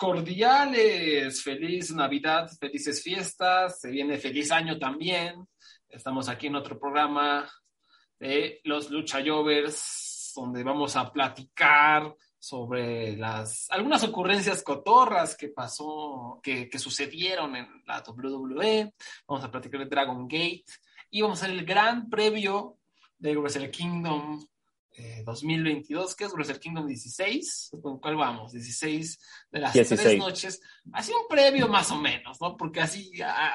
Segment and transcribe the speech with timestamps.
[0.00, 5.46] cordiales, feliz Navidad, felices fiestas, se viene feliz año también.
[5.90, 7.46] Estamos aquí en otro programa
[8.18, 16.40] de los Lucha Jovers, donde vamos a platicar sobre las algunas ocurrencias cotorras que pasó,
[16.42, 18.94] que, que sucedieron en la WWE.
[19.28, 20.64] Vamos a platicar de Dragon Gate
[21.10, 22.78] y vamos a hacer el gran previo
[23.18, 24.42] de Wrestle Kingdom
[24.92, 28.52] eh, 2022, que es Wrestle Kingdom 16, ¿con cuál vamos?
[28.52, 29.18] 16
[29.50, 30.00] de las 16.
[30.00, 30.60] tres noches.
[30.92, 32.56] Así un previo más o menos, ¿no?
[32.56, 33.54] Porque así, ah,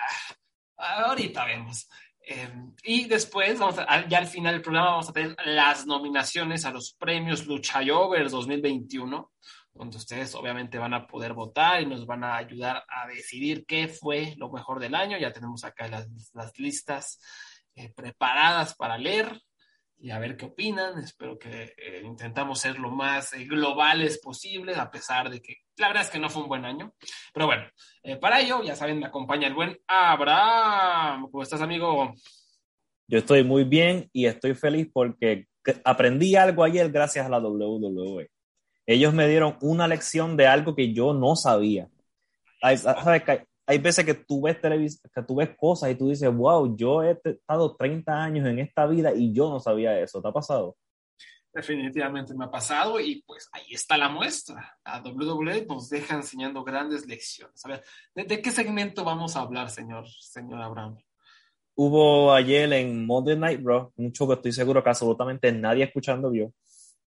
[0.77, 1.89] ahorita vemos.
[2.27, 2.49] Eh,
[2.83, 6.71] y después, vamos a, ya al final del programa, vamos a tener las nominaciones a
[6.71, 9.31] los premios Lucha Jovers 2021,
[9.73, 13.89] donde ustedes obviamente van a poder votar y nos van a ayudar a decidir qué
[13.89, 15.17] fue lo mejor del año.
[15.17, 17.19] Ya tenemos acá las, las listas
[17.75, 19.41] eh, preparadas para leer
[20.05, 20.99] y a ver qué opinan.
[20.99, 25.87] Espero que eh, intentamos ser lo más eh, globales posible, a pesar de que la
[25.87, 26.93] verdad es que no fue un buen año.
[27.33, 27.63] Pero bueno,
[28.03, 31.27] eh, para ello, ya saben, me acompaña el buen Abraham.
[31.31, 32.13] ¿Cómo estás, amigo?
[33.07, 35.47] Yo estoy muy bien y estoy feliz porque
[35.83, 38.29] aprendí algo ayer gracias a la WWE.
[38.85, 41.89] Ellos me dieron una lección de algo que yo no sabía.
[42.61, 43.23] Hay, ¿sabes?
[43.67, 47.03] Hay veces que tú ves televis que tú ves cosas y tú dices, wow, yo
[47.03, 50.21] he estado 30 años en esta vida y yo no sabía eso.
[50.21, 50.77] ¿Te ha pasado?
[51.53, 54.77] Definitivamente me ha pasado y pues ahí está la muestra.
[54.85, 57.65] La WWE nos deja enseñando grandes lecciones.
[57.65, 57.83] A ver,
[58.13, 60.97] ¿de, de qué segmento vamos a hablar, señor, señor Abraham?
[61.75, 66.29] Hubo ayer en Monday Night Raw, un show que estoy seguro que absolutamente nadie escuchando
[66.29, 66.53] vio.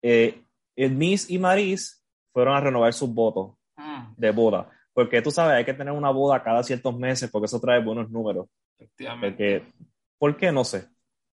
[0.01, 0.43] Eh,
[0.75, 4.69] el Miss y Maris fueron a renovar sus votos Mm, de boda.
[4.95, 8.09] Porque tú sabes, hay que tener una boda cada ciertos meses porque eso trae buenos
[8.09, 8.47] números.
[8.79, 9.59] efectivamente.
[9.59, 9.73] Porque,
[10.17, 10.51] ¿Por qué?
[10.53, 10.87] No sé.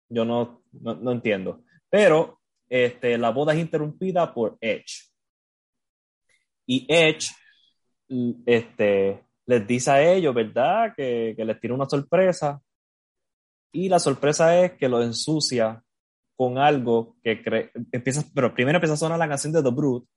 [0.09, 1.63] Yo no, no, no entiendo.
[1.89, 5.13] Pero este, la boda es interrumpida por Edge.
[6.67, 7.29] Y Edge
[8.47, 10.93] este, les dice a ellos, ¿verdad?
[10.97, 12.61] Que, que les tiene una sorpresa.
[13.71, 15.81] Y la sorpresa es que lo ensucia
[16.35, 20.09] con algo que cree, empieza, pero primero empieza a sonar la canción de The Brute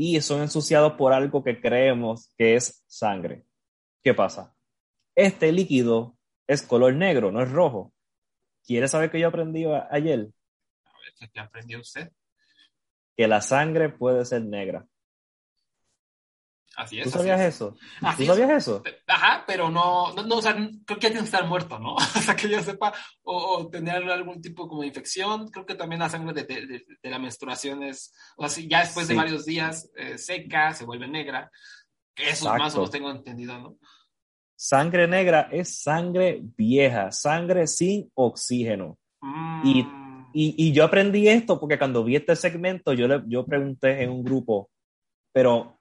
[0.00, 3.44] y son ensuciados por algo que creemos que es sangre.
[4.00, 4.54] ¿Qué pasa?
[5.16, 6.16] Este líquido
[6.46, 7.92] es color negro, no es rojo.
[8.64, 10.20] ¿Quieres saber qué yo aprendí ayer?
[10.84, 12.12] A ver, ¿qué, qué aprendió usted?
[13.16, 14.86] Que la sangre puede ser negra.
[16.76, 17.04] Así es.
[17.04, 17.54] ¿Tú sabías es.
[17.56, 17.74] eso?
[18.02, 18.38] Así ¿Tú es.
[18.38, 18.82] sabías eso?
[19.08, 21.96] Ajá, pero no, no, no, o sea, creo que ya tiene que estar muerto, ¿no?
[22.32, 22.92] Sea, que yo sepa,
[23.22, 25.48] o, o tener algún tipo como de infección.
[25.48, 28.80] Creo que también la sangre de, de, de- de la menstruación es, o sea, ya
[28.80, 29.18] después de Sí.
[29.18, 31.50] varios días eh, seca, se vuelve negra.
[32.14, 32.76] Eso más o Exacto.
[32.78, 33.76] menos tengo entendido, ¿no?
[34.56, 38.98] Sangre negra es sangre vieja, sangre sin oxígeno.
[39.64, 43.46] Y- Mm, Y, y yo aprendí esto porque cuando vi este segmento, yo, le, yo
[43.46, 44.68] pregunté en un grupo,
[45.32, 45.77] pero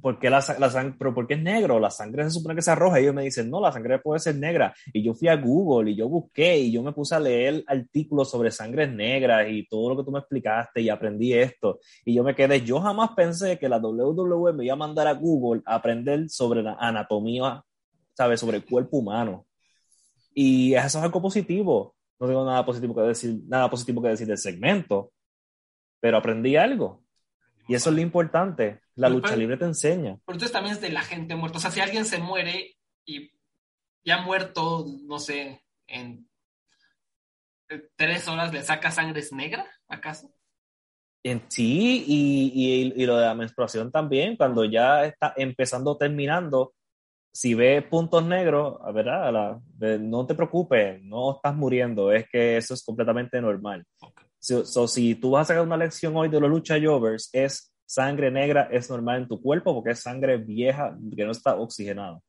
[0.00, 1.78] ¿por qué la, la sangre, pero por qué es negro?
[1.78, 2.98] La sangre se supone que sea roja.
[2.98, 4.74] Ellos me dicen, no, la sangre puede ser negra.
[4.92, 8.30] Y yo fui a Google y yo busqué y yo me puse a leer artículos
[8.30, 11.80] sobre sangres negras y todo lo que tú me explicaste y aprendí esto.
[12.04, 15.14] Y yo me quedé, yo jamás pensé que la WWE me iba a mandar a
[15.14, 17.62] Google a aprender sobre la anatomía,
[18.14, 18.40] ¿sabes?
[18.40, 19.46] Sobre el cuerpo humano.
[20.34, 21.94] Y eso es algo positivo.
[22.18, 25.12] No tengo nada positivo que decir, nada positivo que decir del segmento,
[26.00, 27.02] pero aprendí algo.
[27.66, 28.80] Y eso es lo importante.
[29.00, 30.16] La lucha libre te enseña.
[30.24, 31.58] Pero entonces también es de la gente muerta.
[31.58, 32.76] O sea, si alguien se muere
[33.06, 33.30] y
[34.04, 36.28] ya muerto, no sé, en
[37.68, 40.32] eh, tres horas le saca sangre es negra, ¿acaso?
[41.22, 46.72] En sí, y, y, y lo de la menstruación también, cuando ya está empezando terminando,
[47.32, 49.32] si ves puntos negros, a ¿verdad?
[49.32, 53.84] La- de- no te preocupes, no estás muriendo, es que eso es completamente normal.
[54.00, 54.22] Ok.
[54.38, 57.69] So, so, si tú vas a sacar una lección hoy de los lucha jovers, es
[57.90, 62.20] sangre negra, es normal en tu cuerpo porque es sangre vieja que no está oxigenada.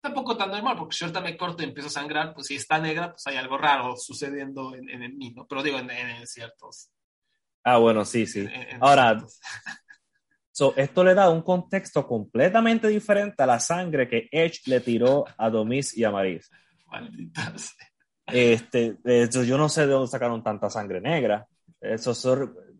[0.00, 2.78] Tampoco tan normal, porque si ahorita me corto y empiezo a sangrar, pues si está
[2.78, 5.46] negra, pues hay algo raro sucediendo en, en, en mí, ¿no?
[5.46, 6.90] Pero digo, en, en- ciertos.
[7.62, 8.46] Ah, bueno, sí, sí.
[8.80, 9.24] Ahora,
[10.50, 15.26] So, esto le da un contexto completamente diferente a la sangre que Edge le tiró
[15.36, 16.50] a Domis y a Maris.
[16.86, 17.86] Maldita sea.
[18.28, 21.46] Este, de hecho, yo no sé de dónde sacaron tanta sangre negra.
[21.78, 22.14] Eso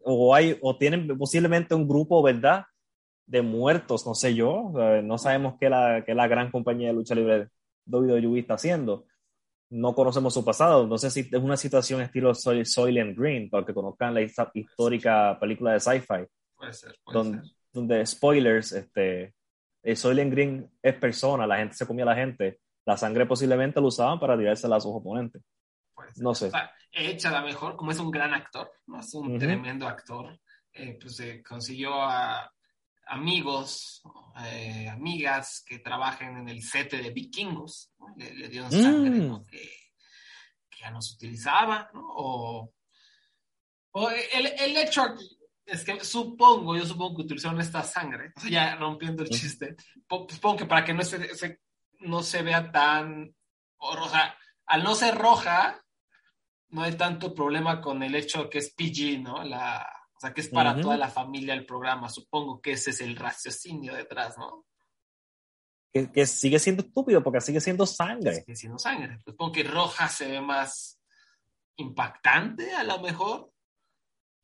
[0.06, 2.64] o hay, o tienen posiblemente un grupo, ¿verdad?
[3.26, 4.72] De muertos, no sé yo,
[5.02, 7.48] no sabemos qué la, qué la gran compañía de lucha libre
[7.86, 9.06] WWE está haciendo.
[9.68, 13.74] No conocemos su pasado, no sé si es una situación estilo Soylent Green, para que
[13.74, 14.20] conozcan la
[14.54, 16.24] histórica película de sci-fi.
[16.56, 17.56] Puede ser, puede donde, ser.
[17.72, 19.34] donde, spoilers, este,
[19.96, 23.88] Soylent Green es persona, la gente se comía a la gente, la sangre posiblemente lo
[23.88, 25.42] usaban para tirársela a sus oponentes.
[26.06, 26.46] Pues, No sé.
[26.46, 29.00] O sea, Edge a lo mejor, como es un gran actor, ¿no?
[29.00, 30.38] es un tremendo actor,
[30.72, 32.50] eh, pues eh, consiguió a
[33.08, 34.02] amigos,
[34.44, 38.06] eh, amigas que trabajen en el set de vikingos, ¿no?
[38.16, 39.28] le, le dieron sangre Mm.
[39.28, 39.44] ¿no?
[39.46, 39.58] que,
[40.70, 42.02] que ya no se utilizaba, ¿no?
[42.04, 42.72] o,
[43.92, 45.14] o el, el hecho
[45.64, 49.76] es que supongo, yo supongo que utilizaron esta sangre, o sea, ya rompiendo el chiste,
[50.06, 51.60] po- supongo que para que no se, se-
[52.00, 53.34] no se vea tan,
[53.78, 54.36] o sea,
[54.66, 55.80] al no ser roja,
[56.76, 59.42] no hay tanto problema con el hecho que es PG, ¿no?
[59.42, 62.10] La, o sea, que es para toda la familia el programa.
[62.10, 64.66] Supongo que ese es el raciocinio detrás, ¿no?
[65.90, 68.34] Que, que sigue siendo estúpido porque sigue siendo sangre.
[68.34, 69.18] Sigue siendo sangre.
[69.24, 71.00] Supongo que roja se ve más
[71.76, 73.50] impactante, a lo mejor.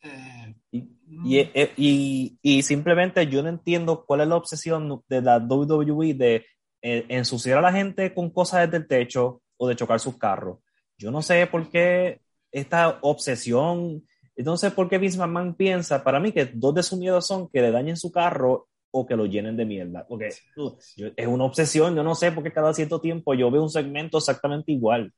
[0.00, 5.04] Eh, Y, mm, y, eh, y, y simplemente yo no entiendo cuál es la obsesión
[5.06, 6.46] de la WWE de
[6.80, 10.60] eh, ensuciar a la gente con cosas desde el techo o de chocar sus carros.
[11.02, 12.20] Yo no sé por qué
[12.52, 14.06] esta obsesión,
[14.36, 17.48] no sé por qué Vince McMahon piensa, para mí que dos de sus miedos son
[17.48, 20.06] que le dañen su carro o que lo llenen de mierda.
[20.08, 23.50] Porque uh, yo- es una obsesión, yo no sé por qué cada cierto tiempo yo
[23.50, 25.12] veo un segmento exactamente igual.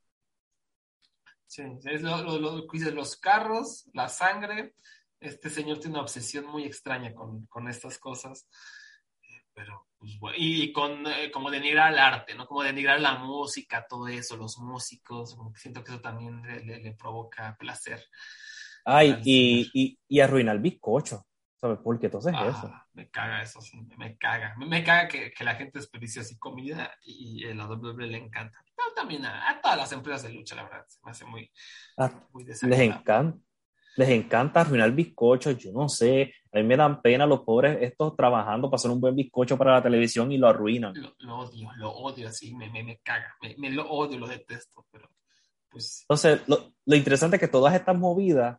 [1.47, 4.75] Sí, es lo, lo- lo que dices, los carros, la sangre.
[5.19, 8.47] Este señor tiene una obsesión muy extraña con, con estas cosas.
[9.53, 12.45] Pero, pues, bueno, y, con eh, como denigrar el arte, ¿no?
[12.47, 15.35] Como denigrar la música, todo eso, los músicos.
[15.35, 18.01] como que siento que eso también le, le- le provoca placer.
[18.83, 21.25] Ay, y, y, y arruinar el bizcocho.
[21.55, 22.07] ¿Sabes por qué?
[22.07, 22.75] Entonces Ah, eso.
[22.93, 24.55] me caga eso, sí, me caga.
[24.57, 28.07] Me, me caga que, que la gente desperdicie así comida y, y a la WWE
[28.07, 28.59] le encanta.
[28.75, 31.49] Pero también a, a todas las empresas de lucha, la verdad, se me hace muy,
[31.97, 33.39] Ah, muy Les encanta,
[33.97, 38.15] les encanta arruinar bizcochos, yo no sé, a mí me dan pena los pobres estos
[38.15, 40.93] trabajando para hacer un buen bizcocho para la televisión y lo arruinan.
[40.95, 44.27] Lo, lo odio, lo odio así, me, me, me caga, me, me lo odio, lo
[44.27, 45.09] detesto, pero
[45.69, 48.57] pues Entonces, lo, lo interesante es que todas estas movidas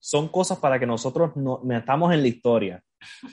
[0.00, 2.82] son cosas para que nosotros no metamos en la historia.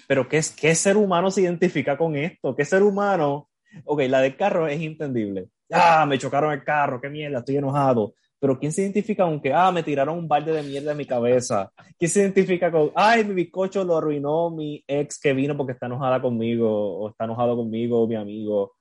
[0.08, 2.56] Pero ¿qué, es, ¿qué ser humano se identifica con esto?
[2.56, 3.50] ¿Qué ser humano?
[3.86, 5.50] Ok, la del carro es entendible.
[5.72, 8.14] Ah, me chocaron el carro, qué mierda, estoy enojado.
[8.46, 11.08] Pero ¿quién se identifica con que, ah, me tiraron un balde de mierda en mi
[11.08, 11.72] cabeza?
[11.98, 15.88] ¿Quién se identifica con, ay, mi bizcocho lo arruinó mi ex que vino porque está
[15.88, 16.70] enojada conmigo,
[17.00, 18.76] o está enojado conmigo, mi amigo?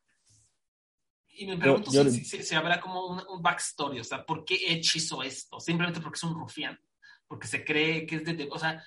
[1.36, 4.44] Y me pregunto yo- si, si- si habrá como un, un backstory, o sea, ¿por
[4.44, 5.58] qué Edge hizo esto?
[5.58, 6.78] Simplemente porque es un rufián,
[7.26, 8.84] porque se cree que es de, de- o sea,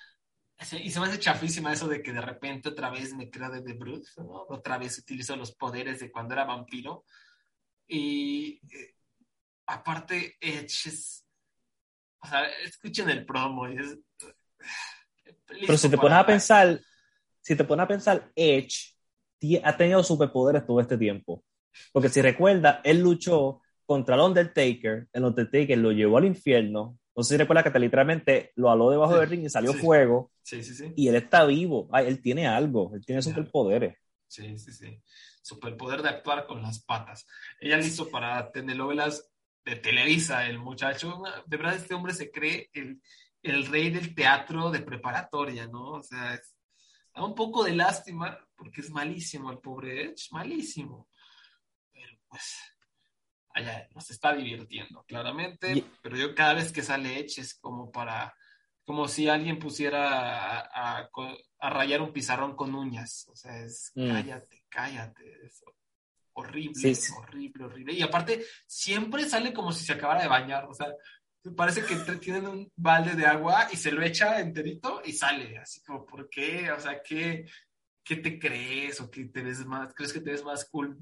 [0.59, 3.49] se- y se me hace chafísima eso de que de repente otra vez me crea
[3.49, 4.45] de The Brute, ¿no?
[4.49, 7.03] Otra vez utilizo los poderes de cuando era vampiro.
[7.87, 8.93] Y eh,
[9.67, 11.25] aparte, Edge es,
[12.19, 13.97] o sea, escuchen el promo es...
[15.45, 16.79] Pero si te pones a pensar,
[17.41, 18.95] si te pones a pensar, Edge
[19.63, 21.43] ha tenido superpoderes todo este tiempo.
[21.91, 26.97] Porque si recuerda, él luchó contra el Undertaker, el Undertaker lo llevó al infierno.
[27.15, 29.73] No sé si recuerda que te literalmente lo aló debajo Sí, del ring y salió
[29.73, 29.79] sí.
[29.79, 30.31] fuego.
[30.43, 30.93] Sí, sí, sí.
[30.95, 31.87] Y él está vivo.
[31.91, 32.91] Ay, él tiene algo.
[32.93, 33.97] Él tiene superpoderes.
[34.27, 35.01] Sí, sí, sí.
[35.41, 37.25] Superpoder de actuar con las patas.
[37.59, 39.31] Ella lo hizo para telenovelas
[39.67, 41.21] de Televisa, el muchacho.
[41.45, 43.01] De verdad, este hombre se cree el,
[43.43, 45.91] el rey del teatro de preparatoria, ¿no?
[45.91, 46.55] O sea, es-
[47.13, 51.09] da un poco de lástima porque es malísimo el pobre Edge, malísimo.
[51.91, 52.55] Pero pues,
[53.53, 55.83] allá nos está divirtiendo, claramente.
[56.01, 58.33] Pero yo cada vez que sale Edge es como para,
[58.85, 61.09] como si alguien pusiera a, a-
[61.59, 63.27] a rayar un pizarrón con uñas.
[63.29, 64.11] O sea, es Mm.
[64.11, 65.45] cállate, cállate.
[65.45, 65.61] Es
[66.37, 67.13] horrible, Sí, sí.
[67.17, 67.93] horrible, horrible.
[67.93, 70.65] Y aparte, siempre sale como si se acabara de bañar.
[70.65, 70.87] O sea,
[71.55, 75.57] parece que tienen un balde de agua y se lo echa enterito y sale.
[75.57, 76.71] Así como, ¿por qué?
[76.71, 77.45] O sea, ¿qué,
[78.03, 79.01] qué te crees?
[79.01, 79.93] ¿O qué te ves más?
[79.93, 80.97] ¿Crees que te ves más cool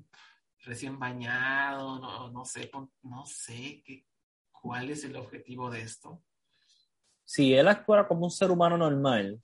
[0.63, 1.99] recién bañado?
[1.99, 2.71] No, no sé,
[3.03, 3.83] no sé.
[3.85, 4.05] ¿qué,
[4.51, 6.23] ¿Cuál es el objetivo de esto?
[7.23, 9.39] Si él actuara como un ser humano normal,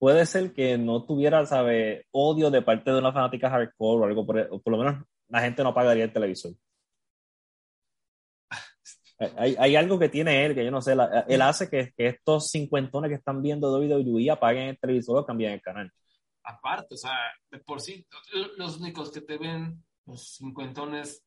[0.00, 4.26] puede ser que no tuviera, sabe, odio de parte de una fanática hardcore o algo
[4.26, 6.54] por, o por lo menos la gente no apagaría el televisor.
[9.36, 12.06] Hay, hay algo que tiene él que yo no sé, la- él hace que, que
[12.06, 15.92] estos cincuentones que están viendo WWE apaguen el televisor o cambien el canal.
[16.42, 17.12] aparte, o sea,
[17.50, 18.06] de por sí,
[18.56, 21.22] los únicos que te ven, los cincuentones,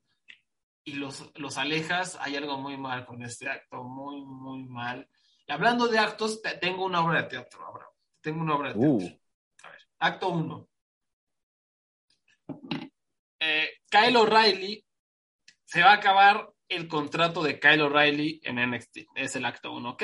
[0.86, 5.08] y los, los alejas, hay algo muy mal con este acto, muy, muy mal.
[5.48, 7.86] Y hablando de actos, te- tengo una obra de teatro ahora.
[8.24, 8.96] Tengo una obra de teatro.
[8.96, 9.20] Uh,
[9.64, 10.70] A ver, acto 1.
[13.40, 14.86] Eh, Kyle O'Reilly
[15.66, 19.00] se va a acabar el contrato de Kyle O'Reilly en NXT.
[19.16, 20.04] Es el acto 1, ¿ok?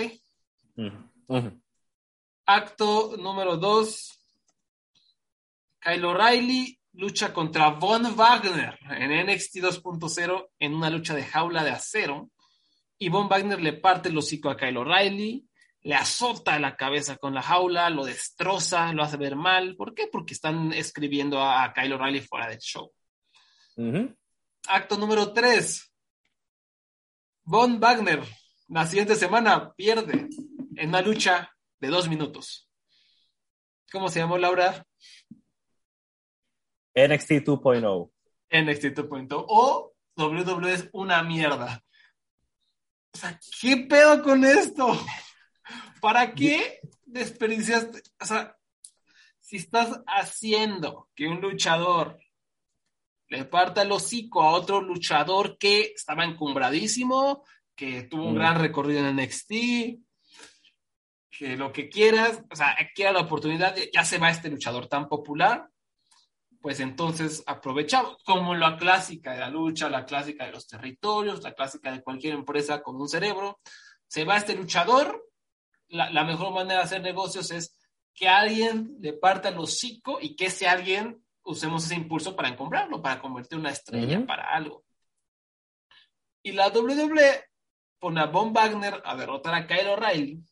[2.46, 4.20] Acto número 2.
[5.80, 11.72] Kyle O'Reilly lucha contra Von Wagner en NXT 2.0 en una lucha de jaula de
[11.72, 12.30] acero.
[12.98, 15.48] Y Von Wagner le parte el hocico a Kyle O'Reilly,
[15.82, 19.76] le azota la cabeza con la jaula, lo destroza, lo hace ver mal.
[19.76, 20.08] ¿Por qué?
[20.08, 22.92] Porque están escribiendo a, a Kyle O'Reilly fuera del show.
[24.68, 25.94] Acto número 3.
[27.44, 28.22] Von Wagner,
[28.68, 30.28] la siguiente semana, pierde
[30.76, 32.70] en una lucha de dos minutos.
[33.92, 34.86] ¿Cómo se llamó Laura?
[36.94, 38.12] NXT 2.0.
[38.52, 41.82] NXT 2.0 o WWE es una mierda.
[43.14, 45.00] O sea, ¿qué pedo con esto?
[46.02, 48.02] ¿Para qué desperdiciaste?
[48.20, 48.56] O sea,
[49.40, 52.20] si estás haciendo que un luchador
[53.28, 57.44] le parta el hocico a otro luchador que estaba encumbradísimo,
[57.76, 58.38] que tuvo un Mm.
[58.38, 60.00] gran recorrido en NXT,
[61.30, 65.08] que lo que quieras, o sea, quiera la oportunidad, ya se va este luchador tan
[65.08, 65.70] popular,
[66.60, 71.54] pues entonces aprovechamos, como la clásica de la lucha, la clásica de los territorios, la
[71.54, 73.62] clásica de cualquier empresa con un cerebro,
[74.08, 75.29] se va este luchador,
[75.90, 77.76] la, la mejor manera de hacer negocios es
[78.14, 83.02] que alguien le parta el hocico y que ese alguien usemos ese impulso para comprarlo,
[83.02, 84.84] para convertir una estrella para algo.
[86.44, 87.46] Y la WWE
[88.00, 90.44] pone a Von Wagner a derrotar a Kyle O'Reilly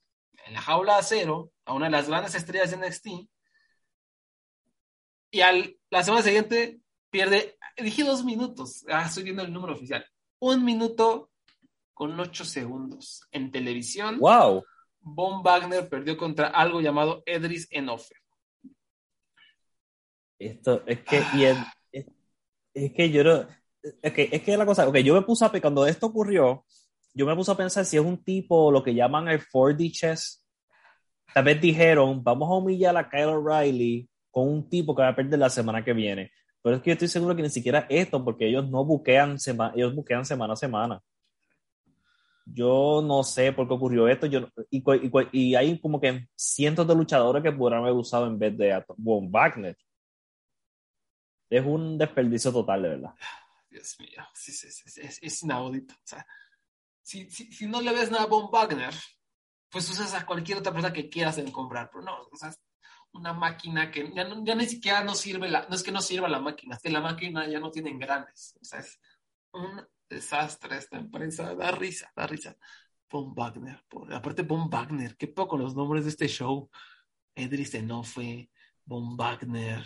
[0.46, 3.08] en la jaula de acero, a una de las grandes estrellas de NXT,
[5.32, 6.79] y al, la semana siguiente
[7.10, 10.06] pierde, dije dos minutos, ah, estoy viendo el número oficial,
[10.39, 11.32] un minuto
[11.94, 14.20] con ocho segundos en televisión.
[14.20, 14.63] Wow.
[15.15, 18.15] Von Wagner perdió contra algo llamado Edris Enofe.
[20.39, 21.57] Esto es que, y el-
[21.91, 22.05] es,
[22.73, 23.47] es que yo no,
[24.01, 26.65] es que, es que la cosa, ok, yo me puse a, cuando esto ocurrió,
[27.13, 30.45] yo me puse a pensar si es un tipo, lo que llaman el 4D chess,
[31.33, 35.15] tal vez dijeron, vamos a humillar a Kyle O'Reilly con un tipo que va a
[35.15, 38.23] perder la semana que viene, pero es que yo estoy seguro que ni siquiera esto,
[38.23, 41.01] porque ellos no buquean, sema- ellos buquean semana a semana.
[42.49, 46.87] Yo no sé por qué ocurrió esto, yo, y, y, y hay como que cientos
[46.87, 49.77] de luchadores que pudieran haber usado en vez de Von Wagner.
[51.49, 53.13] Es un desperdicio total, de verdad.
[53.69, 54.67] Dios mío, sí, sí,
[55.01, 55.93] es, es inaudito.
[55.93, 56.25] O sea,
[57.01, 58.93] si, si, si no le ves nada a Von Wagner,
[59.69, 62.59] pues usas a cualquier otra persona que quieras en comprar, pero no, o sea, es
[63.11, 66.01] una máquina que ya, no- ya ni siquiera no sirve, la, no es que no
[66.01, 68.99] sirva la máquina, es que la máquina ya no tiene engranes, o sea, es
[69.51, 72.55] un desastre esta empresa, da risa, da risa.
[73.09, 76.69] Von Wagner, por- aparte Von Wagner, qué poco los nombres de este show.
[77.35, 78.49] Edris Enofe,
[78.85, 79.85] Von Wagner,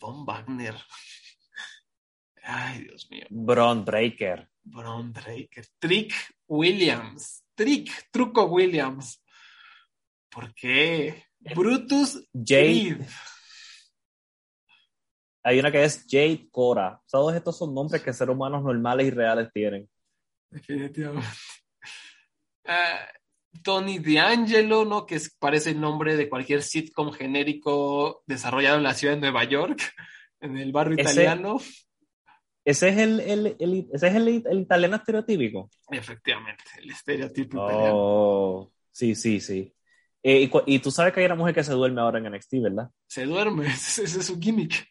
[0.00, 0.74] Von Wagner.
[2.42, 3.26] Ay, Dios mío.
[3.30, 4.48] Braun Breaker.
[4.62, 5.66] Bron Breaker.
[5.78, 6.14] Trick
[6.46, 7.44] Williams.
[7.54, 9.22] Trick, Truco Williams.
[10.30, 11.24] ¿Por qué?
[11.38, 12.96] Brutus Jade.
[12.98, 13.06] Reed.
[15.48, 17.00] Hay una que es Jade Cora.
[17.10, 19.88] Todos estos son nombres que seres humanos normales y reales tienen.
[20.50, 21.26] Definitivamente.
[22.70, 23.00] Ah,
[23.62, 25.06] Tony D'Angelo, ¿no?
[25.06, 29.44] Que es- parece el nombre de cualquier sitcom genérico desarrollado en la ciudad de Nueva
[29.44, 29.80] York,
[30.42, 31.58] en el barrio Ese- italiano.
[32.62, 35.70] Ese es el, el- el- ese es el, el italiano estereotípico.
[35.90, 37.92] Efectivamente, el estereotipo italiano.
[37.94, 39.74] Oh, sí, sí, sí.
[40.22, 42.90] Eh, y, tú sabes que hay una mujer que se duerme ahora en NXT, ¿verdad?
[43.06, 44.86] Se duerme, ese, ese es su gimmick.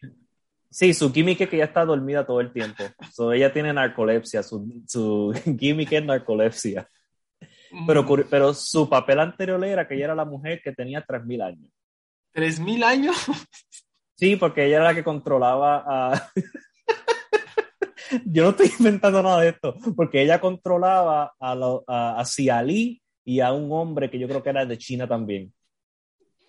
[0.70, 2.84] Sí, su gimmick es que ya está dormida todo el tiempo.
[3.12, 6.88] So, ella tiene narcolepsia, su, su gimmick es narcolepsia.
[7.86, 11.70] Pero, pero su papel anterior era que ella era la mujer que tenía 3.000 años.
[12.32, 13.16] ¿Tres mil años?
[14.14, 16.30] Sí, porque ella era la que controlaba a...
[18.24, 23.02] Yo no estoy inventando nada de esto, porque ella controlaba a, lo- a, a Cialí
[23.24, 25.52] y a un hombre que yo creo que era de China también.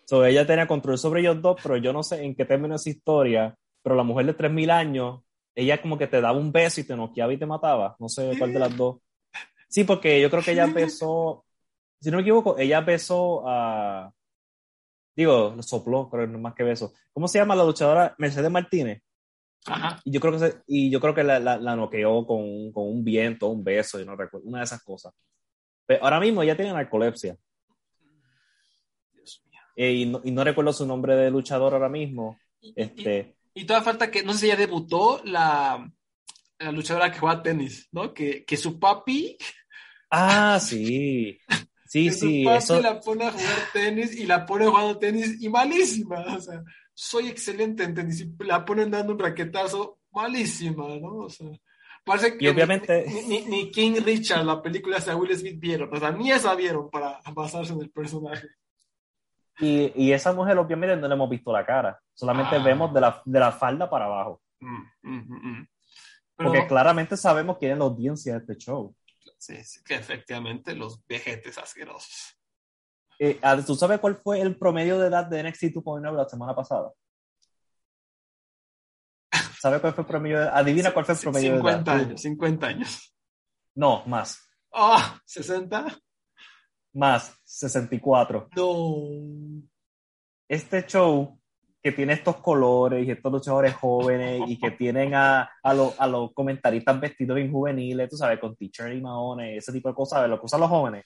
[0.05, 2.88] So, ella tenía control sobre ellos dos, pero yo no sé en qué término es
[2.88, 5.21] historia, pero la mujer de 3.000 años,
[5.55, 7.95] ella como que te daba un beso y te noqueaba y te mataba.
[8.00, 8.98] No sé cuál de las dos.
[9.67, 11.45] Sí, porque yo creo que ella besó,
[12.00, 14.12] si no me equivoco, ella besó a...
[15.15, 16.93] Digo, sopló, pero no más que beso.
[17.12, 19.01] ¿Cómo se llama la luchadora Mercedes Martínez?
[19.65, 20.00] Ajá.
[20.05, 22.71] Y yo creo que, se- y yo creo que la, la, la noqueó con, un-
[22.71, 25.13] con un viento, un beso, y no recuerdo, una de esas cosas.
[25.86, 27.36] Pero ahora mismo ella tiene narcolepsia.
[29.13, 29.59] Dios mío.
[29.75, 32.38] Eh, y, no, y no recuerdo su nombre de luchador ahora mismo.
[32.62, 35.89] Y- Este, y todavía falta que, no sé si ya debutó la,
[36.60, 38.13] la luchadora que juega tenis, ¿no?
[38.13, 39.38] Que, que su papi,
[40.12, 41.39] ah, sí.
[41.88, 42.82] Sí, que sí, su papi eso.
[42.82, 46.22] la pone a jugar tenis y la pone jugando tenis y malísima.
[46.36, 46.63] O sea,
[46.94, 51.18] soy excelente en tenis y la ponen dando un raquetazo malísima, ¿no?
[51.25, 51.48] O sea,
[52.03, 55.94] parece que Y obviamente- ni, ni- ni King Richard, la película de Will Smith, vieron.
[55.94, 58.48] O sea, ni esa vieron para basarse en el personaje.
[59.60, 62.00] Y, y esa mujer, obviamente, no le hemos visto la cara.
[62.19, 62.63] Solamente Ah.
[62.63, 64.41] vemos de la, de la falda para abajo.
[64.59, 65.67] Mm, mm, mm.
[66.35, 68.93] Pero Porque claramente sabemos quién es la audiencia de este show.
[69.38, 72.38] sí, sí, que efectivamente los vejetes asquerosos.
[73.19, 76.91] Eh, ¿Tú sabes cuál fue el promedio de edad de NXT 2.0 la semana pasada?
[79.61, 80.57] ¿Sabes cuál fue el promedio de edad?
[80.57, 82.01] Adivina cuál fue el promedio de 50 edad.
[82.05, 83.15] años, 50 años.
[83.75, 84.45] No, más.
[84.73, 85.85] Ah, 60.
[86.93, 87.33] Más.
[87.45, 88.49] 64.
[88.55, 89.63] No.
[90.49, 91.38] Este show
[91.81, 96.07] que tiene estos colores y estos luchadores jóvenes y que tienen a, a, los- a
[96.07, 100.29] los comentaristas vestidos bien juveniles, tú sabes, con t-shirt y maones, ese tipo de cosas,
[100.29, 101.05] lo que usan los jóvenes.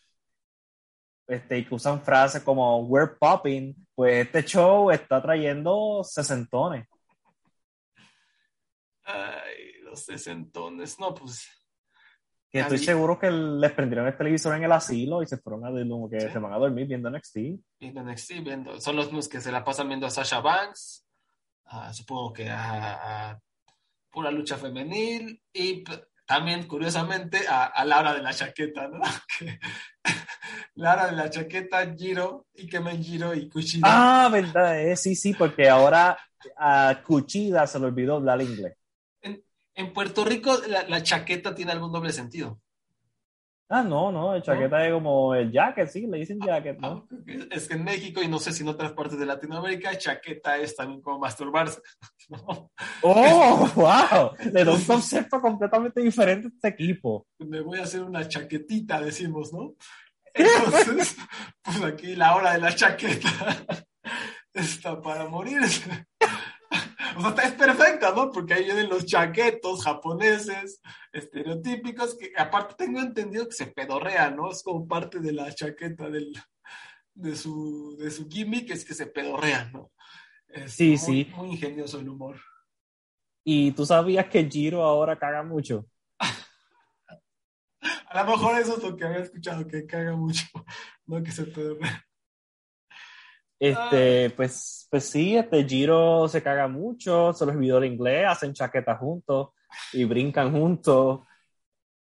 [1.28, 6.88] Este, y que usan frases como we're popping, pues este show está trayendo sesentones.
[9.04, 11.00] Ay, los sesentones.
[11.00, 11.48] No, pues.
[12.54, 15.70] Que estoy seguro que les prendieron el televisor en el asilo y se fueron a,
[15.90, 16.28] como que Sí.
[16.32, 17.36] se van a dormir viendo NXT.
[17.80, 18.80] viendo NXT, viendo.
[18.80, 21.04] Son los que se la pasan viendo a Sasha Banks.
[21.66, 23.40] ah, supongo que a, a
[24.12, 25.42] pura lucha femenil.
[25.52, 25.84] Y
[26.28, 29.02] también, curiosamente, a, a Laura de la chaqueta, ¿no?
[30.76, 33.88] Laura de la chaqueta, Giro, y Kemen Giro y Kushida.
[33.88, 36.18] Ah, verdad, eh, sí, sí, porque ahora
[36.58, 38.76] a Cuchida se le olvidó hablar inglés.
[39.76, 42.60] En Puerto Rico, la, la chaqueta tiene algún doble sentido.
[43.70, 47.08] Ah, no, no, el chaqueta es como el jacket, sí, le dicen jacket, ¿no?
[47.10, 50.58] Ah, Es que en México, y no sé si en otras partes de Latinoamérica, chaqueta
[50.58, 51.82] es también como masturbarse.
[52.30, 52.72] ¿no?
[53.02, 54.32] ¡Oh, wow!
[54.52, 57.26] Le da un concepto completamente diferente a este equipo.
[57.40, 59.74] me voy a hacer una chaquetita, decimos, ¿no?
[60.36, 61.16] Entonces,
[61.64, 63.30] pues aquí la hora de la chaqueta
[64.54, 66.06] está para morirse.
[67.18, 68.32] O sea, está- es perfecta, ¿no?
[68.32, 74.52] Porque ahí vienen los chaquetos japoneses, estereotípicos, que aparte tengo entendido que se pedorrean, ¿no?
[74.52, 76.34] Es como parte de la chaqueta del,
[77.14, 79.92] de, su, de su gimmick, es que se pedorrean, ¿no?
[80.48, 81.32] Es Sí, muy, sí.
[81.36, 82.40] Muy ingenioso el humor.
[83.46, 85.86] ¿Y tú sabías que Giro ahora caga mucho?
[88.10, 90.46] A lo mejor eso es lo que había escuchado, que caga mucho,
[91.06, 92.03] no que se pedorrea.
[93.66, 98.54] Este, pues, pues sí, este Giro se caga mucho, se les olvidó el inglés, hacen
[98.54, 99.52] chaquetas juntos
[99.94, 101.22] y brincan juntos.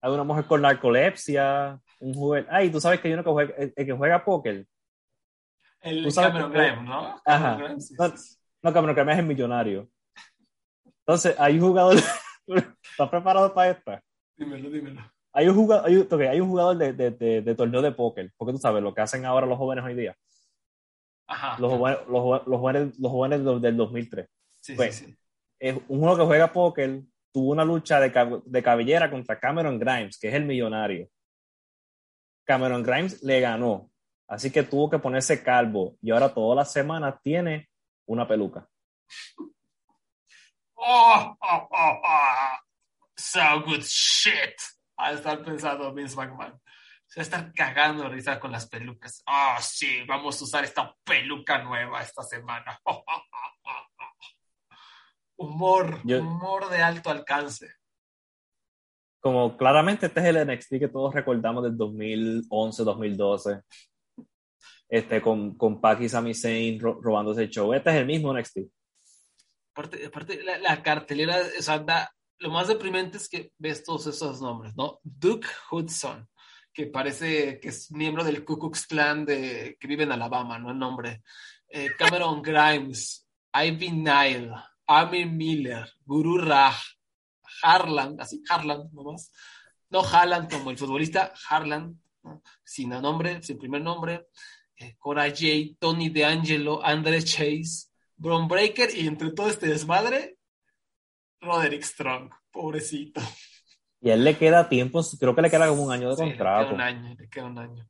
[0.02, 2.47] Hay una mujer con narcolepsia, un jugador.
[2.50, 4.65] Ay, tú sabes que hay uno que juega, el, el que juega póker.
[5.82, 7.21] El Cameron Grimes, ¿no?
[7.26, 7.76] Ajá.
[7.80, 7.95] Sí,
[8.63, 9.88] No, Cameron Creme es el millonario.
[10.86, 11.95] Entonces, hay un jugador.
[12.47, 14.04] ¿Estás preparado para esta?
[14.36, 15.02] Dímelo, dímelo.
[15.34, 17.91] Hay un jugador, hay, un- ok, hay un jugador de, de, de, de torneo de
[17.91, 20.15] póker, porque tú sabes lo que hacen ahora los jóvenes hoy día.
[21.31, 21.57] Ajá.
[21.59, 24.27] Los jóvenes, los, los jóvenes, los jóvenes del- del 2003.
[24.59, 25.17] Sí, pues, sí, sí.
[25.59, 29.79] Es un juego que juega póker, tuvo una lucha de, cab- de cabellera contra Cameron
[29.79, 31.07] Grimes, que es el millonario.
[32.45, 33.89] Cameron Grimes le ganó,
[34.27, 37.69] así que tuvo que ponerse calvo y ahora todas las semanas tiene
[38.07, 38.67] una peluca.
[40.75, 42.57] Oh, oh, oh, oh.
[43.15, 44.55] So good shit.
[44.97, 46.59] A estar pensando Vince McMahon.
[47.12, 49.21] Se va a estar cagando de risa con las pelucas.
[49.26, 52.80] Ah, sí, vamos a usar esta peluca nueva esta semana.
[55.38, 57.74] Humor, Yo- humor de alto alcance.
[59.19, 63.62] Como claramente este es el NXT que todos recordamos del 2011, 2012.
[64.89, 67.74] Este, con, con Pac y Sami Zayn ro- robándose el show.
[67.74, 68.60] Este es el mismo NXT.
[69.74, 74.08] Aparte, aparte la, la cartelera, o sea, da- lo más deprimente es que ves todos
[74.08, 75.00] esos nombres, ¿no?
[75.04, 76.28] Duke Hudson,
[76.73, 80.71] que parece que es miembro del Ku Klux Klan de, que vive en Alabama, ¿no?
[80.71, 81.23] El nombre.
[81.67, 84.51] Eh, Cameron Grimes, Ivy Nile,
[84.88, 86.75] Amir Miller, Guru Raj,
[87.63, 89.31] Harlan, así, Harlan nomás.
[89.89, 92.41] No Harlan como el futbolista, Harlan, ¿no?
[92.63, 94.27] sin nombre, sin primer nombre.
[94.77, 100.38] Eh, Cora J, Tony DeAngelo, Andre Chase, Bron Breaker y entre todo este desmadre,
[101.41, 103.21] Roderick Strong, pobrecito.
[104.01, 106.23] Y a él le queda tiempo, creo que le queda como un año de Sí,
[106.23, 106.65] le contrato.
[106.65, 107.87] queda un año, le queda un año.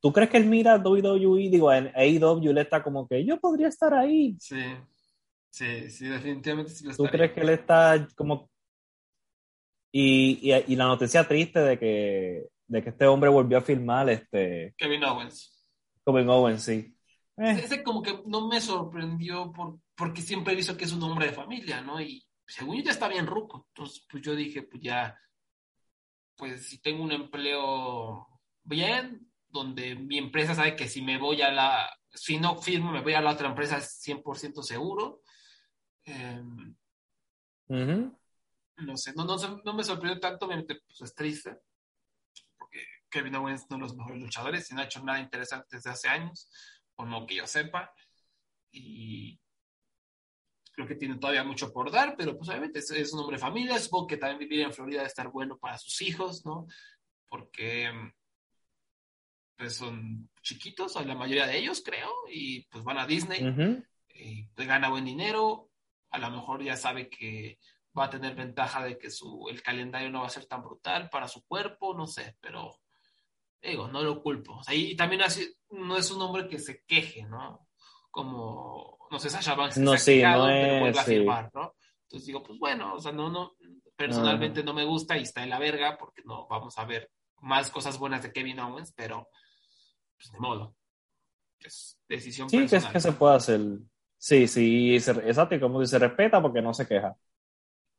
[0.00, 1.50] ¿Tú crees que él mira WWE?
[1.50, 4.36] Digo, en AEW le está como que yo podría estar ahí.
[4.38, 4.62] Sí,
[5.50, 8.48] sí, sí, definitivamente sí lo ¿Tú crees que él está como...
[9.92, 14.08] Y, y, y la noticia triste de que, de que este hombre volvió a filmar
[14.08, 15.66] este Kevin Owens.
[16.06, 16.96] Kevin Owens, sí.
[17.36, 21.02] Eh, Ese como que no me sorprendió por, porque siempre he visto que es un
[21.02, 22.00] hombre de familia, ¿no?
[22.00, 23.66] Y según yo ya está bien ruco.
[23.74, 25.18] Entonces, pues yo dije, pues ya,
[26.40, 28.26] pues si tengo un empleo
[28.64, 33.02] bien, donde mi empresa sabe que si me voy a la, si no firmo, me
[33.02, 35.20] voy a la otra empresa es 100% seguro.
[36.06, 36.42] Eh,
[37.68, 38.18] Ujú.
[38.78, 41.58] no sé, no, no, no me sorprendió tanto, obviamente pues es triste,
[42.58, 45.76] porque Kevin Owens no es de los mejores luchadores y no ha hecho nada interesante
[45.76, 46.50] desde hace años,
[46.96, 47.92] o no que yo sepa,
[48.72, 49.38] y
[50.84, 53.42] creo que tiene todavía mucho por dar, pero pues obviamente es, es un hombre de
[53.42, 56.66] familia, supongo que también vivir en Florida debe estar bueno para sus hijos, ¿no?
[57.28, 57.90] Porque
[59.56, 63.84] pues son chiquitos, la mayoría de ellos creo, y pues van a Disney Ujú.
[64.14, 65.70] y pues, gana buen dinero,
[66.10, 67.58] a lo mejor ya sabe que
[67.96, 71.10] va a tener ventaja de que su, el calendario no va a ser tan brutal
[71.10, 72.80] para su cuerpo, no sé, pero
[73.60, 74.54] digo, no lo culpo.
[74.54, 77.68] O sea, y, y también así, no es un hombre que se queje, ¿no?
[78.10, 81.10] Como, no sé, Sasha Banks No, sí, quejado, no pero es, a sí.
[81.12, 81.74] firmar, ¿no?
[82.02, 83.52] Entonces digo, pues bueno, o sea, no, no,
[83.96, 87.10] personalmente no me gusta y está en la verga porque no vamos a ver
[87.42, 89.28] más cosas buenas de Kevin Owens, pero
[90.16, 90.74] pues de modo.
[91.60, 92.92] Es decisión Sí, que, es personal.
[92.92, 93.60] que se puede hacer.
[94.18, 97.16] Sí, sí, exacto, y como dice, respeta porque no se queja.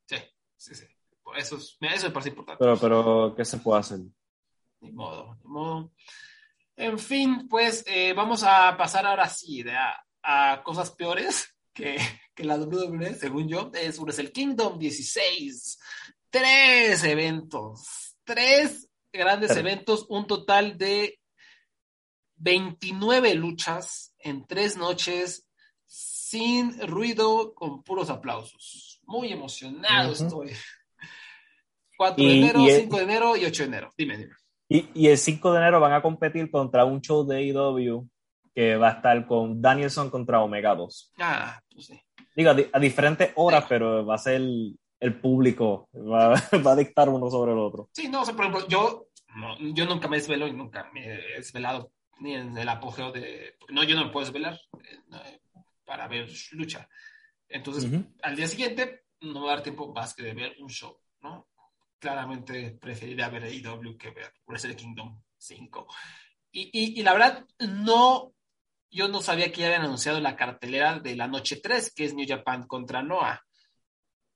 [0.06, 0.16] Sí,
[0.56, 0.86] sí, sí.
[1.36, 2.58] Eso, es, eso me parece importante.
[2.62, 4.00] Pero, pero, ¿qué se puede hacer?
[4.80, 5.92] Ni modo, ni modo.
[6.84, 11.96] En fin, pues eh, vamos a pasar ahora sí de a, a cosas peores que,
[12.34, 13.70] que la WWE, según yo.
[13.74, 15.78] Es Wrestle Kingdom 16.
[16.30, 18.16] Tres eventos.
[18.24, 20.06] Tres grandes eventos.
[20.08, 21.18] Un total de
[22.36, 25.46] 29 luchas en tres noches
[25.86, 29.00] sin ruido, con puros aplausos.
[29.04, 30.52] Muy emocionado estoy.
[31.98, 33.92] 4 de Y- enero, y el- 5 de enero y 8 de enero.
[33.96, 34.34] Dime, dime.
[34.72, 38.08] Y, y el 5 de enero van a competir contra un show de AEW
[38.54, 41.12] que va a estar con Danielson contra Omega 2.
[41.18, 42.00] Ah, pues sí.
[42.36, 43.66] Digo, a, di- a diferentes horas, Sí.
[43.68, 46.28] pero va a ser el, el público, va,
[46.66, 47.88] va a dictar uno sobre el otro.
[47.92, 49.06] Sí, no, o sea, por ejemplo, yo,
[49.36, 53.56] no, yo nunca me desvelo y nunca me he desvelado ni en el apogeo de...
[53.70, 55.40] No, yo no me puedo desvelar eh,
[55.84, 56.88] para ver lucha.
[57.48, 57.90] Entonces,
[58.22, 60.96] al día siguiente no me va a dar tiempo más que de ver un show,
[61.20, 61.48] ¿no?
[62.02, 65.86] Claramente preferiría ver AEW que ver Wrestle Kingdom 5.
[66.50, 68.34] Y, y, y la verdad, no,
[68.90, 72.12] yo no sabía que ya habían anunciado la cartelera de la noche 3, que es
[72.12, 73.40] New Japan contra Noah.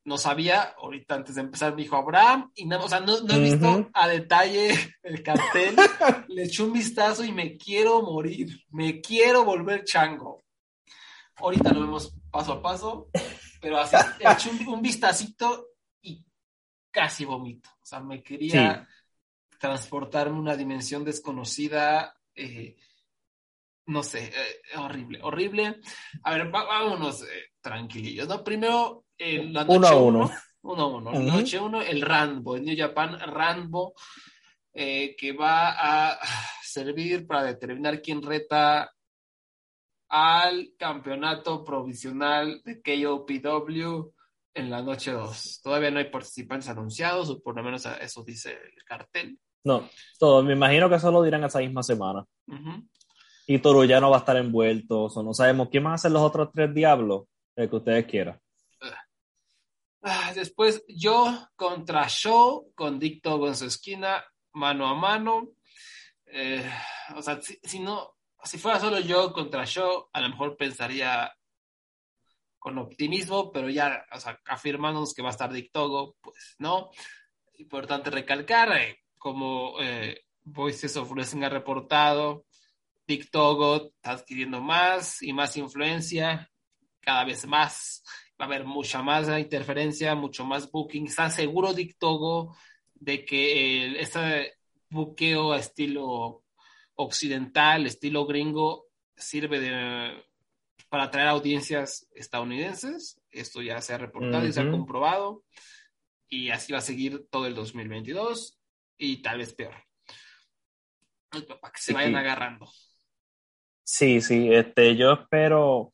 [0.04, 3.34] No sabía, ahorita antes de empezar me dijo Abraham, y no, o sea, no, no
[3.34, 4.70] he visto a detalle
[5.02, 5.74] el cartel,
[6.28, 10.44] le eché un vistazo y me quiero morir, me quiero volver chango.
[11.34, 13.08] Ahorita lo vemos paso a paso,
[13.60, 15.70] pero así, le eché un, un vistacito
[16.96, 17.68] casi vomito.
[17.82, 18.88] O sea, me quería
[19.60, 22.74] transportarme a una dimensión desconocida, eh,
[23.88, 25.80] no sé, eh, horrible, horrible.
[26.22, 28.42] A ver, vámonos eh, tranquilillos, ¿no?
[28.42, 30.30] Primero, la noche Uno a uno, uno.
[30.62, 31.10] uno a uno.
[31.10, 31.22] Ujú.
[31.22, 33.92] Noche uno, el Rambo, el New Japan Rambo,
[34.72, 35.74] eh, que va
[36.12, 36.18] a
[36.62, 38.90] servir para determinar quién reta
[40.08, 44.15] al campeonato provisional de KOPW
[44.56, 45.60] en la noche 2.
[45.62, 49.38] Todavía no hay participantes anunciados, o por lo menos eso dice el cartel.
[49.62, 49.88] No,
[50.18, 52.24] todo, me imagino que eso lo dirán esa misma semana.
[53.46, 56.10] Y Toru ya no va a estar envuelto, o no sabemos quién van a ser
[56.12, 58.40] los otros tres diablos, el que ustedes quieran.
[60.02, 65.48] Ah, después yo contra Show, con Dick Togo en su esquina, mano a mano.
[66.26, 66.64] Eh,
[67.14, 71.32] o sea, si, si no, si fuera solo yo contra Show, a lo mejor pensaría
[72.58, 76.90] con optimismo, pero ya, o sea, afirmándonos que va a estar Dick Togo, pues no.
[77.58, 82.44] Importante recalcar, eh, como eh, Voices of Wrestling ha reportado,
[83.06, 86.50] Dick Togo está adquiriendo más y más influencia,
[87.00, 88.02] cada vez más
[88.40, 91.06] va a haber mucha más interferencia, mucho más booking.
[91.06, 92.56] ¿Está seguro Dick Togo
[92.94, 94.54] de que el, este
[94.90, 96.42] buqueo a estilo
[96.96, 100.24] occidental, estilo gringo, sirve de,
[100.88, 103.20] para atraer audiencias estadounidenses?
[103.30, 105.42] Esto ya se ha reportado y se ha comprobado.
[106.28, 108.58] Y así va a seguir todo el 2022
[108.98, 109.74] y tal vez peor.
[111.30, 111.92] Para que se Sí.
[111.92, 112.66] vayan agarrando.
[113.84, 115.92] Sí, sí, este, yo espero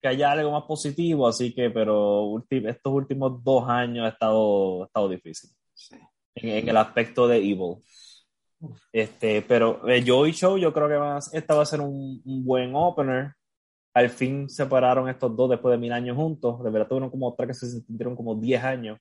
[0.00, 4.82] que haya algo más positivo, así que, pero ulti- estos últimos dos años ha estado,
[4.84, 5.96] ha estado difícil Sí.
[6.36, 7.76] en, en el aspecto de Evil.
[8.92, 12.44] Este, pero eh, Joey Show, yo creo que más, esta va a ser un, un
[12.44, 13.34] buen opener.
[13.94, 16.62] Al fin separaron estos dos después de mil años juntos.
[16.62, 18.98] De verdad tuvieron como otra que se sintieron como 10 años.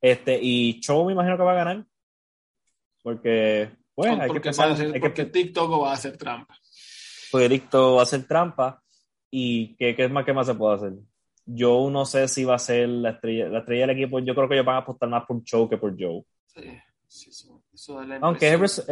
[0.00, 1.86] Este, y Show me imagino que va a ganar.
[3.02, 5.94] Porque, bueno, hay que porque pensar, va a ser- hay que porque TikTok va a
[5.94, 6.56] hacer trampa.
[7.30, 8.82] porque Dicto va a hacer trampa
[9.30, 10.92] y ¿qué, qué más, qué más se puede hacer?
[11.46, 14.18] Yo no sé si va a ser la estrella, la estrella del equipo.
[14.20, 16.22] Yo creo que ellos van a apostar más por Show que por Joe.
[16.46, 16.62] Sí,
[17.06, 18.86] sí, eso, eso da la Aunque es,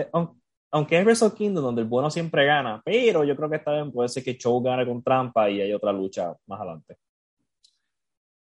[0.73, 3.93] aunque es Wrestle Kingdom donde el bueno siempre gana, pero yo creo que esta vez
[3.93, 6.97] puede ser que Show gane con trampa y hay otra lucha más adelante.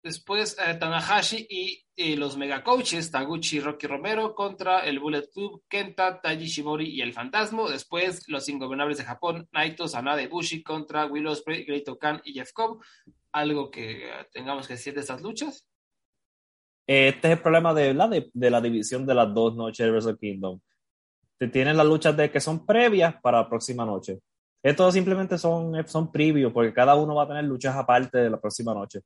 [0.03, 5.29] Después eh, Tanahashi y eh, los mega coaches Taguchi y Rocky Romero contra el Bullet
[5.33, 7.69] Club, Kenta, Taiji Shimori y el Fantasma.
[7.69, 12.35] Después los ingobernables de Japón, Naito, Sanada y Bushi contra Will Ospreay, Great Okan y
[12.35, 12.81] Jeff Cobb.
[13.33, 15.67] ¿Algo que eh, tengamos que decir de estas luchas?
[16.87, 19.91] Este es el problema de, la, de, de la división de las dos noches de
[19.91, 20.61] Wrestle Kingdom.
[21.39, 24.19] Te tienen las luchas de que son previas para la próxima noche.
[24.63, 28.41] Estos simplemente son, son previews, porque cada uno va a tener luchas aparte de la
[28.41, 29.01] próxima noche.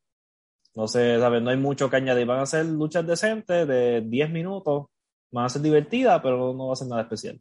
[0.75, 1.43] No sé, ¿sabes?
[1.43, 2.27] No hay mucho que añadir.
[2.27, 4.87] Van a ser luchas decentes de 10 minutos.
[5.31, 7.39] Van a ser divertidas, pero no va a ser nada especial.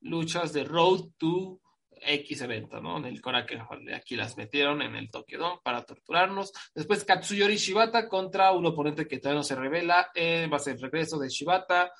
[0.00, 1.60] Luchas de Road to
[1.90, 2.96] X evento, ¿no?
[2.96, 3.58] En el Coraje,
[3.94, 6.52] aquí las metieron en el Tokyo Dome para torturarnos.
[6.74, 10.10] Después Katsuyori Shibata contra un oponente que todavía no se revela.
[10.14, 11.92] Eh, va a ser el regreso de Shibata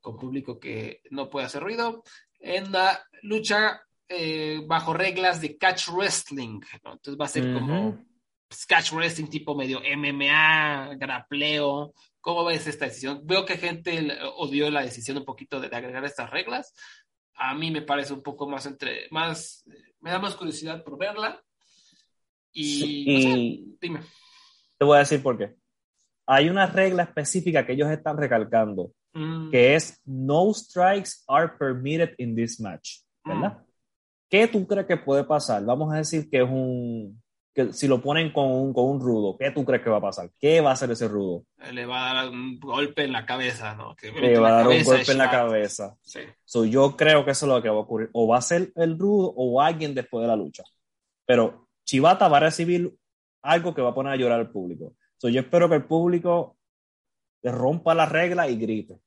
[0.00, 2.02] con público que no puede hacer ruido.
[2.40, 6.92] En la lucha eh, bajo reglas de catch wrestling, ¿no?
[6.92, 7.54] Entonces va a ser uh -huh.
[7.54, 8.12] como
[8.66, 11.94] Catch Wrestling tipo medio MMA, grapleo.
[12.20, 13.20] ¿Cómo ves esta decisión?
[13.24, 16.74] Veo que gente odió la decisión un poquito de, agregar estas reglas.
[17.34, 19.64] A mí me parece un poco más entre, más,
[20.00, 21.42] me da más curiosidad por verla.
[22.52, 23.36] Y, sí, y o sea,
[23.80, 24.00] dime.
[24.78, 25.54] Te voy a decir por qué.
[26.26, 29.50] Hay una regla específica que ellos están recalcando, mm.
[29.50, 33.58] que es no strikes are permitted in this match, ¿verdad?
[33.58, 33.64] Mm.
[34.28, 35.64] ¿Qué tú crees que puede pasar?
[35.64, 37.22] Vamos a decir que es un,
[37.54, 40.02] que si lo ponen con un, con un rudo, ¿qué tú crees que va a
[40.02, 40.30] pasar?
[40.38, 41.44] ¿Qué va a hacer ese rudo?
[41.70, 43.94] Le va a dar un golpe en la cabeza, ¿no?
[43.94, 45.96] Que Le va a dar un golpe en la cabeza.
[46.00, 46.20] Sí.
[46.44, 48.08] So, yo creo que eso es lo que va a ocurrir.
[48.12, 50.62] O va a ser el rudo o alguien después de la lucha.
[51.26, 52.94] Pero Chivata va a recibir
[53.42, 54.94] algo que va a poner a llorar al público.
[55.18, 56.56] So, yo espero que el público
[57.50, 59.00] rompa la regla y grite.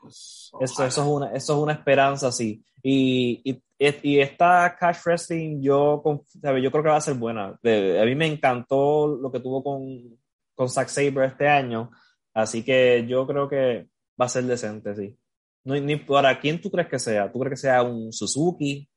[0.00, 2.64] Pues, eso, eso, es una, eso es una esperanza, sí.
[2.82, 6.02] Y, y, y esta Cash Wrestling, yo,
[6.34, 7.48] yo creo que va a ser buena.
[7.48, 10.18] A mí me encantó lo que tuvo con,
[10.54, 11.90] con Zack Sabre este año.
[12.32, 13.88] Así que yo creo que
[14.20, 15.16] va a ser decente, sí.
[15.64, 17.32] No, ni, ¿Para quién tú crees que sea?
[17.32, 18.88] ¿Tú crees que sea un Suzuki?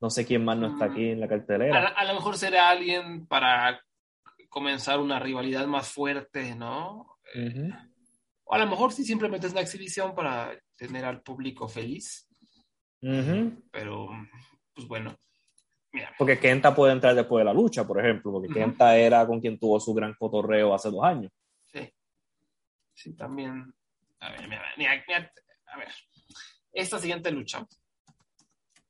[0.00, 1.88] No sé quién más no está aquí en la cartelera.
[1.88, 3.82] A, a lo mejor será alguien para
[4.48, 7.18] comenzar una rivalidad más fuerte, ¿no?
[7.34, 7.90] Uh -huh.
[8.44, 12.28] O a lo mejor sí simplemente es una exhibición para tener al público feliz.
[13.02, 13.62] Uh -huh.
[13.70, 14.08] Pero,
[14.74, 15.16] pues bueno.
[15.92, 16.14] Mira.
[16.18, 18.54] Porque Kenta puede entrar después de la lucha, por ejemplo, porque uh -huh.
[18.54, 21.32] Kenta era con quien tuvo su gran cotorreo hace dos años.
[21.72, 21.92] Sí.
[22.94, 23.72] Sí, también.
[24.20, 25.32] A ver, mira, mira, mira
[25.66, 25.92] a ver.
[26.72, 27.66] Esta siguiente lucha.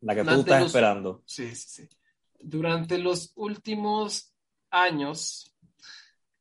[0.01, 0.67] La que tú estás los...
[0.67, 1.23] esperando.
[1.27, 1.89] Sí, sí, sí.
[2.41, 4.33] Durante los últimos
[4.71, 5.55] años,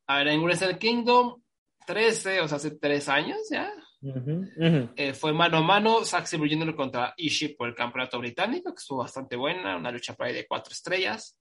[0.08, 1.42] a ver, en Wrestle Kingdom
[1.86, 3.72] 13, o sea, hace tres años ya.
[4.02, 4.94] Uh -huh, uh -huh.
[4.96, 6.76] Eh, fue mano a mano Zack Sabre Jr.
[6.76, 10.48] contra Ishii por el campeonato británico, que estuvo bastante buena, una lucha por ahí de
[10.48, 11.38] cuatro estrellas.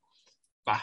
[0.67, 0.83] Va.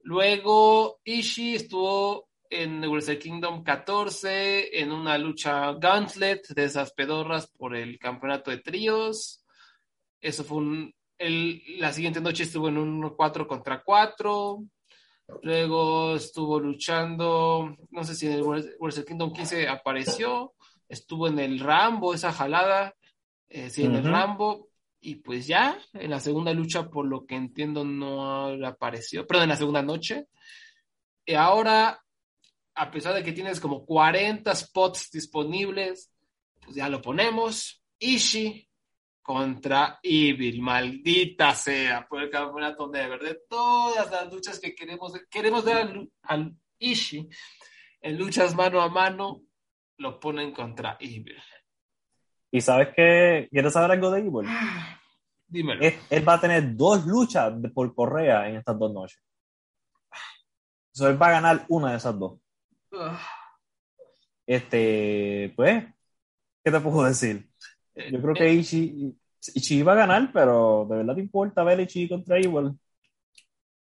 [0.00, 7.74] Luego Ishii estuvo en Wrestle Kingdom 14 en una lucha gauntlet de esas pedorras por
[7.74, 9.44] el campeonato de tríos.
[10.20, 10.94] Eso fue un.
[11.16, 14.64] El, la siguiente noche estuvo en un 4 contra 4.
[15.42, 20.54] Luego estuvo luchando, no sé si en el Wrestle Kingdom 15 apareció,
[20.88, 22.94] estuvo en el Rambo, esa jalada,
[23.48, 23.98] eh, sí, en uh -huh.
[23.98, 24.68] el Rambo,
[25.00, 29.48] y pues ya, en la segunda lucha, por lo que entiendo, no apareció, perdón, en
[29.50, 30.28] la segunda noche.
[31.26, 32.02] Y ahora,
[32.74, 36.10] a pesar de que tienes como 40 spots disponibles,
[36.60, 37.82] pues ya lo ponemos.
[37.98, 38.66] Ishii
[39.24, 45.64] contra Evil, maldita sea, por el campeonato Never, de todas las luchas que queremos, queremos
[45.64, 47.30] dar al, al Ishii,
[48.02, 49.40] en luchas mano a mano,
[49.96, 51.42] lo ponen contra Evil.
[52.50, 53.48] ¿Y sabes qué?
[53.50, 54.46] ¿Quieres saber algo de Evil?
[55.46, 55.80] Dímelo.
[55.80, 59.22] Él, él, va a tener dos luchas por correa en estas dos noches.
[60.92, 62.38] So, él va a ganar una de esas dos.
[64.46, 65.86] Este, pues,
[66.62, 67.48] ¿qué te puedo decir?
[67.94, 69.14] Yo creo que Ichi,
[69.54, 72.78] Ichi iba a ganar, pero ¿de verdad te importa ver Ichi contra Evil?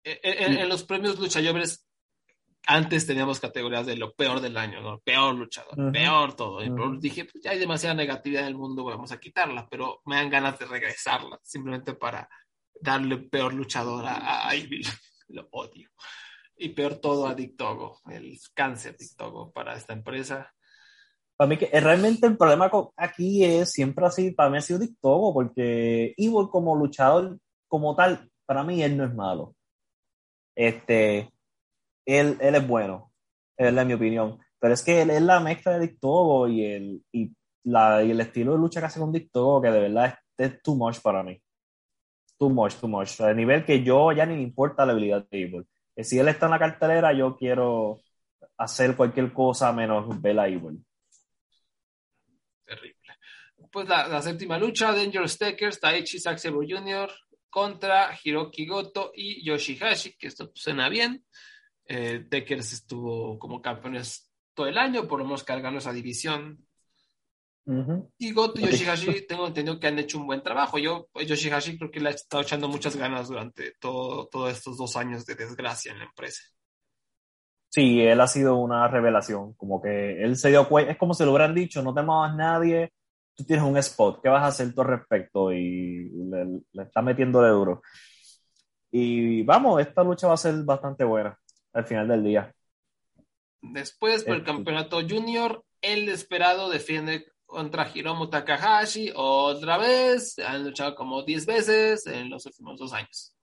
[0.05, 1.87] En, en, en, los premios luchadores
[2.67, 4.99] antes teníamos categorías de lo peor del año, ¿no?
[5.01, 5.93] Peor luchador, uh -huh.
[5.93, 6.59] peor todo.
[6.59, 7.01] Uh -huh.
[7.01, 10.31] dije, pues ya hay demasiada negatividad en el mundo, vamos a quitarla, pero me dan
[10.31, 12.29] ganas de regresarla, simplemente para
[12.81, 14.83] darle peor luchador a, a Evil.
[15.29, 15.91] lo odio.
[16.57, 20.53] Y peor todo a Dictogo, el cáncer Dictogo para esta empresa
[21.43, 24.79] para mí que eh, realmente el problema aquí es siempre así, para mí ha sido
[24.79, 29.57] Dictogo, porque Evil como luchador, como tal, para mí él no es malo.
[30.55, 31.33] Este,
[32.07, 33.11] él, él es bueno,
[33.57, 34.39] es mi opinión.
[34.61, 37.33] Pero es que él es la mezcla de Dictogo y, el, y
[37.65, 40.63] la, y el estilo de lucha que hace con Dicto, que de verdad es, es,
[40.63, 41.43] too much para mí.
[42.39, 43.21] Too much, too much.
[43.21, 45.67] A nivel que yo ya ni me importa la habilidad de Evil.
[45.97, 47.99] Si él está en la cartelera, yo quiero
[48.57, 50.85] hacer cualquier cosa menos ver a Evil.
[52.75, 53.19] Terrible.
[53.71, 57.11] Pues la, la séptima lucha, Danger Stakers, Taichi Sabre Jr.
[57.51, 61.25] contra Hiroki Goto y Yoshihashi, que esto suena bien.
[61.85, 66.67] Eh, Deckers estuvo como campeones todo el año, por lo menos cargando esa división.
[67.65, 68.11] Uh -huh.
[68.19, 70.79] Y Goto y Yoshihashi tengo entendido que han hecho un buen trabajo.
[70.79, 74.97] Yo, Yoshihashi creo que le ha estado echando muchas ganas durante todo, todos estos dos
[74.97, 76.43] años de desgracia en la empresa.
[77.73, 81.25] Sí, él ha sido una revelación, como que él se dio cuenta, es como si
[81.25, 82.93] lo hubieran dicho, no te más nadie,
[83.35, 85.51] tú tienes un spot, ¿qué vas a hacer tú al respecto?
[85.51, 87.81] Y le, le está metiendo de duro.
[88.91, 91.39] Y vamos, esta lucha va a ser bastante buena
[91.73, 92.55] al final del día.
[93.63, 100.39] Después, por el campeonato junior, el esperado defiende contra Hiromu Takahashi otra vez.
[100.41, 103.35] Han luchado como 10 veces en los últimos dos años.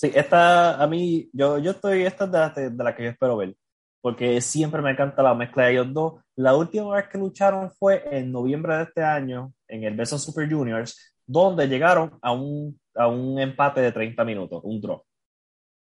[0.00, 3.10] Sí, esta a mí, yo, yo estoy, esta es de la, de la que yo
[3.10, 3.54] espero ver,
[4.00, 6.22] porque siempre me encanta la mezcla de ellos dos.
[6.36, 10.50] La última vez que lucharon fue en noviembre de este año, en el Beso Super
[10.50, 15.02] Juniors, donde llegaron a un, a un empate de 30 minutos, un draw.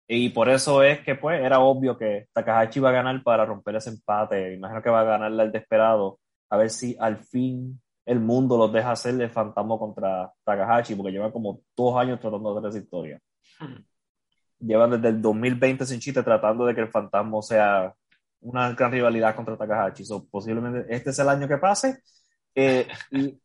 [0.09, 3.77] Y por eso es que pues era obvio que Takahashi iba a ganar para romper
[3.77, 4.55] ese empate.
[4.55, 6.19] Imagino que va a ganarle al desesperado.
[6.49, 11.13] A ver si al fin el mundo los deja hacer el fantasma contra Takahashi, porque
[11.13, 13.21] lleva como dos años tratando de hacer esa historia.
[13.61, 13.88] Hmm.
[14.61, 17.95] Llevan desde el 2020 sin chiste tratando de que el fantasma sea
[18.41, 20.05] una gran rivalidad contra Takahashi.
[20.05, 22.03] So, posiblemente este es el año que pase.
[22.55, 23.41] Eh, y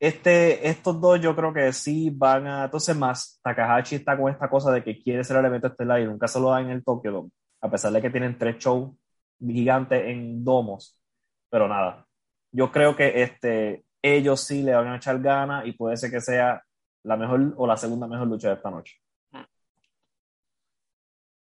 [0.00, 2.64] este, estos dos yo creo que sí van a...
[2.64, 6.06] Entonces más, Takahashi está con esta cosa de que quiere ser el evento estelar y
[6.06, 8.92] nunca se lo da en el Tokyo Dome, a pesar de que tienen tres shows
[9.40, 10.98] gigantes en domos.
[11.50, 12.06] Pero nada,
[12.52, 16.20] yo creo que este, ellos sí le van a echar ganas y puede ser que
[16.20, 16.62] sea
[17.02, 18.96] la mejor o la segunda mejor lucha de esta noche.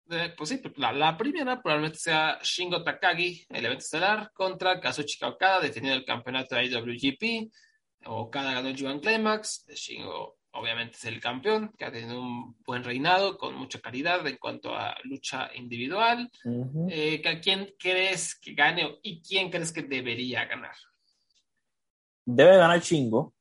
[0.09, 5.29] Eh, pues sí, la, la, primera probablemente sea Shingo Takagi, el evento estelar, contra Kazuchika
[5.29, 7.51] Okada, defendiendo el campeonato de IWGP.
[8.07, 12.83] Okada ganó el G1 Climax, Shingo obviamente es el campeón, que ha tenido un buen
[12.83, 16.29] reinado con mucha calidad en cuanto a lucha individual.
[16.45, 16.87] Uh -huh.
[16.89, 20.75] eh, ¿Quién crees que gane y quién crees que debería ganar?
[22.25, 23.33] Debe ganar Shingo,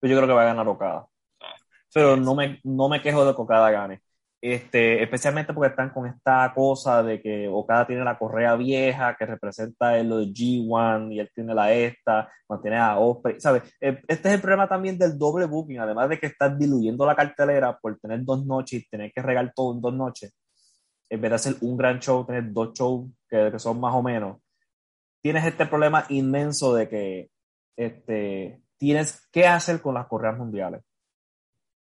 [0.00, 1.08] pero yo creo que va a ganar Okada.
[1.40, 1.54] Ah,
[1.92, 4.00] pero no me, no me quejo de que Okada gane.
[4.48, 9.26] Este, especialmente porque están con esta cosa de que Okada tiene la correa vieja que
[9.26, 13.64] representa el G1 y él tiene la esta, mantiene a Osprey, ¿sabes?
[13.80, 17.76] Este es el problema también del doble booking, además de que estás diluyendo la cartelera
[17.76, 20.32] por tener dos noches y tener que regar todo en dos noches,
[21.10, 24.02] en vez de hacer un gran show, tener dos shows que, que son más o
[24.02, 24.36] menos,
[25.20, 27.30] tienes este problema inmenso de que
[27.76, 30.82] este, tienes que hacer con las correas mundiales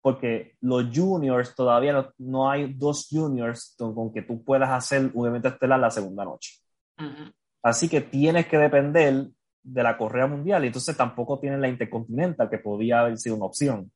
[0.01, 5.29] porque los juniors todavía no, no, hay dos juniors con que tú puedas hacer un
[5.29, 6.55] evento estelar la segunda noche.
[6.99, 7.33] Uh -huh.
[7.63, 9.27] Así que tienes que depender
[9.63, 13.47] de la correa mundial y entonces tampoco tienes la intercontinental que podía haber sido una
[13.47, 13.93] opción.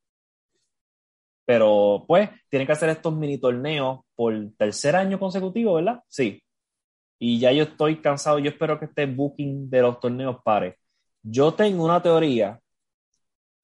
[1.46, 6.02] Pero pues tienen que hacer estos mini torneos por tercer año consecutivo, ¿verdad?
[6.08, 6.42] Sí.
[7.18, 10.78] Y ya yo estoy cansado, yo espero que este booking de los torneos pare.
[11.22, 12.60] Yo tengo una teoría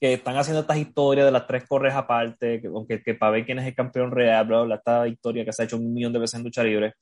[0.00, 3.44] que están haciendo estas historias de las tres correas aparte, que, aunque que para ver
[3.44, 6.12] quién es el campeón real, bla, bla, esta historia que se ha hecho un millón
[6.12, 6.94] de veces en lucha libre,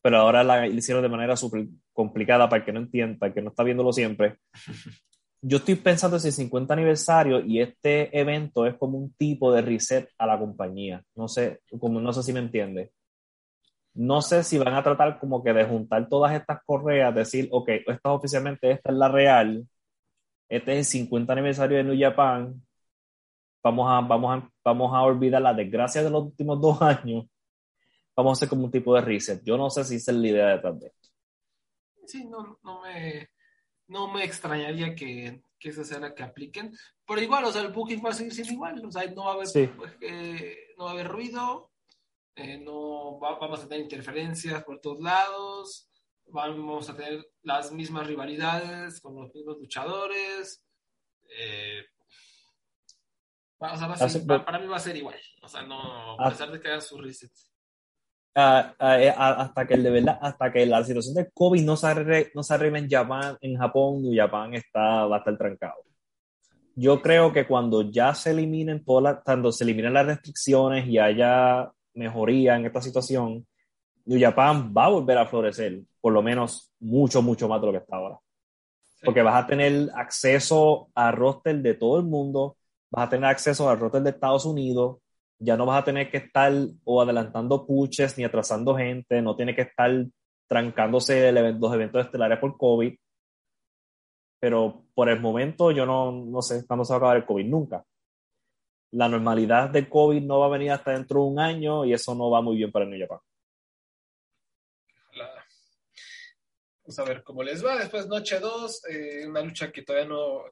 [0.00, 3.28] pero ahora la, la hicieron de manera súper complicada para el que no entienda, para
[3.28, 4.36] el que no está viéndolo siempre.
[5.40, 9.62] Yo estoy pensando en el 50 aniversario y este evento es como un tipo de
[9.62, 11.02] reset a la compañía.
[11.14, 12.92] No sé, como, no sé si me entiende.
[13.94, 17.68] No sé si van a tratar como que de juntar todas estas correas, decir, ok,
[17.86, 19.66] esta oficialmente, esta es la real,
[20.48, 22.60] este es el 50 aniversario de New Japan,
[23.62, 27.26] vamos a, vamos a, vamos a olvidar la desgracia de los últimos dos años,
[28.16, 29.42] vamos a hacer como un tipo de reset.
[29.44, 31.08] Yo no sé si esa es la idea detrás de esto.
[32.06, 33.28] Sí, no, no, me,
[33.88, 36.72] no me extrañaría que, que esa sea la que apliquen,
[37.06, 39.32] pero igual, o sea, el booking va a seguir siendo igual, o sea, no va
[39.32, 39.68] a haber, sí.
[39.76, 41.70] pues, eh, no va a haber ruido,
[42.34, 45.90] eh, no va, vamos a tener interferencias por todos lados,
[46.30, 50.64] vamos a tener las mismas rivalidades con los mismos luchadores.
[51.38, 51.82] Eh,
[53.58, 55.16] o sea, ser, va, para mí va a ser igual.
[55.42, 57.50] O sea, no, a pesar de que hagan sus resets.
[58.36, 61.86] Uh, uh, hasta que el de verdad, hasta que la situación de COVID no se
[61.88, 65.82] arregle, no se arregle en Japón, en Japón, New Japan está, va a estar trancado.
[66.76, 70.98] Yo creo que cuando ya se eliminen todas las, cuando se eliminen las restricciones y
[70.98, 73.44] haya mejoría en esta situación,
[74.08, 77.72] New Japan va a volver a florecer, por lo menos mucho, mucho más de lo
[77.72, 78.18] que está ahora.
[79.04, 82.56] Porque vas a tener acceso a roster de todo el mundo,
[82.90, 84.96] vas a tener acceso al roster de Estados Unidos,
[85.38, 86.50] ya no vas a tener que estar
[86.84, 89.90] o adelantando puches ni atrasando gente, no tiene que estar
[90.48, 92.96] trancándose los eventos estelares por COVID.
[94.40, 97.44] Pero por el momento yo no, no sé cuándo se va a acabar el COVID,
[97.44, 97.84] nunca.
[98.92, 102.14] La normalidad del COVID no va a venir hasta dentro de un año y eso
[102.14, 103.18] no va muy bien para el New Japan.
[106.88, 107.76] Vamos a ver cómo les va.
[107.76, 110.44] Después, noche 2, eh, una lucha que todavía no,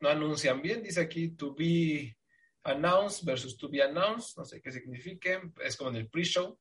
[0.00, 0.82] no anuncian bien.
[0.82, 2.16] Dice aquí, to be
[2.64, 4.36] announced versus to be announced.
[4.36, 5.40] No sé qué signifique.
[5.62, 6.58] Es como en el pre-show.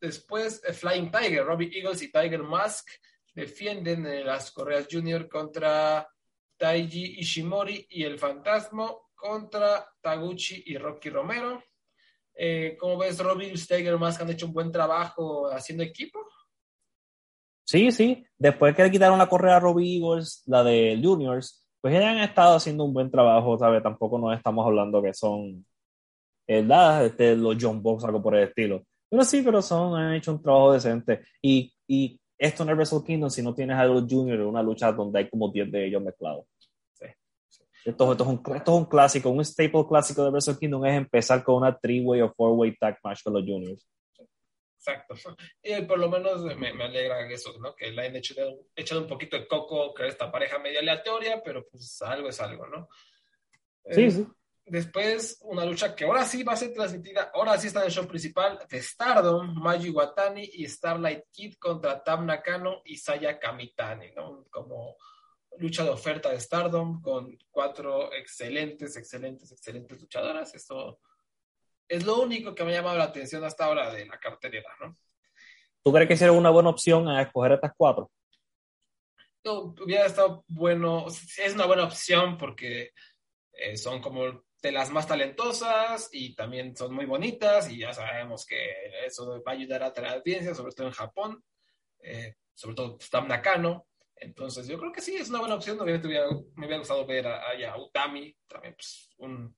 [0.00, 2.88] Después, eh, Flying Tiger, Robbie Eagles y Tiger Mask
[3.34, 6.08] defienden en las Correas Junior contra
[6.56, 11.62] Taiji Ishimori y el Fantasma contra Taguchi y Rocky Romero.
[12.32, 16.25] Eh, ¿Cómo ves, Robbie Tiger Mask han hecho un buen trabajo haciendo equipo?
[17.66, 18.24] Sí, sí.
[18.38, 22.18] Después que le quitaron la correa a Robbie Eagles, la de Juniors, pues ellos han
[22.18, 23.82] estado haciendo un buen trabajo, ¿sabes?
[23.82, 25.66] Tampoco nos estamos hablando que son,
[26.46, 27.06] ¿verdad?
[27.06, 28.84] Este, los John Box, algo por el estilo.
[29.10, 31.22] Pero sí, pero son, han hecho un trabajo decente.
[31.42, 34.92] Y, y esto en el Wrestle Kingdom, si no tienes a los Juniors, una lucha
[34.92, 36.44] donde hay como 10 de ellos mezclados.
[37.84, 40.96] Esto, esto, es un, esto, es un, clásico, un staple clásico de Wrestle Kingdom es
[40.96, 43.86] empezar con una three-way o four-way tag match con los Juniors.
[44.86, 45.14] Exacto.
[45.62, 47.74] Y por lo menos me, me alegra eso, ¿no?
[47.74, 48.34] Que la hayan hecho,
[48.74, 52.66] echado un poquito de coco, que esta pareja medio aleatoria, pero pues algo es algo,
[52.66, 52.88] ¿no?
[53.90, 54.26] Sí, eh, sí.
[54.68, 57.92] Después, una lucha que ahora sí va a ser transmitida, ahora sí está en el
[57.92, 64.10] show principal, de Stardom, Mayu Watani y Starlight Kid contra Tam Nakano y Saya Kamitani,
[64.10, 64.44] ¿no?
[64.50, 64.96] Como
[65.58, 70.52] lucha de oferta de Stardom con cuatro excelentes, excelentes, excelentes luchadoras.
[70.56, 70.98] Esto
[71.88, 74.96] es lo único que me ha llamado la atención hasta ahora de la cartelera, ¿no?
[75.82, 78.10] ¿Tú crees que sería una buena opción a escoger estas cuatro?
[79.44, 82.90] No, hubiera estado bueno, es una buena opción porque
[83.52, 88.44] eh, son como de las más talentosas y también son muy bonitas y ya sabemos
[88.44, 91.44] que eso va a ayudar a traer audiencia, sobre todo en Japón,
[92.00, 93.86] eh, sobre todo Tam Nakano.
[94.16, 95.78] Entonces yo creo que sí, es una buena opción.
[95.78, 99.54] Obviamente me hubiera gustado ver a, a Utami, también pues, un,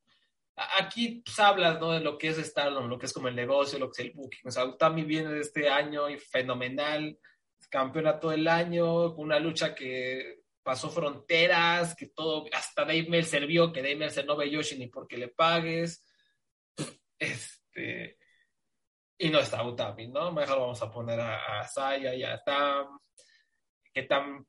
[0.79, 1.93] aquí pues, hablas ¿no?
[1.93, 4.15] de lo que es Stardom, lo que es como el negocio, lo que es el
[4.15, 4.49] booking.
[4.49, 7.19] O sea, Utami viene este año y fenomenal,
[7.71, 13.73] campeona todo el año, una lucha que pasó fronteras, que todo, hasta Dave Meltzer vio
[13.73, 16.05] que Dave Meltzer no ve Yoshi ni porque le pagues.
[17.19, 18.19] Este,
[19.19, 20.31] y no está Utami, ¿no?
[20.31, 22.99] Mejor vamos a poner a, a Saya y a Tam,
[23.93, 24.47] que Tam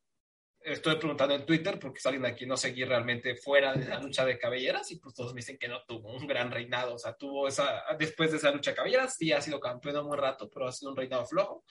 [0.62, 4.38] estoy preguntando en Twitter porque alguien aquí no seguí realmente fuera de la lucha de
[4.38, 7.48] cabelleras y pues todos me dicen que no tuvo un gran reinado, o sea, tuvo
[7.48, 10.68] esa, después de esa lucha de cabelleras, sí ha sido campeón un buen rato, pero
[10.68, 11.64] ha sido un reinado flojo.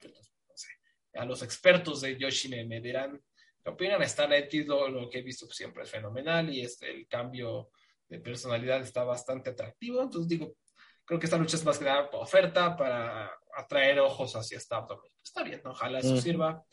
[0.00, 0.68] Entonces, no sé,
[1.14, 3.22] a los expertos de Yoshi me, dirán
[3.62, 7.70] qué opinan, está lo, lo que he visto siempre es fenomenal y este, el cambio
[8.08, 10.56] de personalidad está bastante atractivo, entonces digo,
[11.04, 15.00] creo que esta lucha es más que nada oferta para atraer ojos hacia Stardom.
[15.22, 16.64] Está bien, ojalá eso sirva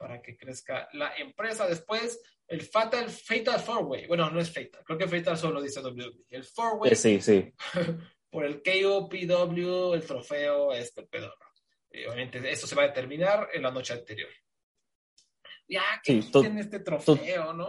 [0.00, 1.66] para que crezca la empresa.
[1.68, 4.06] Después, el Fatal, Fatal Four Way.
[4.06, 6.24] Bueno, no es Fatal, creo que Fatal solo dice WWE.
[6.30, 6.96] El Four Way.
[6.96, 7.52] Sí, sí.
[8.30, 11.34] por el KOPW, el trofeo, este pedo.
[11.92, 14.30] Y obviamente, eso se va a determinar en la noche anterior.
[15.68, 17.68] Ya, que sí, este trofeo, ¿no?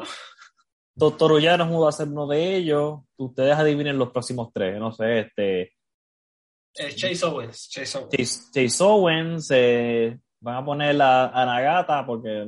[0.96, 3.02] Doctor Ullano va a ser uno de ellos.
[3.18, 4.80] Ustedes adivinen los próximos tres.
[4.80, 5.62] No sé, este.
[6.76, 7.70] Eh, Chase Owens.
[7.70, 8.12] Chase Owens.
[8.16, 12.46] Chase, Chase Owens eh, van a poner a, a Nagata porque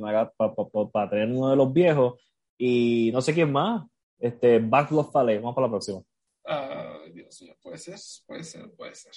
[0.92, 2.20] para tener uno de los viejos
[2.58, 3.86] y no sé quién más.
[4.18, 5.98] Este Backlog Fale vamos para la próxima.
[6.46, 9.12] Uh, Dios mío puede ser puede ser puede ser.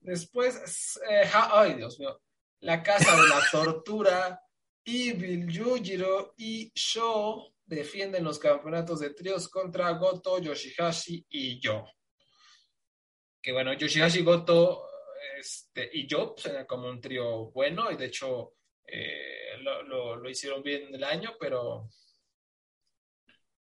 [0.00, 2.20] Después eh, ay Dios mío.
[2.60, 4.40] La casa de la tortura
[4.84, 11.84] Evil Yujiro y Sho defienden los campeonatos de tríos contra Goto Yoshihashi y yo.
[13.40, 14.91] Que bueno Yoshihashi y Goto
[15.38, 18.54] este, y yo, pues, era como un trío bueno, y de hecho
[18.86, 21.88] eh, lo, lo, hicieron bien en el año, pero,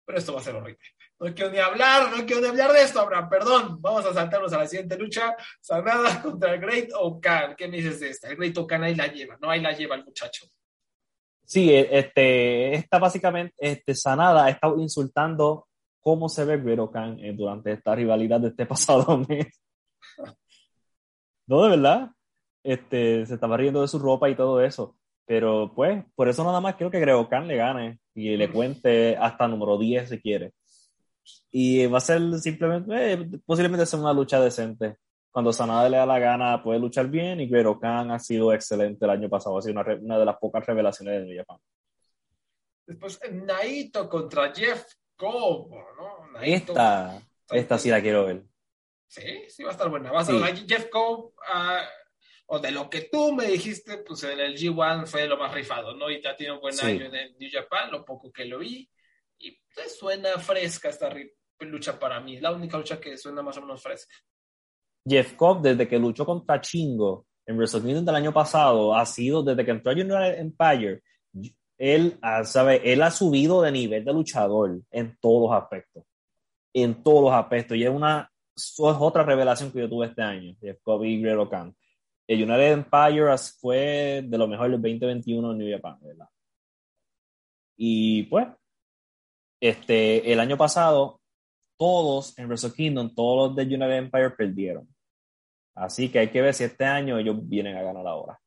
[0.05, 0.79] pero esto va a ser horrible.
[1.19, 3.81] No quiero ni hablar, no quiero ni hablar de esto, Abraham, perdón.
[3.81, 5.35] Vamos a saltarnos a la siguiente lucha.
[5.61, 7.55] Sanada contra el Great Okan.
[7.55, 8.29] ¿Qué me dices de esta?
[8.29, 9.49] El Great Okan ahí la lleva, ¿no?
[9.49, 10.45] Ahí la lleva el muchacho.
[11.45, 15.67] Sí, e, este, esta básicamente, este, Sanada ha estado insultando
[16.01, 19.47] cómo se ve Great Okan eh, durante esta rivalidad de este pasado mes.
[21.47, 22.11] No, de verdad.
[22.63, 24.95] Este, se estaba riendo de su ropa y todo eso.
[25.25, 29.47] Pero pues, por eso nada más quiero que Gregocan le gane y le cuente hasta
[29.47, 30.53] número 10 si quiere.
[31.51, 34.97] Y va a ser simplemente, eh, posiblemente sea una lucha decente.
[35.31, 39.11] Cuando Sanada le da la gana, puede luchar bien y Gregocan ha sido excelente el
[39.11, 39.57] año pasado.
[39.57, 41.57] Ha sido una, una de las pocas revelaciones de New Japan.
[42.85, 44.85] Después Naito contra Jeff
[45.17, 46.31] Cobb, ¿no?
[46.33, 48.43] Naito, Esta, esta sí la quiero ver.
[49.15, 50.11] Sí, sí va a estar buena.
[50.11, 50.37] Va a Sí.
[50.37, 51.81] ser Jeff Cobb, ah,
[52.47, 55.95] o de lo que tú me dijiste, pues en el G1 fue lo más rifado,
[55.95, 56.09] ¿no?
[56.11, 56.85] Y ya tiene un buen Sí.
[56.85, 58.89] año en el New Japan, lo poco que lo vi.
[59.39, 61.09] Y pues, suena fresca esta
[61.59, 62.39] lucha para mí.
[62.39, 64.13] La única lucha que suena más o menos fresca.
[65.07, 69.63] Jeff Cobb, desde que luchó contra Chingo en WrestleMania del año pasado, ha sido desde
[69.63, 71.01] que entró a United Empire,
[71.77, 76.03] él, sabe, él ha subido de nivel de luchador en todos los aspectos.
[76.73, 77.77] En todos los aspectos.
[77.77, 81.21] Y es una eso es otra revelación que yo tuve este año, Jeff Cobb y
[81.21, 81.75] Great Khan.
[82.27, 86.27] El United Empire fue de lo mejor del 2021 en New Japan, ¿verdad?
[87.77, 88.47] Y pues,
[89.59, 91.21] este, el año pasado,
[91.77, 94.87] todos en Wrestle Kingdom, todos los de United Empire perdieron.
[95.75, 98.39] Así que hay que ver si este año ellos vienen a ganar ahora.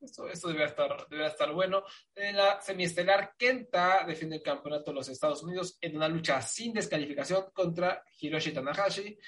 [0.00, 1.82] Esto, esto debe, estar, debe estar bueno.
[2.14, 6.72] En la semiestelar, Kenta defiende el campeonato de los Estados Unidos en una lucha sin
[6.72, 9.18] descalificación contra Hiroshi Tanahashi.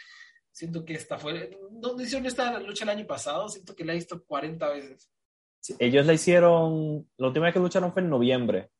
[0.52, 1.58] Siento que esta fue.
[1.70, 3.48] ¿Dónde hicieron esta lucha el año pasado?
[3.48, 5.10] Siento que la he visto 40 veces.
[5.58, 8.70] Sí, Ellos la hicieron, la última vez que lucharon fue en noviembre,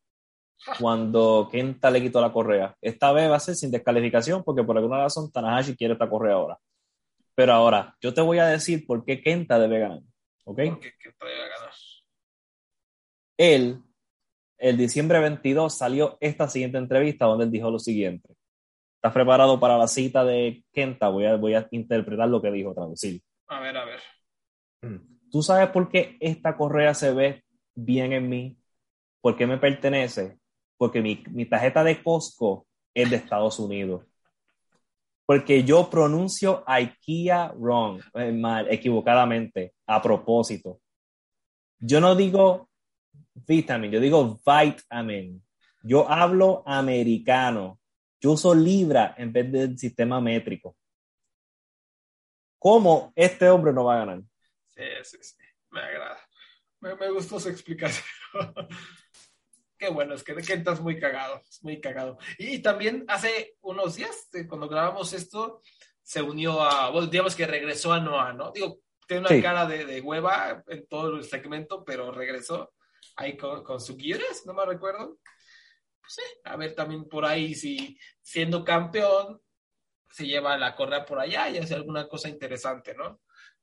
[0.79, 2.77] cuando Kenta le quitó la correa.
[2.81, 6.35] Esta vez va a ser sin descalificación porque por alguna razón Tanahashi quiere esta correa
[6.35, 6.59] ahora.
[7.35, 10.03] Pero ahora, yo te voy a decir por qué Kenta debe ganar.
[10.51, 10.57] ¿Ok?
[10.57, 10.91] Porque
[11.21, 11.71] ganar.
[13.37, 13.81] Él,
[14.59, 18.35] el diciembre 22, salió esta siguiente entrevista donde él dijo lo siguiente.
[18.97, 21.09] ¿Estás preparado para la cita de Kenta?
[21.09, 23.23] Voy a, voy a interpretar lo que dijo, traducir.
[23.47, 24.01] A ver, a ver.
[25.31, 27.45] ¿Tú sabes por qué esta correa se ve
[27.77, 28.59] bien en mí?
[29.21, 30.41] ¿Por qué me pertenece?
[30.77, 34.05] Porque mi, mi tarjeta de Costco es de Estados Unidos.
[35.31, 40.81] Porque yo pronuncio IKEA wrong, eh, mal, equivocadamente, a propósito.
[41.79, 42.69] Yo no digo
[43.47, 45.41] vitamin, yo digo vitamin.
[45.85, 47.79] Yo hablo americano.
[48.21, 50.77] Yo uso libra en vez del sistema métrico.
[52.59, 54.23] ¿Cómo este hombre no va a ganar?
[54.67, 55.37] Sí, sí, sí.
[55.71, 56.19] Me agrada.
[56.81, 58.05] Me, me gustó su explicación.
[59.81, 62.19] Qué bueno, es que Kenta es muy cagado, es muy cagado.
[62.37, 65.63] Y también hace unos días, eh, cuando grabamos esto,
[66.03, 68.53] se unió a, bueno, digamos que regresó a Noah, ¿no?
[68.53, 69.41] Digo, tiene una Sí.
[69.41, 72.75] cara de, de hueva en todo el segmento, pero regresó
[73.17, 75.17] ahí con, con su Gires, no me recuerdo.
[76.03, 79.41] Pues sí, a ver también por ahí si siendo campeón
[80.11, 83.23] se lleva la correa por allá y hace alguna cosa interesante, ¿no?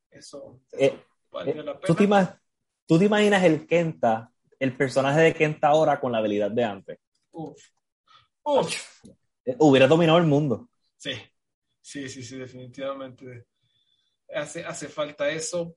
[0.10, 1.96] Eso, eso Eh, valdría Eh, la ¿tú, pena.
[1.96, 2.42] te ima-
[2.88, 7.00] tú te imaginas el Kenta, el personaje de Kenta ahora con la habilidad de antes?
[7.32, 7.62] Uf.
[8.44, 9.06] Uf.
[9.46, 10.70] Eh, Hubiera dominado el mundo.
[10.98, 11.14] Sí,
[11.82, 13.46] sí, sí, sí, definitivamente
[14.34, 15.76] hace, hace falta eso.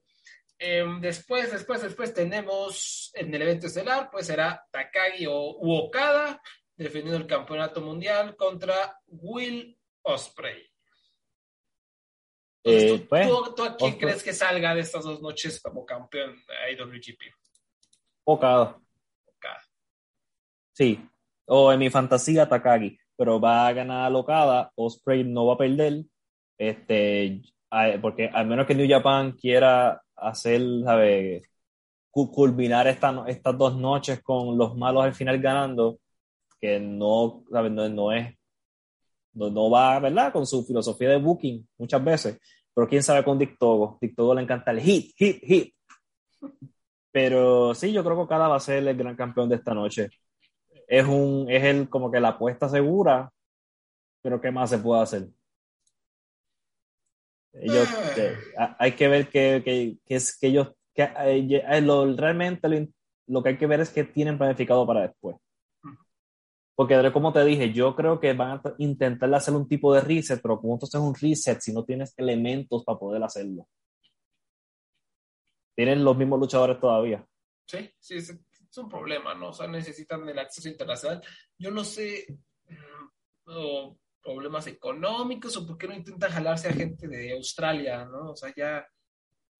[0.57, 6.41] Em, después, después, después tenemos en el evento estelar, pues será Takagi o Okada
[6.75, 10.67] defendiendo el campeonato mundial contra Will Osprey.
[12.63, 15.59] Entonces, Eh, ¿tú, pues, tú- tú a quién crees que salga de estas dos noches
[15.61, 17.33] como campeón de IWGP?
[18.25, 18.79] Okada.
[19.27, 19.61] Okada.
[20.73, 20.99] Sí.
[21.45, 22.97] O en mi fantasía, Takagi.
[23.17, 24.71] Pero va a ganar Okada.
[24.75, 26.03] Osprey no va a perder.
[26.57, 27.41] Este,
[28.01, 31.43] porque al menos que New Japan quiera hacer, ¿sabes?
[32.11, 35.99] Cu- culminar esta estas dos noches con los malos al final ganando,
[36.59, 37.71] que no, ¿sabes?
[37.71, 38.35] No, no es,
[39.33, 40.31] no, no va, ¿verdad?
[40.33, 42.39] Con su filosofía de booking muchas veces.
[42.73, 43.97] Pero quién sabe con Dick Togo.
[44.01, 45.73] Dick Togo le encanta el hit, hit, hit.
[47.11, 50.09] Pero sí, yo creo que Okada va a ser el gran campeón de esta noche.
[50.87, 53.31] Es un, es el como que la apuesta segura,
[54.21, 55.29] pero ¿qué más se puede hacer?
[57.53, 61.81] Ellos, eh, a- hay que ver que, que, que es que ellos, que eh, eh,
[61.81, 62.87] lo, realmente lo,
[63.27, 65.35] lo que hay que ver es que tienen planificado para después.
[66.75, 70.41] Porque como te dije, yo creo que van a intentar hacer un tipo de reset,
[70.41, 73.67] pero ¿cómo tú haces un reset si no tienes elementos para poder hacerlo?
[75.75, 77.25] Tienen los mismos luchadores todavía.
[77.65, 79.49] Sí, sí, es, es un problema, ¿no?
[79.49, 81.21] O sea, necesitan el acceso internacional.
[81.57, 82.25] Yo no sé,
[82.67, 88.31] mm, o problemas económicos o por qué no intentan jalarse a gente de Australia, ¿no?
[88.31, 88.85] O sea, ya...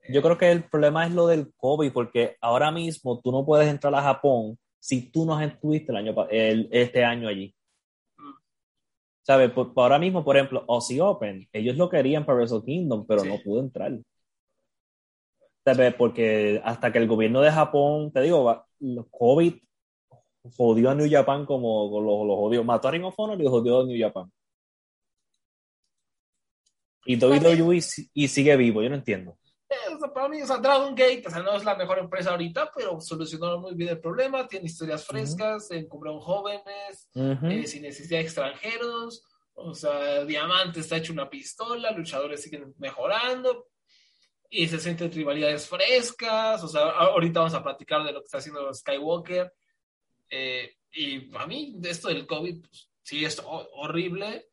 [0.01, 3.45] eh, Yo creo que el problema es lo del COVID, porque ahora mismo tú no
[3.45, 7.55] puedes entrar a Japón si tú no estuviste el año, el- este año allí.
[8.17, 8.33] Mm.
[9.23, 9.51] ¿Sabes?
[9.51, 13.21] Por, por ahora mismo, por ejemplo, Aussie Open, ellos lo querían para Wrestle Kingdom, pero
[13.21, 13.29] Sí.
[13.29, 13.91] no pudo entrar.
[15.97, 18.65] Porque hasta que el gobierno de Japón, te digo,
[19.11, 19.53] COVID
[20.57, 22.63] jodió a New Japan como lo, lo jodió.
[22.63, 24.31] Mató a Ring of Honor y jodió a New Japan.
[27.05, 27.79] Y WWE
[28.13, 29.37] y sigue vivo, yo no entiendo.
[29.69, 31.99] Eh, o sea, para mí, o sea, Dragon Gate, o sea, no es la mejor
[31.99, 36.19] empresa ahorita, pero solucionaron muy bien el problema, tiene historias frescas, uh -huh.
[36.19, 37.51] jóvenes, uh -huh.
[37.51, 43.67] eh, sin necesidad de extranjeros, o sea, Diamante está hecho una pistola, luchadores siguen mejorando,
[44.53, 48.39] y se sienten rivalidades frescas, o sea, ahorita vamos a platicar de lo que está
[48.39, 49.51] haciendo Skywalker,
[50.29, 54.49] eh, y a mí, esto del COVID, pues, sí es horrible,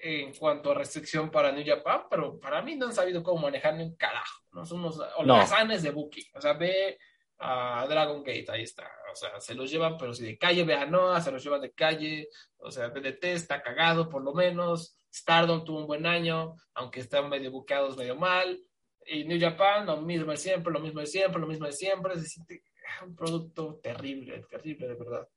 [0.00, 3.74] en cuanto a restricción para New Japan, pero para mí no han sabido cómo manejar
[3.74, 4.66] ni un carajo, ¿no?
[4.66, 5.88] Son unos holgazanes no.
[5.88, 6.24] de Booking.
[6.34, 6.98] O sea, ve
[7.38, 8.90] a Dragon Gate, ahí está.
[9.12, 11.62] O sea, se los llevan, pero si de calle ve a Noah, se los llevan
[11.62, 12.28] de calle.
[12.58, 14.96] O sea, BDT está cagado, por lo menos.
[15.12, 18.60] Stardom tuvo un buen año, aunque están medio buqueados, medio mal.
[19.08, 22.18] Y New Japan, lo mismo de siempre, lo mismo de siempre, lo mismo de siempre.
[22.20, 22.62] Siente
[23.04, 25.28] un producto terrible, terrible, de verdad.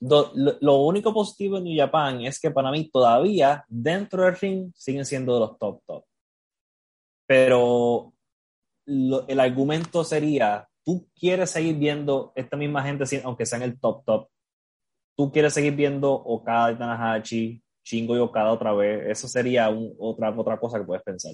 [0.00, 4.72] Lo, lo, único positivo en New Japan es que para mí todavía dentro del ring
[4.74, 6.04] siguen siendo de los top top.
[7.26, 8.12] Pero
[8.86, 13.78] lo, el argumento sería, tú quieres seguir viendo esta misma gente, aunque sea en el
[13.78, 14.28] top top,
[15.16, 19.94] tú quieres seguir viendo Okada y Tanahashi, Shingo y Okada otra vez, eso sería un,
[19.98, 21.32] otra, otra cosa que puedes pensar.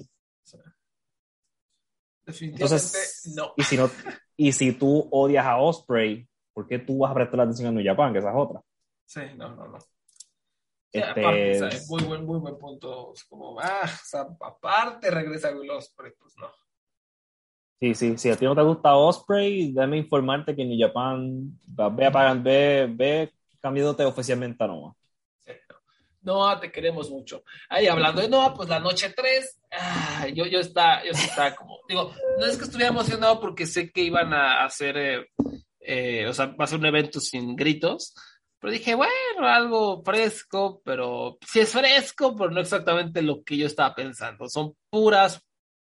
[2.27, 3.53] Definitivamente Entonces, no.
[3.55, 3.89] Y si, no,
[4.35, 7.85] y si tú odias a Osprey, ¿por qué tú vas a prestar atención a New
[7.85, 8.11] Japan?
[8.11, 8.61] Que esa es otra.
[9.05, 9.77] Sí, no, no, no.
[10.91, 11.21] Este...
[11.21, 13.13] aparte, o sea, es muy buen, muy buen punto.
[13.13, 16.47] Es como, ah, o sea, aparte regresa Will Ospreay, pues no.
[17.79, 21.57] Sí, sí, si a ti no te gusta Osprey, déjame informarte que en New Japan,
[21.65, 24.96] ve ve, ve cambiándote oficialmente a Noah.
[26.27, 27.43] Noah, te queremos mucho.
[27.69, 31.79] Ahí hablando de Noah, pues la noche 3, ah, yo, yo está, yo está como,
[31.87, 35.27] digo, no es que estuviera emocionado porque sé que iban a hacer, eh,
[35.79, 38.13] eh, o sea, va a ser un evento sin gritos,
[38.59, 43.65] pero dije, bueno, algo fresco, pero sí es fresco, pero no exactamente lo que yo
[43.65, 44.49] estaba pensando.
[44.49, 45.41] Son puras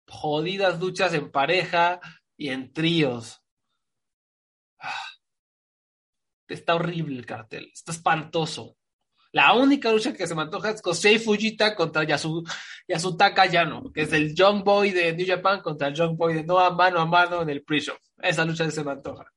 [0.07, 1.99] jodidas luchas en pareja
[2.37, 3.41] y en tríos.
[6.47, 8.76] Está horrible el cartel, está espantoso.
[9.37, 12.43] La única lucha que se me antoja es Kosei Fujita contra Yasu,
[12.87, 16.43] Yasutaka Yano, que es el Young Boy de New Japan contra el Young Boy de
[16.43, 17.95] Noah mano a mano en el pre-show.
[18.19, 19.31] Esa lucha se me antoja.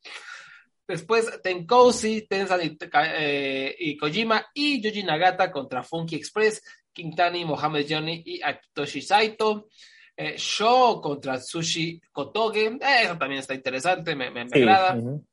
[0.89, 6.63] Después Tenkousi, Tenzan y, eh, y, Kojima y Yoji Nagata contra Funky Express,
[6.95, 9.69] Quintani, Mohamed Johnny y Akitoshi Saito.
[10.17, 12.69] Eh, Show contra Sushi Kotoge.
[12.69, 14.97] Eh, eso también está interesante, me, me, me sí, agrada.
[14.97, 15.25] Uh -huh.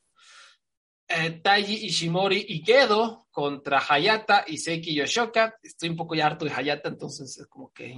[1.07, 5.55] Eh, Taiji Ishimori y Gedo contra Hayata y Seiki Yoshoka.
[5.61, 7.95] Estoy un poco ya harto de Hayata, entonces es como que.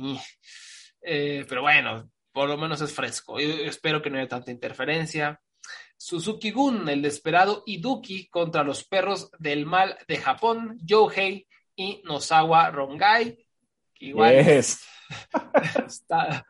[1.02, 3.40] Eh, pero bueno, por lo menos es fresco.
[3.40, 5.42] Yo espero que no haya tanta interferencia.
[5.98, 12.70] Suzuki Gun, el desesperado Iduki contra los perros del mal de Japón, Yohei y Nosawa
[12.72, 13.46] Rongai.
[14.00, 14.82] Igual yes.
[15.88, 16.46] está,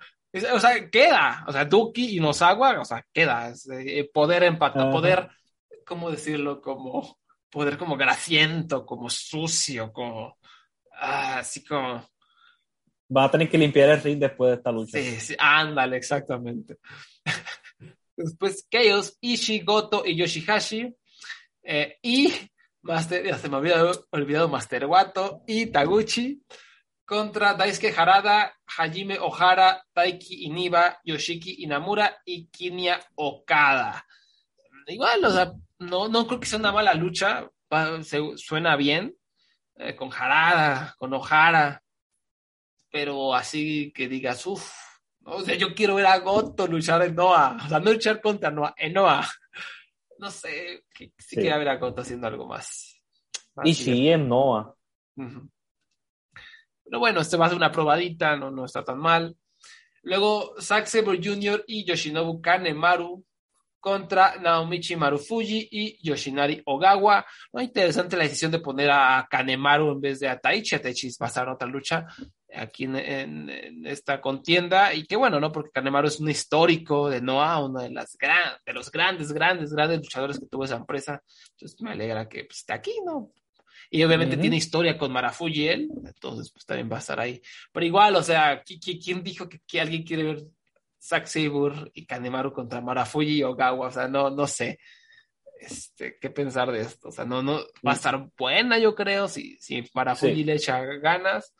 [0.53, 4.85] o sea, queda, o sea, Duki y Nosawa, o sea, queda, es, eh, poder empatar,
[4.85, 4.91] uh -huh.
[4.91, 5.29] poder,
[5.89, 6.61] ¿cómo decirlo?
[6.61, 7.19] Como,
[7.49, 10.37] poder como grasiento, como sucio, como,
[10.93, 12.07] ah, así como...
[13.13, 14.99] Va a tener que limpiar el ring después de esta lucha.
[14.99, 16.77] Sí, sí, ándale, exactamente.
[18.15, 20.93] Después Chaos, Ishii, Goto y Yoshihashi.
[21.63, 22.31] Eh, y
[22.81, 23.81] Master, ya se me había
[24.11, 26.43] olvidado Master Wato y Taguchi
[27.05, 34.05] contra Daisuke Harada, Hajime Ohara, Taiki Iniba, Yoshiki Inamura y Kinya Okada.
[34.85, 37.49] Igual, o sea, no, no creo que sea una mala lucha,
[38.03, 39.15] se, suena bien,
[39.75, 41.81] eh, con Harada, con Ohara,
[42.91, 44.71] pero así que digas, uff,
[45.23, 48.51] o sea, yo quiero ver a Goto luchar en Noah, o sea, no luchar contra
[48.51, 49.27] Noah, en Noah.
[50.21, 51.37] No sé, sí, sí.
[51.37, 53.01] quiero ver a Goto haciendo algo más.
[53.55, 54.75] más y sí, en Noah.
[55.15, 55.49] Uh -huh.
[56.83, 59.37] Pero bueno, este va a ser una probadita, no, no está tan mal.
[60.01, 61.63] Luego, Zack Sabre Jr.
[61.67, 63.25] y Yoshinobu Kanemaru
[63.79, 67.25] contra Naomichi Marufuji y Yoshinari Ogawa.
[67.53, 70.75] Muy interesante la decisión de poner a Kanemaru en vez de a Taichi.
[70.75, 72.05] A Taichi en otra lucha
[72.53, 74.93] aquí en, en, en, esta contienda.
[74.93, 75.51] Y qué bueno, ¿no?
[75.51, 79.73] Porque Kanemaru es un histórico de Noah, uno de, las gran, de los grandes, grandes,
[79.73, 81.21] grandes luchadores que tuvo esa empresa.
[81.51, 83.31] Entonces me alegra que pues, esté aquí, ¿no?
[83.91, 84.41] Y obviamente uh -huh.
[84.41, 87.41] tiene historia con Marafuji él, entonces pues también va a estar ahí.
[87.71, 90.43] Pero igual, o sea, ¿quién dijo que, que alguien quiere ver
[91.01, 93.87] Zack Sabre y Kanemaru contra Marafuji y Ogawa?
[93.87, 94.79] O sea, no, no sé
[95.59, 97.09] este, qué pensar de esto.
[97.09, 100.43] O sea, no, no, va a estar buena, yo creo, si, si Marafuji sí.
[100.43, 101.53] le echa ganas.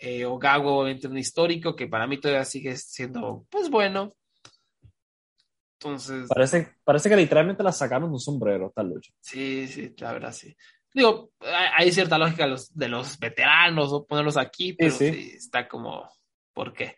[0.00, 4.14] Eh, Ogawa, obviamente, un histórico que para mí todavía sigue siendo, pues bueno.
[5.78, 6.28] Entonces.
[6.28, 9.12] Parece, parece que literalmente la sacaron de un sombrero, esta lucha.
[9.20, 10.54] Sí, sí, la verdad, sí
[10.96, 15.22] digo, hay cierta lógica de los, de los veteranos o ponerlos aquí, pero sí, sí.
[15.22, 16.10] sí, está como,
[16.54, 16.96] ¿por qué?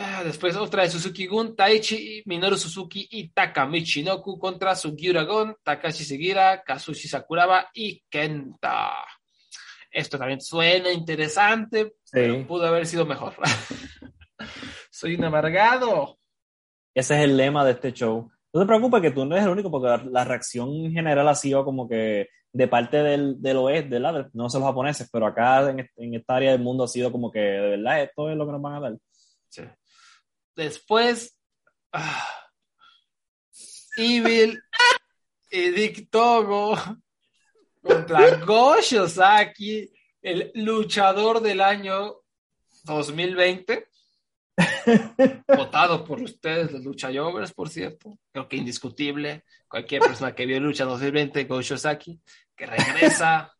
[0.00, 5.56] Ah, después otra de Suzuki Gun, Taichi, Minoru Suzuki y Takamichi Noku contra Sugiura Gon,
[5.64, 8.92] Takashi Segira, Kazushi Sakuraba y Kenta.
[9.90, 13.34] Esto también suena interesante, pero pudo haber sido mejor.
[14.92, 16.16] Soy un amargado.
[16.94, 18.30] Ese es el lema de este show.
[18.52, 21.34] No te preocupes que tú no eres el único, porque la reacción en general ha
[21.34, 24.30] sido como que de parte del, del oeste, ¿verdad?
[24.32, 27.32] No sé los japoneses, pero acá en, en, esta área del mundo ha sido como
[27.32, 28.96] que, de verdad, esto es lo que nos van a dar.
[29.48, 29.62] Sí.
[30.58, 31.38] Después,
[31.92, 32.28] ah,
[33.96, 34.60] Evil
[35.52, 36.76] y Dick Togo
[37.80, 39.88] contra Go Saki,
[40.20, 42.16] el luchador del año
[42.82, 43.86] 2020.
[45.46, 47.10] Votado por ustedes, los Lucha
[47.54, 48.18] por cierto.
[48.32, 49.44] Creo que indiscutible.
[49.68, 52.20] Cualquier persona que vio Lucha 2020, Go Saki,
[52.56, 53.56] que regresa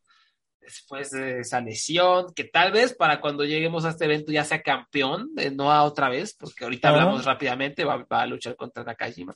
[0.69, 4.63] después de esa lesión, que tal vez para cuando lleguemos a este evento ya sea
[4.63, 8.85] campeón, de no a otra vez, porque ahorita hablamos rápidamente, va, va, a luchar contra
[8.85, 9.35] Nakajima.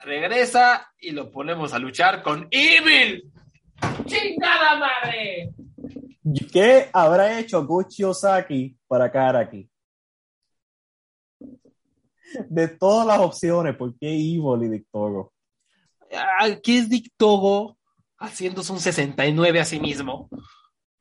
[0.00, 3.30] Regresa y lo ponemos a luchar con Evil.
[4.04, 5.54] ¡Chingada madre!
[6.52, 9.70] ¿Qué habrá hecho Gucci Osaki para caer aquí?
[12.48, 15.32] De todas las opciones, ¿por qué Evil y Dictogo?
[16.64, 17.75] ¿Qué es Dictogo?
[18.18, 20.28] Haciéndose un 69 a sí mismo,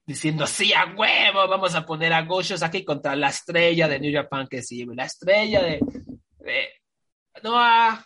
[0.05, 4.13] diciendo, sí, a huevo, vamos a poner a Gosho aquí contra la estrella de New
[4.13, 5.79] Japan, que sí, la estrella de,
[6.39, 6.67] de
[7.43, 7.59] no,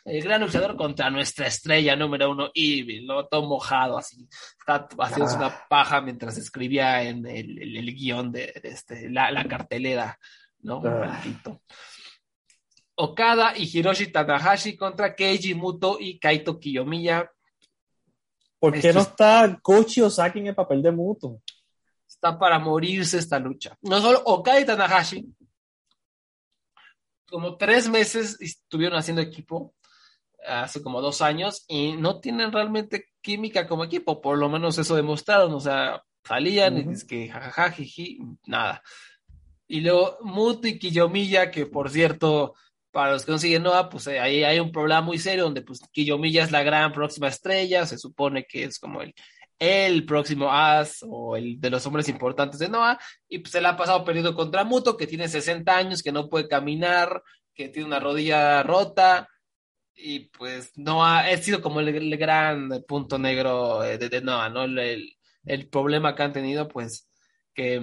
[0.06, 3.26] el gran luchador contra nuestra estrella número uno, Evil, ¿no?
[3.28, 4.28] Todo mojado, así,
[4.60, 9.32] está haciendo una paja mientras escribía en el, el, el guion de, de este, la,
[9.32, 10.18] la, cartelera,
[10.62, 10.82] ¿no?
[10.82, 11.62] Maldito.
[12.96, 17.32] Okada y Hiroshi Tanahashi contra Keiji Muto y Kaito Kiyomiya.
[18.60, 21.42] ¿Por qué no está Kochi Osaki en el papel de Muto?
[22.08, 23.78] Está para morirse esta lucha.
[23.82, 25.26] No solo Okada y Tanahashi,
[27.30, 29.74] como tres meses estuvieron haciendo equipo,
[30.46, 34.96] hace como dos años, y no tienen realmente química como equipo, por lo menos eso
[34.96, 36.90] demostraron, o sea, salían uh -huh.
[36.90, 38.82] y es que jajaja, jiji, nada.
[39.68, 42.56] Y luego Muto y Kiyomiya, que por cierto,
[42.92, 45.62] para los que no siguen Noah, pues eh, ahí hay un problema muy serio donde
[45.62, 49.14] pues Kiyomiya es la gran próxima estrella, se supone que es como el,
[49.60, 53.68] el próximo as o el de los hombres importantes de Noah, y pues se le
[53.68, 57.22] ha pasado perdido contra Muto, que tiene 60 años, que no puede caminar,
[57.54, 59.28] que tiene una rodilla rota,
[59.94, 64.64] y pues Noah ha sido como el, el gran punto negro de, de Noah, ¿no?
[64.64, 67.10] El, el, problema que han tenido, pues,
[67.54, 67.82] que,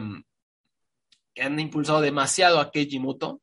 [1.35, 3.43] que han impulsado demasiado a Keiji Muto,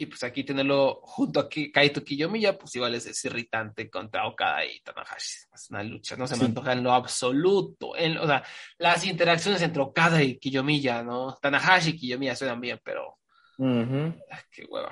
[0.00, 4.64] y pues aquí tenerlo junto a Kaito Kiyomiya, pues igual es, es irritante contra Okada
[4.64, 5.46] y Tanahashi.
[5.52, 6.40] Es una lucha, no se sí.
[6.40, 7.94] me antoja en lo absoluto.
[7.94, 8.42] En, o sea,
[8.78, 11.34] las interacciones entre Okada y Kiyomiya, ¿no?
[11.34, 13.18] Tanahashi y Kiyomiya suenan bien, pero.
[13.58, 14.22] Uh -huh.
[14.30, 14.90] Ay, qué hueva.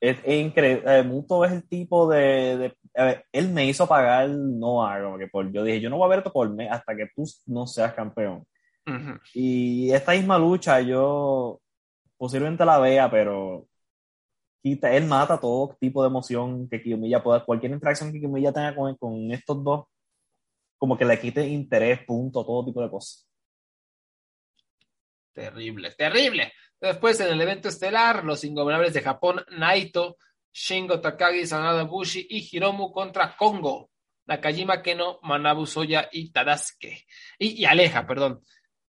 [0.00, 0.82] Es, increíble.
[0.86, 2.56] Eh, Muto es el tipo de.
[2.58, 5.52] de ver, él me hizo pagar no como que por.
[5.52, 7.94] Yo dije, yo no voy a ver esto por mes hasta que tú no seas
[7.94, 8.44] campeón.
[8.88, 9.20] Uh -huh.
[9.34, 11.60] Y esta misma lucha, yo
[12.16, 13.68] posiblemente la vea, pero
[14.64, 18.96] él mata todo tipo de emoción que Kiyomiya pueda, cualquier interacción que Kiyomiya tenga con,
[18.96, 19.86] con estos dos,
[20.78, 23.28] como que le quite interés, punto, todo tipo de cosas.
[25.32, 26.52] Terrible, terrible.
[26.80, 30.16] Después en el evento estelar, los ingobernables de Japón, Naito,
[30.52, 33.90] Shingo Takagi, Sanada Bushi y Hiromu contra Kongo,
[34.26, 37.04] Nakajima Keno, Manabu Soya y Tadasuke.
[37.38, 38.42] Y, y Aleja, perdón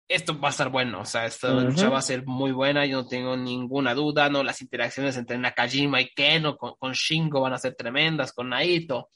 [0.07, 1.65] esto va a estar bueno, o sea, esta uh -huh.
[1.65, 4.43] lucha va a ser muy buena, yo no tengo ninguna duda, ¿no?
[4.43, 9.09] Las interacciones entre Nakajima y Keno con, con Shingo van a ser tremendas, con Naito,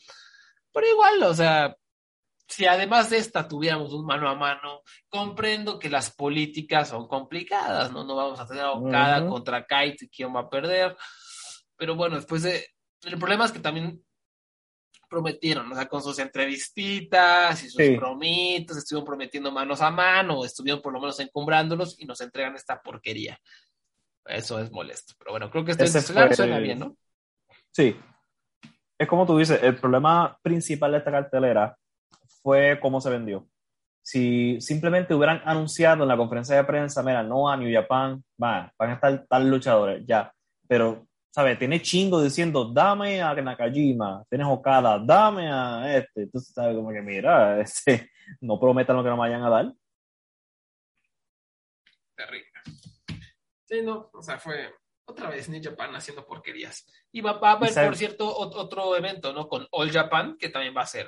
[0.72, 1.76] pero igual, o sea,
[2.48, 7.92] si además de esta tuviéramos un mano a mano, comprendo que las políticas son complicadas,
[7.92, 8.04] ¿no?
[8.04, 9.30] No vamos a tener a Okada uh -huh.
[9.30, 10.98] contra Kaito y quién va a perder,
[11.78, 12.66] pero bueno, después de...
[13.04, 14.04] El problema es que también
[15.10, 17.98] prometieron, o sea, con sus entrevistitas y sus sí.
[18.78, 23.40] estuvieron prometiendo manos a mano, estuvieron por lo menos encumbrándolos y nos entregan esta porquería.
[24.26, 25.14] Eso es molesto.
[25.18, 26.36] Pero bueno, creo que este fue...
[26.36, 26.96] suena bien, ¿no?
[27.72, 27.96] Sí.
[28.98, 31.76] Es como tú dices, el problema principal de esta cartelera
[32.42, 33.48] fue cómo se vendió.
[34.02, 38.72] Si simplemente hubieran anunciado en la conferencia de prensa, mira, no a New Japan, va,
[38.78, 40.34] van a estar tal luchadores, ya.
[40.68, 41.60] Pero ¿sabes?
[41.60, 46.24] Tiene chingo diciendo, dame a Nakajima, tienes Okada, dame a este.
[46.24, 46.76] Entonces, ¿sabes?
[46.76, 48.12] Como que, mira, este,
[48.42, 49.74] no prometan lo que no me vayan a dar.
[52.16, 52.50] Terrible.
[53.66, 54.74] Sí, no, o sea, fue
[55.06, 56.86] otra vez New Japan haciendo porquerías.
[57.12, 59.48] Y va, va a haber, por cierto, otro evento, ¿no?
[59.48, 61.08] Con All Japan, que también va a ser,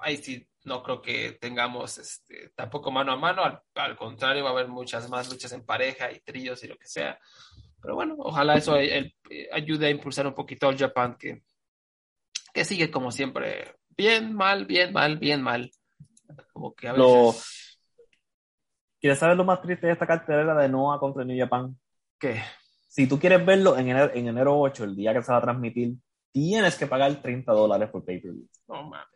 [0.00, 4.50] ahí sí, no creo que tengamos este, tampoco mano a mano, al, al contrario, va
[4.50, 7.20] a haber muchas más luchas en pareja y trillos y lo que sea
[7.80, 11.42] Pero bueno, ojalá eso eh, eh, ayude a impulsar un poquito al Japan, que,
[12.52, 15.70] que sigue como siempre, bien, mal, bien, mal, bien, mal.
[16.52, 17.06] Como que a veces...
[17.06, 17.34] Lo...
[18.98, 21.78] ¿Quieres saber lo más triste de esta cartelera de Noah contra New Japan?
[22.18, 22.42] ¿Qué?
[22.88, 25.42] Si tú quieres verlo en enero, en enero 8, el día que se va a
[25.42, 25.94] transmitir,
[26.32, 28.48] tienes que pagar 30 dólares por pay-per-view.
[28.68, 29.06] No mames.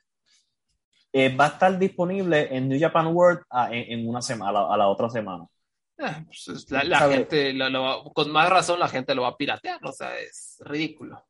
[1.13, 4.53] Eh, va a estar disponible en New Japan World a, en, en, una semana, a
[4.53, 5.47] la, a la otra semana.
[6.01, 9.37] Eh, pues la, la gente, lo, lo, con más razón, la gente lo va a
[9.37, 11.23] piratear, o sea, es ridículo.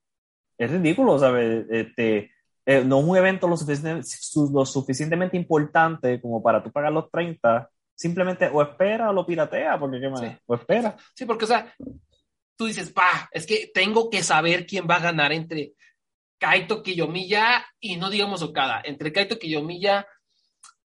[0.57, 1.67] Es ridículo, ¿sabes?
[1.71, 2.31] Este,
[2.67, 4.07] eh, no es un evento lo, suficiente,
[4.53, 9.79] lo, suficientemente importante como para tú pagar los 30, simplemente o espera o lo piratea,
[9.79, 10.29] porque qué más, sí.
[10.47, 10.97] o espera.
[11.15, 11.75] Sí, porque, o sea,
[12.57, 15.73] tú dices, pa, es que tengo que saber quién va a ganar entre
[16.39, 20.07] Kaito Kiyomiya y no digamos Okada, entre Kaito Kiyomiya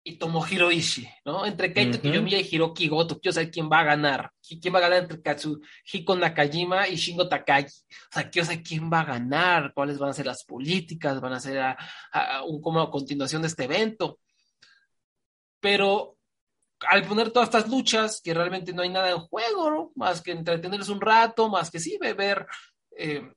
[0.07, 1.45] y Tomohiro Ishii, ¿no?
[1.45, 2.01] Entre Kaito uh -huh.
[2.01, 5.21] Kiyomiya y Hiroki Goto, quiero saber quién va a ganar, quién va a ganar entre
[5.21, 10.11] Katsuhiko Nakajima y Shingo Takagi, o sea, quiero saber quién va a ganar, cuáles van
[10.11, 11.77] a ser las políticas, van a ser a,
[12.47, 14.19] un, como a continuación de este evento.
[15.59, 16.15] Pero
[16.87, 19.91] al poner todas estas luchas, que realmente no hay nada en juego, ¿no?
[19.95, 22.47] Más que entretenerse un rato, más que sí, beber...
[22.97, 23.29] Eh,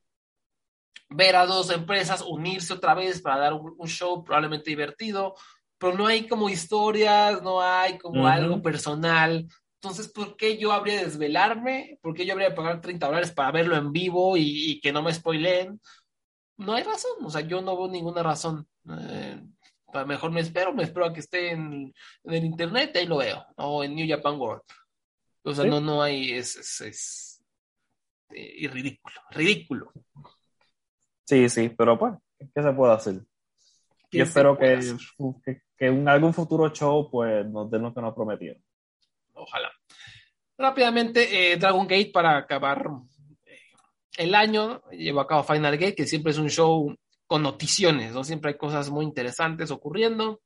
[1.13, 5.35] ver a dos empresas unirse otra vez para dar un, un, show probablemente divertido,
[5.81, 8.33] pero no hay como historias, no hay como uh -huh.
[8.33, 9.49] algo personal.
[9.77, 11.99] Entonces, ¿por qué yo habría de desvelarme?
[12.03, 14.93] ¿Por qué yo habría de pagar 30 dólares para verlo en vivo y, y que
[14.93, 15.81] no me spoileen?
[16.59, 18.69] No hay razón, o sea, yo no veo ninguna razón.
[18.91, 19.43] Eh,
[20.07, 23.43] mejor me espero, me espero a que esté en, en, el internet, ahí lo veo,
[23.57, 24.63] o en New Japan World.
[25.45, 25.71] O sea, ¿Sí?
[25.71, 27.43] no, no hay, es, es, es,
[28.29, 29.93] es eh, ridículo, ridículo.
[31.25, 32.13] Sí, sí, pero pues,
[32.55, 33.23] ¿qué se puede hacer?
[34.13, 34.79] Yo espero que,
[35.43, 38.63] que, que, en algún futuro show pues nos den lo que nos prometieron.
[39.33, 39.73] Ojalá.
[40.59, 42.87] Rápidamente, eh, Dragon Gate para acabar
[43.47, 43.59] eh,
[44.19, 46.95] el año, llevo a cabo Final Gate, que siempre es un show
[47.27, 48.25] con noticiones, ¿no?
[48.25, 50.43] Siempre hay cosas muy interesantes ocurriendo.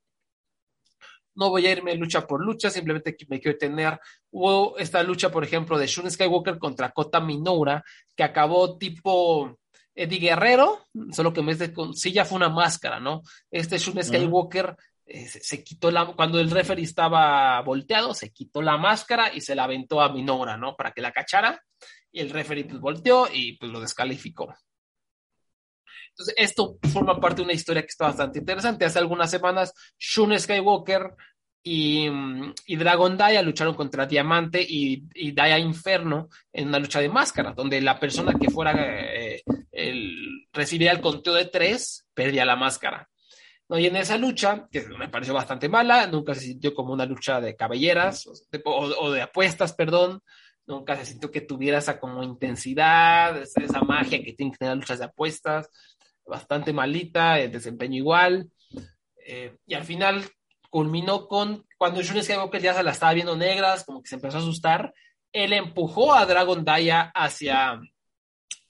[1.35, 3.99] No voy a irme lucha por lucha, simplemente me quiero tener.
[4.31, 7.83] Hubo esta lucha, por ejemplo, de Shun Skywalker contra Kota Minoura,
[8.15, 9.59] que acabó tipo
[9.97, 13.23] Eddie Guerrero, solo que en vez de con sí ya fue una máscara, ¿no?
[13.51, 14.94] Este Shun Skywalker uh -huh.
[15.07, 19.55] Eh, se, quitó la, cuando el referee estaba volteado, se quitó la máscara y se
[19.55, 20.77] la aventó a Minora, ¿no?
[20.77, 21.63] Para que la cachara,
[22.11, 24.55] y el referee pues volteó y pues lo descalificó.
[26.11, 28.85] Entonces, esto forma parte de una historia que está bastante interesante.
[28.85, 31.15] Hace algunas semanas, Shun Skywalker
[31.61, 32.09] y,
[32.67, 37.53] y, Dragon Daya lucharon contra Diamante y, y, Daya Inferno en una lucha de máscara,
[37.53, 39.43] donde la persona que fuera eh,
[39.73, 43.09] el, recibía el conteo de tres perdía la máscara.
[43.69, 43.79] ¿No?
[43.79, 47.41] Y en esa lucha, que me pareció bastante mala, nunca se sintió como una lucha
[47.41, 50.23] de cabelleras o de, o, o de apuestas, perdón,
[50.67, 54.77] nunca se sintió que tuviera esa como intensidad, esa, esa magia que tienen que tener
[54.77, 55.71] luchas de apuestas,
[56.27, 58.51] bastante malita, el desempeño igual.
[59.27, 60.25] Eh, y al final
[60.71, 64.39] culminó con cuando Shun Skywalker ya se la estaba viendo negras, como que se empezó
[64.39, 64.93] a asustar,
[65.33, 67.81] él empujó a Dragon Daya hacia,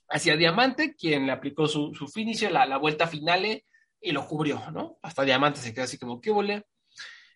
[0.09, 3.45] hacia Diamante, quien le aplicó su, su finisher, la, la, vuelta final
[4.05, 4.99] y lo cubrió, ¿no?
[5.01, 6.65] Hasta Diamante se quedó así como que huele.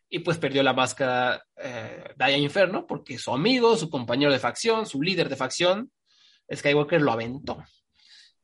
[0.08, 4.86] Y pues perdió la máscara eh, Daya Inferno, porque su amigo, su compañero de facción,
[4.86, 5.92] su líder de facción,
[6.54, 7.64] Skywalker lo aventó.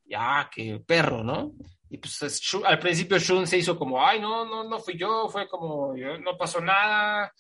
[0.05, 1.53] Ya, qué perro, ¿no?
[1.89, 5.47] Y pues al principio Shun se hizo como, ay, no, no, no fui yo, fue
[5.47, 7.31] como, no pasó nada.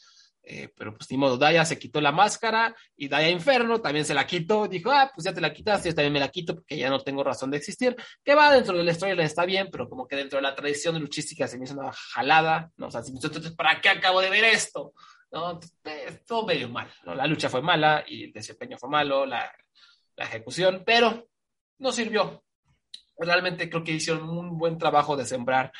[0.47, 4.13] Eh, pero pues ni modo, Daya se quitó la máscara y Daya Inferno también se
[4.13, 4.67] la quitó.
[4.67, 6.99] Dijo, ah, pues ya te la quitaste, yo también me la quito porque ya no
[6.99, 7.95] tengo razón de existir.
[8.23, 10.99] Que va dentro de la historia, está bien, pero como que dentro de la tradición
[10.99, 12.87] luchística se me hizo una jalada, ¿no?
[12.87, 14.93] O sea, entonces, ¿para qué acabo de ver esto?
[15.31, 15.59] ¿No?
[16.27, 17.15] Todo medio mal, ¿no?
[17.15, 19.51] La lucha fue mala y el desempeño fue malo, la,
[20.15, 21.27] la ejecución, pero
[21.79, 22.45] no sirvió
[23.17, 25.71] realmente creo que hicieron un buen trabajo de sembrar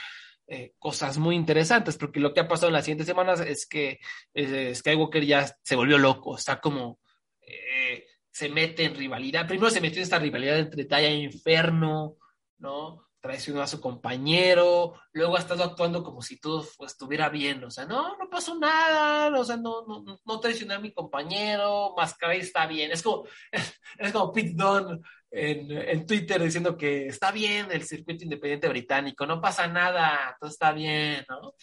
[0.47, 3.99] eh, cosas muy interesantes, porque lo que ha pasado en las siguientes semanas es que
[4.33, 6.99] eh, Skywalker ya se volvió loco, está como,
[7.41, 12.17] eh, se mete en rivalidad, primero se metió en esta rivalidad entre Taya e Inferno,
[12.59, 13.05] ¿no?
[13.25, 17.87] traicionó a su compañero, luego ha estado actuando como si todo estuviera bien, o sea,
[17.87, 22.67] no, no pasó nada, o sea, no, no, no traicioné a mi compañero, Mascaray está
[22.67, 23.25] bien, es como,
[23.97, 24.99] es como Pete Dunne
[25.35, 30.71] en, Twitter diciendo que está bien el circuito independiente británico, no pasa nada, todo está
[30.71, 31.53] bien, ¿no?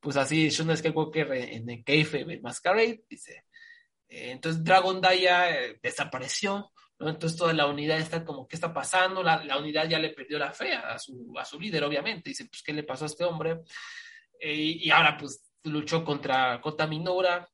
[0.00, 3.44] Pues así, Sean Skywalker en, en Keife, Masquerade, dice,
[4.08, 7.08] eh, entonces Dragon Daya eh, desapareció, ¿no?
[7.08, 9.22] Entonces toda la unidad está como, ¿qué está pasando?
[9.22, 12.30] La, la, unidad ya le perdió la fe a su, a su líder, obviamente.
[12.30, 13.62] Dice, pues, ¿qué le pasó a este hombre?
[14.40, 17.48] Eh, y ahora, pues, luchó contra Kota Minora,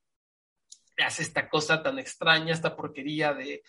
[0.98, 3.62] hace esta cosa tan extraña, esta porquería de,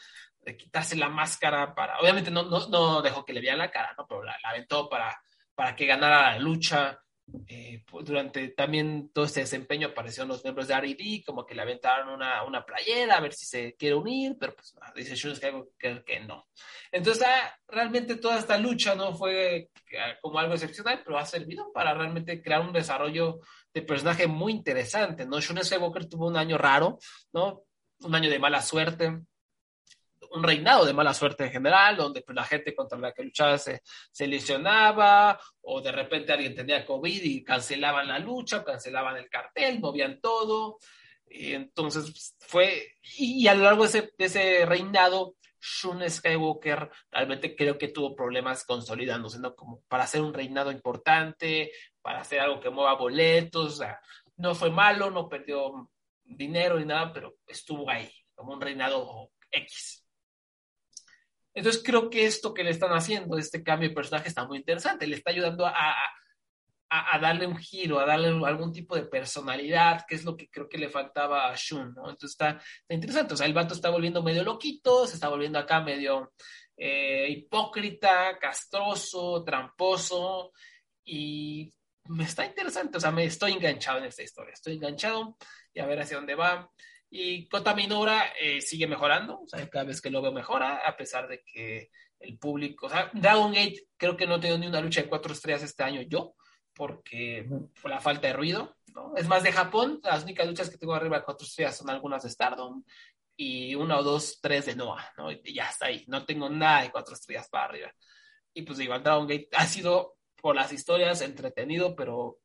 [0.45, 3.95] de quitarse la máscara para, obviamente no, no, no dejó que le vieran la cara,
[3.97, 4.05] ¿no?
[4.07, 5.19] Pero la, la aventó para,
[5.55, 6.99] para que ganara la lucha.
[7.47, 11.63] Eh, pues, durante también todo este desempeño aparecieron los miembros de R.E.D., como que le
[11.63, 15.35] aventaron una, una playera a ver si se quiere unir, pero pues no, dice Shun
[15.79, 16.47] que, que no.
[16.91, 21.73] Entonces, ah, realmente toda esta lucha no fue ah, como algo excepcional, pero ha servido
[21.73, 23.39] para realmente crear un desarrollo
[23.73, 25.41] de personaje muy interesante, ¿no?
[25.41, 26.99] Shun Skywalker tuvo un año raro,
[27.33, 27.63] ¿no?
[28.01, 29.19] Un año de mala suerte,
[30.32, 33.57] un reinado de mala suerte en general, donde pues, la gente contra la que luchaba
[33.57, 33.82] se,
[34.19, 40.19] lesionaba, o de repente alguien tenía COVID y cancelaban la lucha, cancelaban el cartel, movían
[40.21, 40.78] todo.
[41.28, 46.91] Y entonces pues, fue, y, a lo largo de ese, de ese reinado, Shun Skywalker
[47.11, 49.55] realmente creo que tuvo problemas consolidándose, ¿no?
[49.55, 51.71] Como para hacer un reinado importante,
[52.01, 53.99] para hacer algo que mueva boletos, o sea,
[54.38, 55.89] no fue malo, no perdió
[56.23, 60.04] dinero ni nada, pero estuvo ahí, como un reinado X.
[61.55, 65.07] Entonces creo que esto que le están haciendo, este cambio de personaje, está muy interesante.
[65.07, 65.71] Le está ayudando a,
[66.89, 70.49] a, a, darle un giro, a darle algún tipo de personalidad, que es lo que
[70.49, 72.09] creo que le faltaba a Shun, ¿no?
[72.09, 72.49] Entonces está,
[72.81, 73.33] está interesante.
[73.33, 76.33] O sea, el vato está volviendo medio loquito, se está volviendo acá medio
[76.75, 80.51] eh, hipócrita, castroso, tramposo,
[81.05, 81.71] y
[82.09, 82.97] me está interesante.
[82.97, 84.53] O sea, me estoy enganchado en esta historia.
[84.53, 85.37] Estoy enganchado
[85.73, 86.69] y a ver hacia dónde va.
[87.09, 90.97] Y Kota Minora eh, sigue mejorando, o sea, cada vez que lo veo mejora, a
[90.97, 91.89] pesar de que
[92.19, 95.09] el público, o sea, Dragon Gate creo que no he tenido ni una lucha de
[95.09, 96.35] cuatro estrellas este año yo,
[96.73, 99.15] porque fue la falta de ruido, ¿no?
[99.15, 102.23] Es más, de Japón, las únicas luchas que tengo arriba de cuatro estrellas son algunas
[102.23, 102.83] de Stardom
[103.37, 105.31] y una o dos, tres de Noah, ¿no?
[105.31, 107.93] Y ya está ahí, no tengo nada de cuatro estrellas para arriba.
[108.53, 112.39] Y pues igual Dragon Gate ha sido por las historias entretenido, pero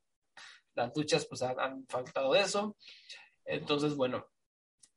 [0.74, 2.76] las luchas pues han, han faltado de eso.
[3.44, 4.26] Entonces, bueno,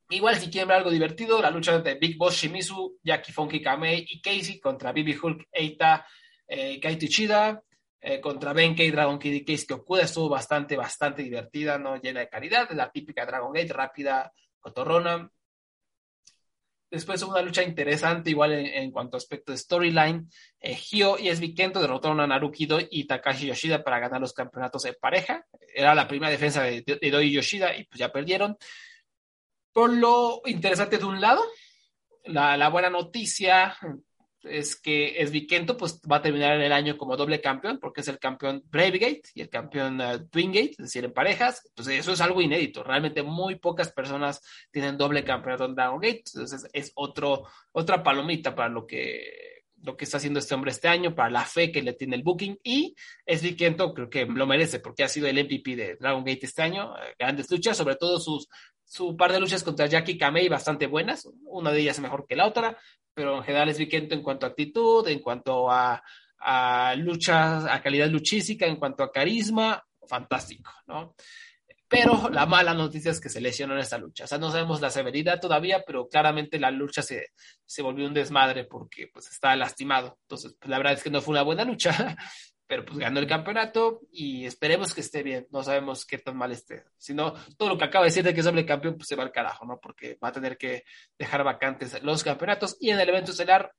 [0.09, 4.05] Igual si quieren ver algo divertido, la lucha de Big Boss Shimizu, Jackie Funky Kamei
[4.07, 6.05] y Casey contra Bibi Hulk, Eita,
[6.47, 7.63] eh, Kaito Ichida,
[7.99, 11.95] eh, contra Benkei, Dragon Kid y Casey Okuda estuvo bastante, bastante divertida, ¿no?
[11.95, 15.31] Llena de calidad, la típica Dragon Gate, rápida, cotorrona.
[16.91, 20.29] Después hubo una lucha interesante, igual en, cuanto a aspecto de storyline.
[20.59, 24.83] Eh, Hyo y Esbi Kento derrotaron a Narukido y Takashi Yoshida para ganar los campeonatos
[24.83, 25.43] de pareja.
[25.73, 28.57] Era la primera defensa de, de Doi Yoshida y pues ya perdieron.
[29.73, 31.41] Por lo interesante de un lado,
[32.25, 33.75] la, buena noticia
[34.43, 38.19] es que Esvikento pues va a terminar el año como doble campeón porque es el
[38.19, 41.63] campeón Bravegate y el campeón uh, Twingate, es decir, en parejas.
[41.69, 42.83] Entonces eso es algo inédito.
[42.83, 46.23] Realmente muy pocas personas tienen doble campeonato en Dragon Gate.
[46.33, 49.53] Entonces es otro, otra palomita para lo que
[49.83, 52.23] lo que está haciendo este hombre este año, para la fe que le tiene el
[52.23, 52.95] booking y
[53.25, 56.93] Esvikento creo que lo merece porque ha sido el MVP de Dragon Gate este año.
[57.19, 58.47] Grandes luchas, sobre todo sus
[58.93, 62.45] su par de luchas contra Jackie Kamei bastante buenas, una de ellas mejor que la
[62.45, 62.77] otra,
[63.11, 66.03] pero en general es Vikento en cuanto a actitud, en cuanto a,
[66.37, 71.15] a luchas, a calidad luchística, en cuanto a carisma, fantástico, ¿no?
[71.87, 74.25] Pero la mala noticia es que se lesionó en esta lucha.
[74.25, 77.29] O sea, no sabemos la severidad todavía, pero claramente la lucha se,
[77.65, 80.19] se volvió un desmadre porque pues estaba lastimado.
[80.21, 82.15] Entonces, pues, la verdad es que no fue una buena lucha
[82.67, 85.47] pero pues ganó el campeonato y esperemos que esté bien.
[85.51, 86.83] No sabemos qué tan mal esté.
[86.97, 89.15] Si no, todo lo que acaba de decir de que es doble campeón, pues se
[89.15, 89.79] va al carajo, ¿no?
[89.79, 90.83] Porque va a tener que
[91.17, 93.73] dejar vacantes los campeonatos y en el evento estelar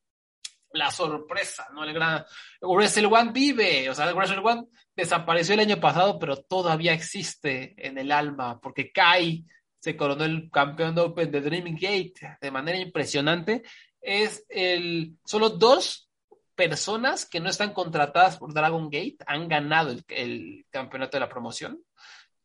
[0.74, 1.85] la sorpresa, ¿no?
[1.85, 2.24] El gran
[2.61, 4.64] Wrestle One vive, o sea, el One
[4.95, 9.45] desapareció el año pasado, pero todavía existe en el alma, porque Kai
[9.78, 13.62] se coronó el campeón de Open de Dreaming Gate de manera impresionante.
[14.01, 16.09] Es el, solo dos
[16.55, 21.83] personas que no están contratadas por Dragon Gate han ganado el, campeonato de la promoción.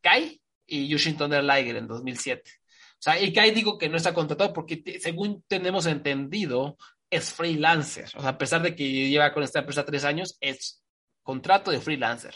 [0.01, 2.51] Kai y Yushin Thunder Liger en 2007.
[2.64, 6.78] O sea, y Kai digo que no está contratado porque según tenemos entendido
[7.10, 8.10] es freelancer.
[8.16, 10.84] O sea, a pesar de que lleva con esta empresa tres años, es
[11.24, 12.36] contrato de freelancer.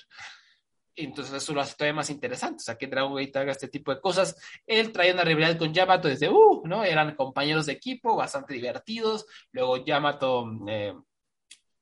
[0.96, 3.94] Entonces eso lo hace todavía más interesante, o sea, que Dragon Gate haga este tipo
[3.94, 4.36] de cosas.
[4.68, 6.84] Él traía una rivalidad con Yamato desde, uh, ¿no?
[6.84, 9.26] Eran compañeros de equipo, bastante divertidos.
[9.52, 10.94] Luego Yamato eh,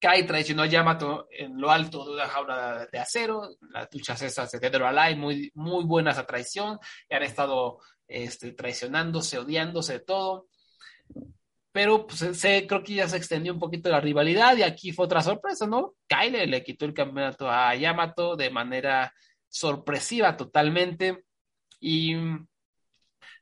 [0.01, 4.49] Kai traicionó a Yamato en lo alto de una jaula de acero, las luchas esas
[4.49, 7.77] de Dead or muy, muy buenas a traición, y han estado
[8.07, 10.47] este, traicionándose, odiándose de todo.
[11.71, 15.05] Pero pues, se, creo que ya se extendió un poquito la rivalidad y aquí fue
[15.05, 15.93] otra sorpresa, ¿no?
[16.07, 19.13] Kai le quitó el campeonato a Yamato de manera
[19.47, 21.25] sorpresiva totalmente.
[21.79, 22.15] Y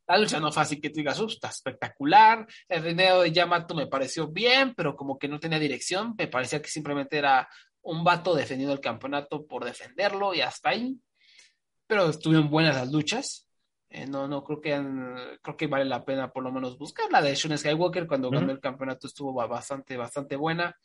[0.10, 2.48] la lucha no fue así que tú digas, está espectacular.
[2.68, 6.16] El reinado de Yamato me pareció bien, pero como que no tenía dirección.
[6.18, 7.48] Me parecía que simplemente era
[7.84, 11.00] un vato defendiendo el campeonato por defenderlo y hasta ahí.
[11.86, 13.48] Pero estuvieron buenas las luchas.
[13.88, 17.22] Eh, no, no creo que creo que vale la pena por lo menos buscar la
[17.22, 20.76] de Shun Skywalker cuando ganó el campeonato estuvo bastante, bastante buena.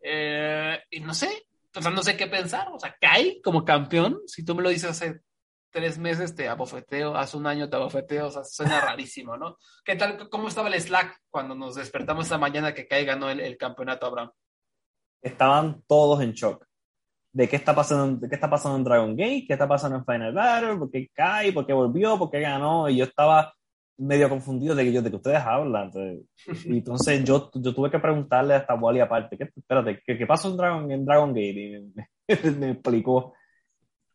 [0.00, 2.68] Eh, y no sé, o sea, no sé qué pensar.
[2.72, 5.20] O sea, Kai como campeón, si tú me lo dices hace
[5.76, 9.58] tres meses te abofeteo, hace un año te abofeteo, o sea, suena rarísimo, ¿no?
[9.84, 13.40] ¿Qué tal, cómo estaba el Slack cuando nos despertamos esta mañana que Kai ganó el,
[13.40, 14.30] el campeonato, Abraham?
[15.20, 16.66] Estaban todos en shock
[17.30, 20.06] de qué está pasando, de qué está pasando en Dragon Gate, qué está pasando en
[20.06, 23.52] Final Battle, por qué cae, por qué volvió, por qué ganó, y yo estaba
[23.98, 25.90] medio confundido de que, yo, de que ustedes hablan.
[26.64, 30.48] y entonces yo, yo tuve que preguntarle hasta Wally aparte, ¿qué, espérate, ¿qué, ¿qué, pasó
[30.48, 31.50] en Dragon, en Dragon Gate?
[31.50, 33.34] Y me, me, explicó.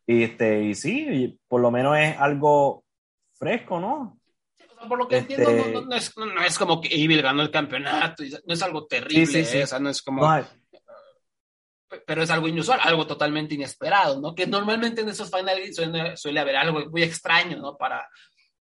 [0.06, 2.84] Y, este, y sí, por lo menos es algo
[3.34, 4.18] fresco, ¿no?
[4.88, 5.34] por lo que este...
[5.34, 8.86] entiendo, no, no, es, no, es, como que Evil ganó el campeonato, no es algo
[8.86, 9.58] terrible, sí, sí.
[9.58, 9.64] ¿eh?
[9.64, 10.22] o sea, no es como
[12.06, 14.34] pero es algo inusual, algo totalmente inesperado, ¿no?
[14.34, 17.76] Que normalmente en esos finales suele, suele haber algo muy extraño, ¿no?
[17.76, 18.08] Para,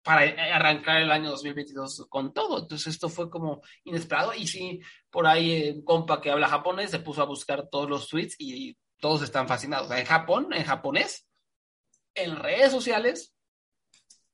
[0.03, 0.22] para
[0.55, 2.61] arrancar el año 2022 con todo.
[2.61, 4.80] Entonces esto fue como inesperado y sí,
[5.11, 8.76] por ahí un compa que habla japonés se puso a buscar todos los tweets y
[9.01, 9.90] todos están fascinados.
[9.90, 11.26] en Japón, en japonés,
[12.14, 13.34] en redes sociales,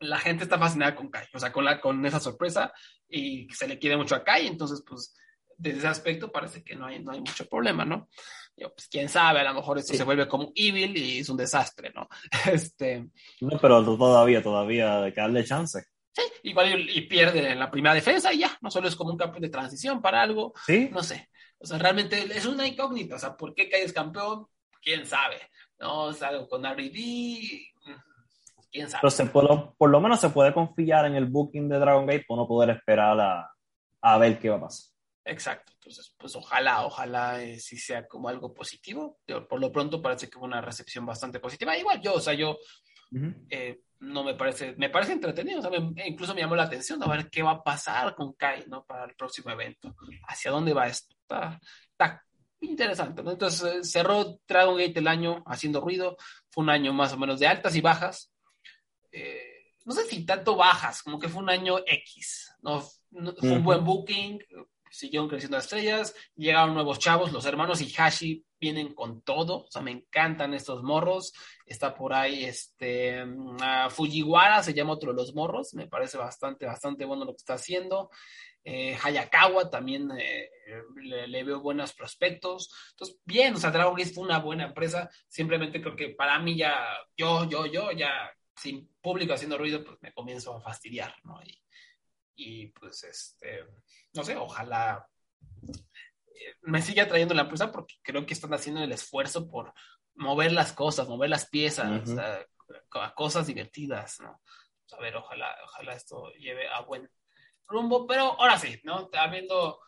[0.00, 2.72] la gente está fascinada con Kai, o sea, con, la, con esa sorpresa
[3.08, 5.14] y se le quiere mucho a Kai, entonces pues
[5.56, 8.08] desde ese aspecto parece que no hay, no hay mucho problema, ¿no?
[8.56, 9.98] Yo, pues quién sabe, a lo mejor esto sí.
[9.98, 12.08] se vuelve como evil y es un desastre, ¿no?
[12.52, 13.06] Este...
[13.40, 15.84] No, pero todavía, todavía hay que darle chance.
[16.12, 19.10] Sí, igual y, y, pierde en la primera defensa y ya, no solo es como
[19.10, 20.88] un campeón de transición para algo, ¿Sí?
[20.90, 21.28] no sé.
[21.60, 24.46] O sea, realmente es una incógnita, o sea, ¿por qué caes campeón?
[24.82, 25.36] ¿Quién sabe?
[25.78, 27.68] No, o sea, con R&D,
[28.72, 29.00] quién sabe.
[29.02, 32.06] Pero se, por, lo, por, lo, menos se puede confiar en el booking de Dragon
[32.06, 33.50] Gate por no poder esperar a,
[34.00, 34.90] a ver qué va a pasar.
[35.22, 39.18] Exacto, entonces pues ojalá, ojalá eh, sí sea como algo positivo.
[39.48, 41.76] Por lo pronto parece que fue una recepción bastante positiva.
[41.76, 43.46] Igual yo, o sea, yo uh -huh.
[43.50, 47.02] eh, no me parece, me parece entretenido, o sea, me, incluso me llamó la atención
[47.02, 48.84] a ver qué va a pasar con Kai, ¿no?
[48.84, 49.94] Para el próximo evento,
[50.26, 51.14] hacia dónde va esto.
[51.30, 51.60] Está,
[51.92, 52.24] está
[52.60, 53.30] interesante, ¿no?
[53.30, 56.16] Entonces eh, cerró Dragon Gate el año haciendo ruido,
[56.50, 58.32] fue un año más o menos de altas y bajas.
[59.12, 62.84] Eh, no sé si tanto bajas, como que fue un año X, ¿no?
[63.10, 63.56] no fue uh -huh.
[63.56, 64.40] un buen booking,
[64.90, 69.92] siguieron creciendo estrellas, llegaron nuevos chavos, los hermanos Ihashi vienen con todo, o sea, me
[69.92, 71.32] encantan estos morros,
[71.64, 76.66] está por ahí este uh, Fujiwara, se llama otro de los morros, me parece bastante,
[76.66, 78.10] bastante bueno lo que está haciendo,
[78.64, 80.50] eh, Hayakawa también eh,
[81.02, 85.10] le, le, veo buenos prospectos, entonces, bien, o sea, Dragon Gate fue una buena empresa,
[85.28, 86.86] simplemente creo que para mí ya,
[87.16, 91.40] yo, yo, yo, ya, sin público haciendo ruido, pues me comienzo a fastidiar, ¿no?
[91.42, 91.62] Y,
[92.36, 93.64] y pues este,
[94.12, 95.06] no sé, ojalá
[96.26, 99.72] eh, me siga trayendo la empresa porque creo que están haciendo el esfuerzo por
[100.14, 102.46] mover las cosas, mover las piezas, uh -huh.
[102.92, 104.40] a, cosas divertidas, ¿no?
[104.92, 107.08] A ver, ojalá, ojalá esto lleve a buen
[107.70, 109.08] rumbo, pero ahora sí, ¿no?
[109.12, 109.80] Habiendo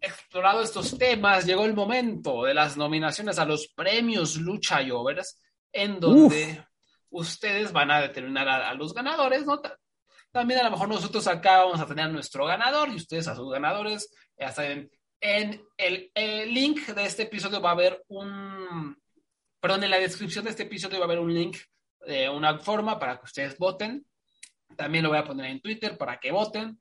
[0.00, 5.38] explorado estos temas, llegó el momento de las nominaciones a los premios Lucha Jovers,
[5.72, 6.58] en donde
[7.10, 7.22] Uf.
[7.22, 9.60] ustedes van a determinar a, a los ganadores, ¿no?
[10.32, 13.34] También a lo mejor nosotros acá vamos a tener a nuestro ganador y ustedes a
[13.34, 14.12] sus ganadores.
[14.38, 18.96] Ya saben, en el, el, link de este episodio va a haber un,
[19.60, 21.56] perdón, en la descripción de este episodio va a haber un link
[22.06, 24.06] de una forma para que ustedes voten.
[24.76, 26.78] También lo voy a poner en Twitter para que voten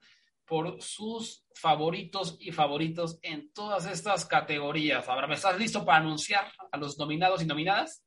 [0.50, 5.08] por sus favoritos y favoritos en todas estas categorías.
[5.08, 8.04] Ahora, ¿estás listo para anunciar a los nominados y nominadas?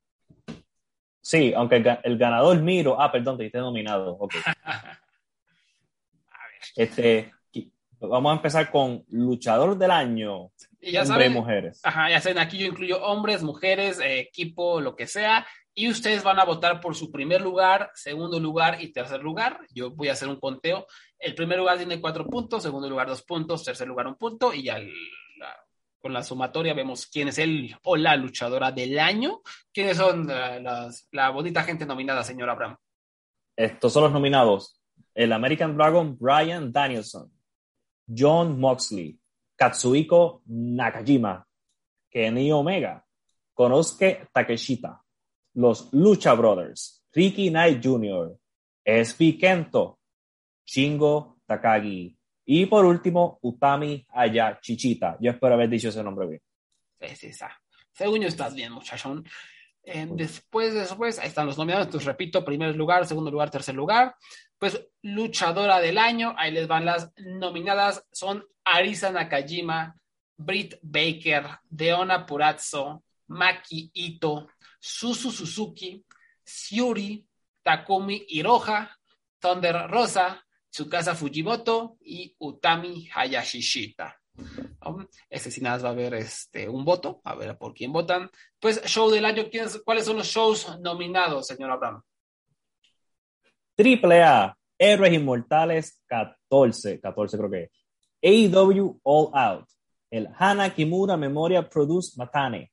[1.20, 3.01] Sí, aunque el, el ganador miro.
[3.01, 4.16] Ah, perdón, te diste nominado.
[4.19, 4.40] Okay.
[6.77, 7.32] Este,
[8.09, 10.51] vamos a empezar con luchador del año.
[10.81, 11.81] Y ya hombres y mujeres.
[11.82, 15.47] Ajá, ya saben, aquí yo incluyo hombres, mujeres, eh, equipo, lo que sea.
[15.74, 19.60] Y ustedes van a votar por su primer lugar, segundo lugar y tercer lugar.
[19.74, 20.86] Yo voy a hacer un conteo.
[21.23, 24.53] El primer lugar tiene cuatro puntos, segundo lugar dos puntos, tercer lugar un punto.
[24.53, 24.81] Y ya
[26.01, 29.40] con la sumatoria vemos quién es el o la luchadora del año.
[29.73, 32.77] ¿Quiénes son las, la bonita gente nominada, señor Abraham?
[33.57, 34.82] Estos son los nominados
[35.15, 37.31] el American Dragon Brian Danielson,
[38.07, 39.19] John Moxley,
[39.57, 41.47] Katsuhiko Nakajima,
[42.11, 43.05] Kenny Omega,
[43.55, 45.03] Konosuke Takeshita,
[45.55, 48.39] los Lucha Brothers, Ricky Knight Jr.,
[48.85, 49.99] SB Kento,
[50.73, 52.16] Shingo Takagi
[52.47, 55.19] y por último Utami Aya Chichita.
[55.20, 56.40] Yo espero haber dicho ese nombre bien.
[56.99, 57.61] Sí, sí, está.
[57.93, 59.23] Según yo estás bien, muchachón.
[59.82, 61.86] Eh, después de eso, pues, ahí están los nominados.
[61.86, 64.15] Entonces, repito, primer lugar, segundo lugar, tercer lugar.
[64.59, 68.07] Pues, luchadora del año, ahí les van las nominadas.
[68.11, 69.94] Son Arisa Nakajima,
[70.39, 74.49] Britt Baker, Deona Purazzo, Maki Ito,
[74.81, 76.03] Susu Suzuki,
[76.43, 77.27] Siuri,
[77.62, 78.90] Takumi Hiroha,
[79.39, 80.43] Thunder Rosa,
[80.73, 84.16] Tsukasa Fujimoto y Utami Hayashishita.
[84.86, 87.93] Um, Este sí nada más va a haber este, un voto, a ver por quién
[87.93, 88.31] votan.
[88.59, 92.01] Pues show del año, ¿quiénes- ¿cuáles son los shows nominados, señor Abraham?
[93.74, 97.70] Triple A, Héroes Inmortales 14, 14 creo que es.
[98.23, 99.69] AEW All Out,
[100.11, 102.70] el Hana Kimura Memoria Produce Matane,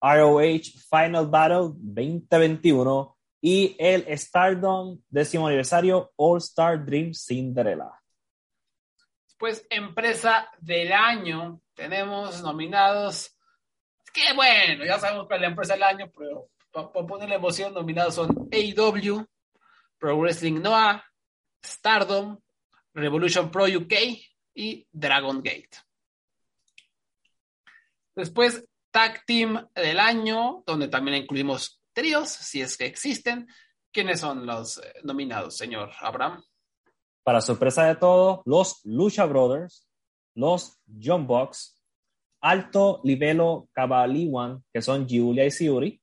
[0.00, 7.90] ROH Final Battle 2021 y el Stardom décimo aniversario All Star Dream Cinderella.
[9.38, 13.34] Pues empresa del año, tenemos nominados.
[14.12, 18.48] Que bueno, ya sabemos es la empresa del año, pero para ponerle emoción, nominados son
[18.52, 19.26] AEW,
[19.98, 21.02] Pro Wrestling Noah,
[21.64, 22.38] Stardom,
[22.92, 23.94] Revolution Pro UK
[24.54, 25.70] y Dragon Gate.
[28.14, 33.46] Después, Tag Team del año, donde también incluimos tríos, si es que existen.
[33.92, 36.42] ¿Quiénes son los eh, nominados, señor Abraham?
[37.22, 39.86] Para sorpresa de todos, los Lucha Brothers,
[40.34, 41.78] los John Box,
[42.40, 46.00] Alto Livelo Kabaliwan, que son Giulia y Siuri,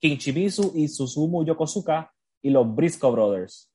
[0.00, 2.10] Kinshimizu y Susumu Yokosuka,
[2.42, 3.70] y los Briscoe Brothers.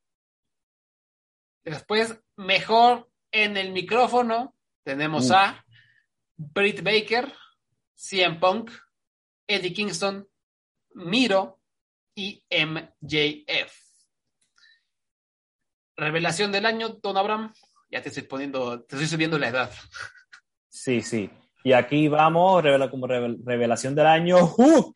[1.63, 5.63] Después, mejor en el micrófono, tenemos a
[6.37, 7.31] Britt Baker,
[7.93, 8.71] CM Punk,
[9.47, 10.27] Eddie Kingston,
[10.95, 11.59] Miro
[12.15, 13.73] y MJF.
[15.95, 17.53] Revelación del año, Don Abraham.
[17.89, 19.71] Ya te estoy poniendo, te estoy subiendo la edad.
[20.69, 21.29] Sí, sí.
[21.63, 24.95] Y aquí vamos, revela, como revel- revelación del año, Hook.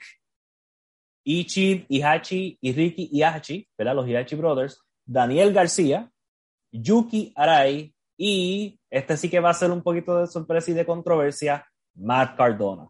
[1.27, 3.95] Ichi, Ihachi y Ricky Ihachi, ¿verdad?
[3.95, 6.11] Los Ihachi Brothers, Daniel García,
[6.71, 10.85] Yuki Arai y este sí que va a ser un poquito de sorpresa y de
[10.85, 12.87] controversia, Matt Cardona.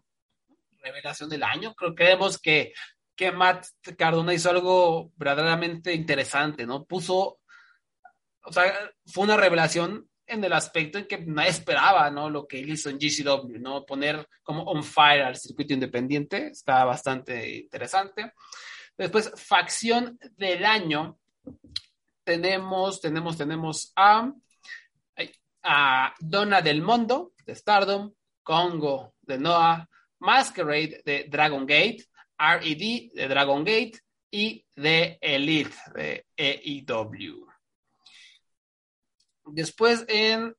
[0.81, 1.73] Revelación del año.
[1.75, 2.73] Creo que vemos que,
[3.15, 3.67] que Matt
[3.97, 6.85] Cardona hizo algo verdaderamente interesante, ¿no?
[6.85, 7.39] Puso,
[8.43, 12.29] o sea, fue una revelación en el aspecto en que nadie esperaba, ¿no?
[12.29, 13.85] Lo que él hizo en GCW, ¿no?
[13.85, 18.33] Poner como on fire al circuito independiente, está bastante interesante.
[18.97, 21.17] Después, facción del año,
[22.23, 24.31] tenemos, tenemos, tenemos a,
[25.63, 28.11] a Donna del Mondo, de Stardom,
[28.41, 29.87] Congo, de Noah,
[30.19, 32.05] Masquerade, de Dragon Gate,
[32.37, 33.99] RED, de Dragon Gate,
[34.31, 37.47] y de Elite, de AEW.
[39.45, 40.53] Después en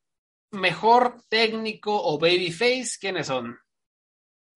[0.53, 3.59] mejor técnico o babyface, ¿quiénes son?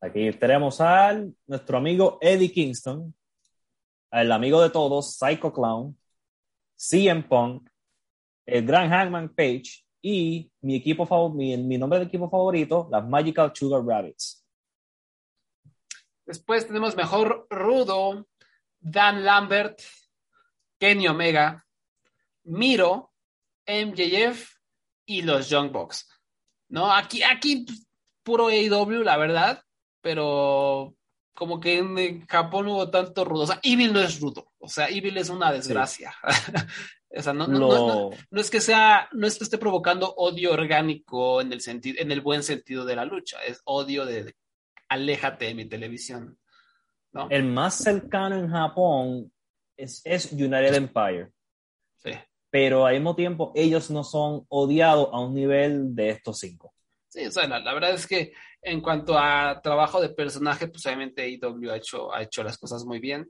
[0.00, 3.14] Aquí tenemos al nuestro amigo Eddie Kingston,
[4.10, 5.98] al amigo de todos, Psycho Clown,
[6.76, 7.68] CM Punk,
[8.46, 13.52] el gran Hangman Page y mi equipo mi, mi nombre de equipo favorito, las Magical
[13.54, 14.39] Sugar Rabbits.
[16.30, 18.28] Después tenemos mejor rudo,
[18.78, 19.80] Dan Lambert,
[20.78, 21.66] Kenny Omega,
[22.44, 23.12] Miro,
[23.66, 24.48] MJF
[25.06, 26.08] y los Young Bucks.
[26.68, 26.94] ¿No?
[26.94, 27.66] Aquí, aquí
[28.22, 29.64] puro AEW, la verdad,
[30.00, 30.94] pero
[31.34, 33.42] como que en, Japón hubo tanto rudo.
[33.42, 34.52] O sea, Evil no es rudo.
[34.60, 36.14] O sea, Evil es una desgracia.
[37.10, 41.52] o sea, no, no- es que sea, no es que esté provocando odio orgánico en
[41.52, 44.36] el sentido, en el buen sentido de la lucha, es odio de
[44.90, 46.36] aléjate de mi televisión.
[47.12, 47.26] ¿no?
[47.28, 49.32] el más cercano en Japón
[49.76, 51.32] es, es United Empire,
[51.96, 52.12] Sí.
[52.50, 56.72] pero al mismo tiempo ellos no son odiados a un nivel de estos cinco.
[57.08, 60.86] Sí, o sea, la, la verdad es que en cuanto a trabajo de personaje, pues
[60.86, 63.28] obviamente IW ha hecho, ha hecho las cosas muy bien.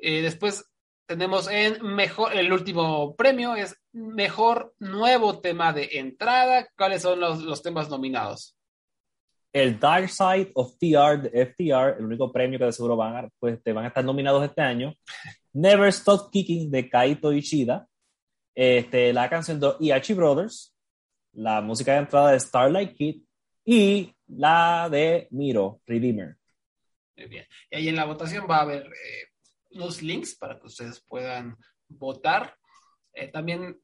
[0.00, 0.64] Eh, después
[1.06, 6.66] tenemos en mejor, el último premio es mejor nuevo tema de entrada.
[6.78, 8.55] ¿Cuáles son los, los temas nominados?
[9.56, 13.28] El Dark Side of TR de FTR, el único premio que de seguro van a,
[13.38, 14.92] pues, te van a estar nominados este año.
[15.54, 17.88] Never Stop Kicking de Kaito Ishida.
[18.54, 20.76] Este, la canción de Iachi Brothers.
[21.32, 23.22] La música de entrada de Starlight Kid.
[23.64, 26.36] Y la de Miro, Redeemer.
[27.16, 27.46] Muy bien.
[27.70, 29.30] Y ahí en la votación va a haber eh,
[29.70, 31.56] unos links para que ustedes puedan
[31.88, 32.54] votar.
[33.14, 33.80] Eh, también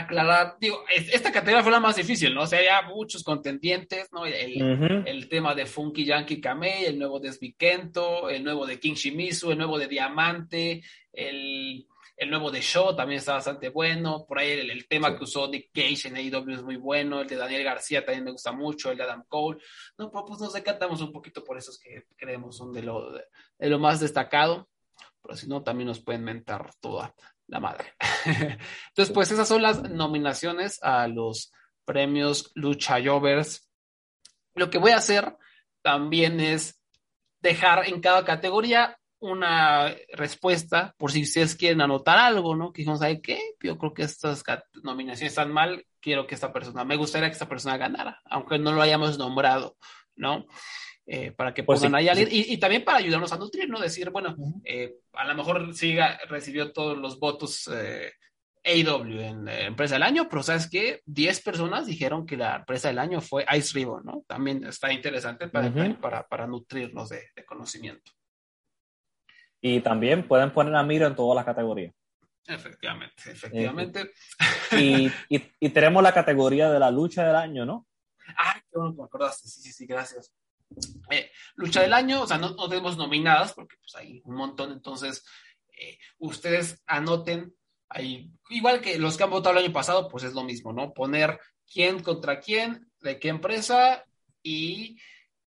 [0.00, 2.42] aclarar, digo, es- esta categoría fue la más difícil, ¿no?
[2.42, 4.24] O sea, ya muchos contendientes, ¿no?
[4.26, 9.50] El, tema de Funky Yankee Kamei, el nuevo de Svikento, el nuevo de King Shimizu,
[9.52, 10.82] el nuevo de Diamante,
[11.12, 11.86] el,
[12.16, 14.24] el nuevo de Shaw también está bastante bueno.
[14.26, 15.16] Por ahí el, el tema Sí.
[15.16, 17.20] que usó Nick Cage en AEW es muy bueno.
[17.20, 18.90] El de Daniel García también me gusta mucho.
[18.90, 19.58] El de Adam Cole.
[19.98, 23.24] No, pues pues nos decantamos un poquito por esos que creemos son de lo, de,
[23.58, 24.68] de lo más destacado.
[25.22, 27.14] Pero si no, también nos pueden mentar toda
[27.52, 27.94] la madre.
[28.24, 31.52] Entonces, pues esas son las nominaciones a los
[31.84, 33.70] premios Lucha Jovers.
[34.54, 35.36] Lo que voy a hacer
[35.82, 36.80] también es
[37.40, 42.72] dejar en cada categoría una respuesta por si ustedes quieren anotar algo, ¿no?
[42.72, 43.38] Que dijimos, ¿sabe qué?
[43.60, 44.42] Yo creo que estas
[44.82, 48.72] nominaciones están mal, quiero que esta persona, me gustaría que esta persona ganara, aunque no
[48.72, 49.76] lo hayamos nombrado,
[50.16, 50.46] ¿no?
[51.06, 52.46] Eh, para que Pues pongan sí, ahí sí.
[52.50, 53.80] y, y también para ayudarnos a nutrir, ¿no?
[53.80, 55.96] Decir, bueno, eh, a lo mejor sí
[56.28, 58.12] recibió todos los votos eh,
[58.64, 61.00] AW en eh, empresa del año, pero ¿sabes qué?
[61.06, 64.24] 10 personas dijeron que la empresa del año fue Ice Ribbon, ¿no?
[64.28, 68.12] También está interesante para, para, para nutrirnos de, de conocimiento.
[69.60, 71.92] Y también pueden poner a Miro en todas las categorías.
[72.46, 74.12] Efectivamente, efectivamente.
[74.72, 77.86] Y, y, y tenemos la categoría de la lucha del año, ¿no?
[78.38, 79.48] Ah, qué bueno que me acordaste.
[79.48, 80.32] Sí, sí, sí, gracias.
[81.10, 85.24] Eh, lucha del año, o sea, no, tenemos nominadas porque pues hay un montón, entonces
[85.78, 87.54] eh, ustedes anoten
[87.88, 90.92] ahí, igual que los que han votado el año pasado, pues es lo mismo, ¿no?
[90.92, 91.38] Poner
[91.70, 94.04] quién contra quién, de qué empresa
[94.42, 94.98] y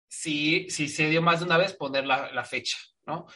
[0.08, 3.26] si, si se dio más de una vez, poner la, la fecha, ¿no?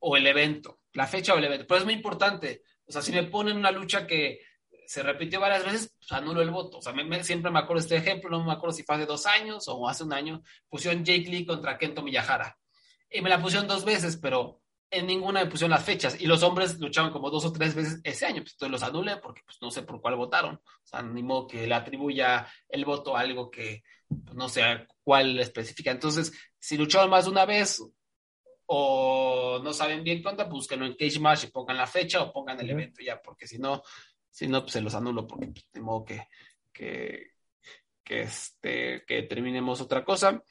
[0.00, 1.66] O el evento, la fecha o el evento.
[1.66, 4.40] Pero es muy importante, o sea, si me ponen una lucha que
[4.88, 6.78] se repitió varias veces, pues anulo el voto.
[6.78, 9.04] O sea, me- me- siempre me acuerdo este ejemplo, no me acuerdo si fue hace
[9.04, 12.56] dos años o hace un año, pusieron Jake Lee contra Kento Miyahara.
[13.10, 16.18] Y me la pusieron dos veces, pero en ninguna me pusieron las fechas.
[16.18, 18.40] Y los hombres lucharon como dos o tres veces ese año.
[18.40, 20.54] Pues entonces los anulé porque pues, no sé por cuál votaron.
[20.54, 24.86] O sea, ni modo que le atribuya el voto a algo que pues, no sé
[25.02, 25.90] cuál específica.
[25.90, 27.82] Entonces, si lucharon más de una vez
[28.70, 32.60] o no saben bien cuánto, búsquenlo en Cage Match y pongan la fecha o pongan
[32.60, 33.82] el evento ya, porque si no,
[34.30, 36.22] si no, pues se los anulo porque pues, de modo que,
[36.72, 37.22] que,
[38.04, 40.42] que, este, que terminemos otra cosa.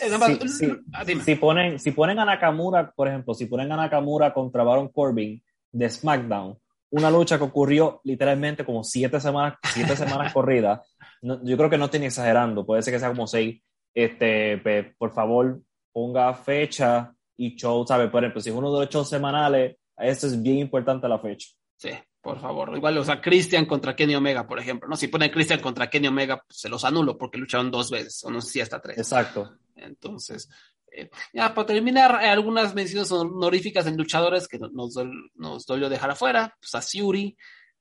[0.00, 0.72] Eh, nada más- Sí, sí.
[0.92, 1.04] ah.
[1.04, 5.42] Si ponen, si ponen a Nakamura, por ejemplo, si ponen a Nakamura contra Baron Corbin
[5.70, 6.58] de SmackDown,
[6.90, 10.80] una lucha que ocurrió literalmente como siete semanas, siete semanas corridas,
[11.22, 13.60] no- yo creo que no estoy ni exagerando, puede ser que sea como seis.
[13.94, 14.58] Este,
[14.98, 15.60] por favor,
[15.92, 18.10] ponga fecha y show, ¿sabes?
[18.10, 21.48] Por ejemplo, si es uno de los shows semanales, eso es bien importante la fecha.
[21.76, 21.90] Sí,
[22.24, 22.76] por favor.
[22.76, 24.96] Igual, o sea, Christian contra Kenny Omega, por ejemplo, ¿no?
[24.96, 28.30] Si ponen Christian contra Kenny Omega, pues se los anulo porque lucharon dos veces, o
[28.30, 28.96] no sé si hasta tres.
[28.98, 29.58] Exacto.
[29.76, 30.48] Entonces,
[30.90, 34.94] eh, ya para terminar, eh, algunas menciones honoríficas en luchadores que no- nos,
[35.34, 37.36] nos dolió dejar afuera, pues a Fury,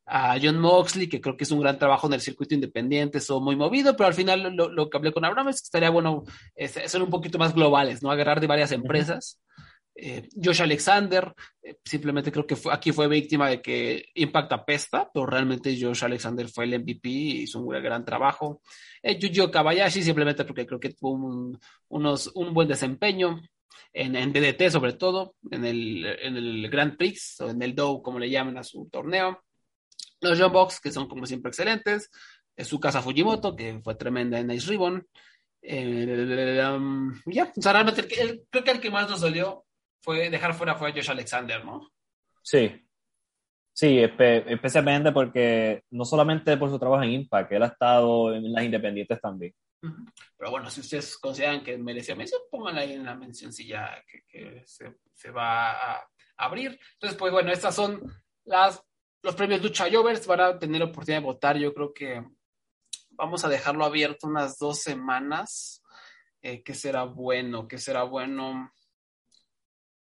[0.06, 3.42] a John Moxley, que creo que es un gran trabajo en el circuito independiente, son
[3.44, 6.24] muy movido, pero al final lo, lo que hablé con Abraham es que estaría bueno
[6.56, 8.12] eh, ser un poquito más globales, ¿no?
[8.12, 9.40] Agarrar de varias empresas.
[9.96, 15.10] Eh, Josh Alexander, eh, simplemente creo que fue, aquí fue víctima de que Impact apesta,
[15.14, 18.62] pero realmente Josh Alexander fue el MVP y hizo un gran trabajo.
[19.04, 21.60] Eh, Yuji Kabayashi, simplemente porque creo que tuvo un,
[21.90, 23.40] unos, un buen desempeño
[23.94, 28.02] en, en DDT, sobre todo, en el, en el Grand Prix, o en el DOW,
[28.02, 29.44] como le llaman a su torneo.
[30.22, 32.10] Los John Box, que son como siempre excelentes.
[32.58, 35.06] Su casa Fujimoto, que fue tremenda en Ice Ribbon.
[35.62, 39.66] Eh, um, ya, o sea, realmente el el- creo que el que más nos dolió
[40.04, 41.90] fue dejar fuera fue Josh Alexander, ¿no?
[42.44, 42.80] Sí.
[43.76, 48.52] Sí, espe- especialmente porque no solamente por su trabajo en Impact, él ha estado en
[48.54, 49.56] las independientes también.
[50.38, 54.64] Pero bueno, si ustedes consideran que merecía mención, pónganla ahí en la mencioncilla que, que
[54.66, 56.08] se, se va a
[56.38, 56.80] abrir.
[56.94, 58.00] Entonces, pues bueno, estas son
[58.46, 58.82] las,
[59.24, 60.26] los premios Lucha Jovers.
[60.28, 61.58] Van a tener oportunidad de votar.
[61.58, 62.24] Yo creo que
[63.10, 65.84] vamos a dejarlo abierto unas dos semanas.
[66.42, 67.68] Eh, ¿Qué será bueno?
[67.68, 68.72] ¿Qué será bueno?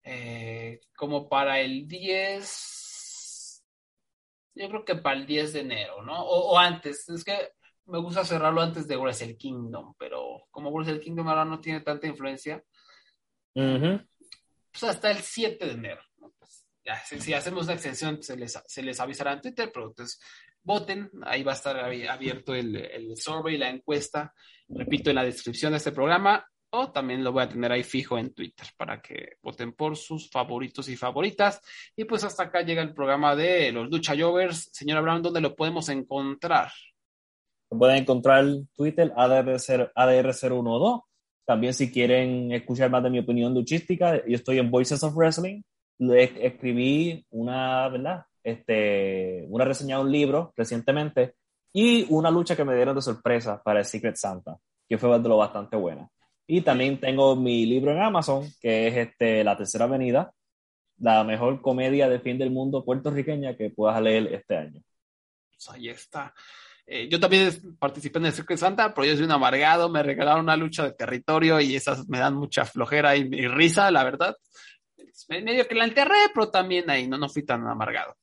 [0.08, 3.64] Eh, como para el 10.
[4.54, 6.22] Yo creo que para el 10 de enero, ¿no?
[6.22, 7.10] O, o antes.
[7.10, 7.50] Es que
[7.88, 12.08] me gusta cerrarlo antes de Wrestle Kingdom, pero como Wrestle Kingdom ahora no tiene tanta
[12.08, 12.64] influencia,
[14.72, 16.02] pues hasta el 7 de enero.
[16.20, 16.32] ¿no?
[16.38, 19.88] Pues ya, si, si hacemos una extensión, se les, se les avisará en Twitter, pero
[19.88, 20.20] entonces
[20.64, 24.34] voten, ahí va a estar abi- abierto el, el survey, la encuesta,
[24.68, 26.46] repito, en la descripción de este programa,
[26.76, 30.30] o también lo voy a tener ahí fijo en Twitter para que voten por sus
[30.30, 31.62] favoritos y favoritas.
[31.96, 34.70] Y pues hasta acá llega el programa de los Lucha Jovers.
[34.72, 36.72] Señora Brown, ¿dónde lo podemos encontrar?
[37.70, 38.46] Pueden encontrar
[38.76, 41.04] Twitter ADR0, ADR012.
[41.46, 45.62] También si quieren escuchar más de mi opinión luchística, yo estoy en Voices of Wrestling.
[46.00, 48.26] Le escribí una, ¿verdad?
[48.44, 51.36] Este, una reseña de un libro recientemente
[51.74, 54.58] y una lucha que me dieron de sorpresa para el Secret Santa,
[54.88, 56.10] que fue de lo bastante buena.
[56.48, 60.32] Y también tengo mi libro en Amazon, que es este, La Tercera Avenida,
[61.00, 64.82] la mejor comedia de fin del mundo puertorriqueña que puedas leer este año.
[65.52, 66.34] Pues ahí está.
[66.86, 70.42] Eh, yo también participé en el Secret Santa, pero yo soy un amargado, me regalaron
[70.42, 74.36] una lucha de territorio y esas me dan mucha flojera y, y risa, la verdad.
[75.30, 78.16] Me- Medio que la enterré, pero también ahí no, no fui tan amargado.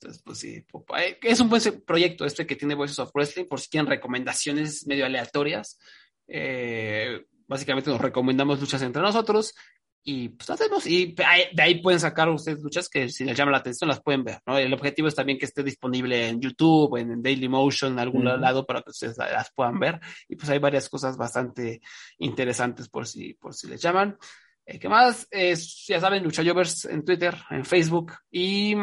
[0.00, 0.64] Entonces, pues sí,
[0.96, 4.84] eh, es un buen proyecto este que tiene Voices of Wrestling, por si quieren recomendaciones
[4.86, 5.78] medio aleatorias.
[6.26, 9.54] Eh, básicamente nos recomendamos luchas entre nosotros
[10.10, 13.58] y pues hacemos, y de ahí pueden sacar ustedes luchas que si les llama la
[13.58, 14.56] atención las pueden ver, ¿no?
[14.56, 18.80] El objetivo es también que esté disponible en YouTube, en Dailymotion, en algún lado para
[18.80, 20.00] que ustedes las puedan ver.
[20.26, 21.82] Y pues hay varias cosas bastante
[22.18, 24.16] interesantes por si, por si les llaman.
[24.64, 25.28] Eh, ¿Qué más?
[25.30, 28.76] ya saben, Luchayovers en Twitter, en Facebook y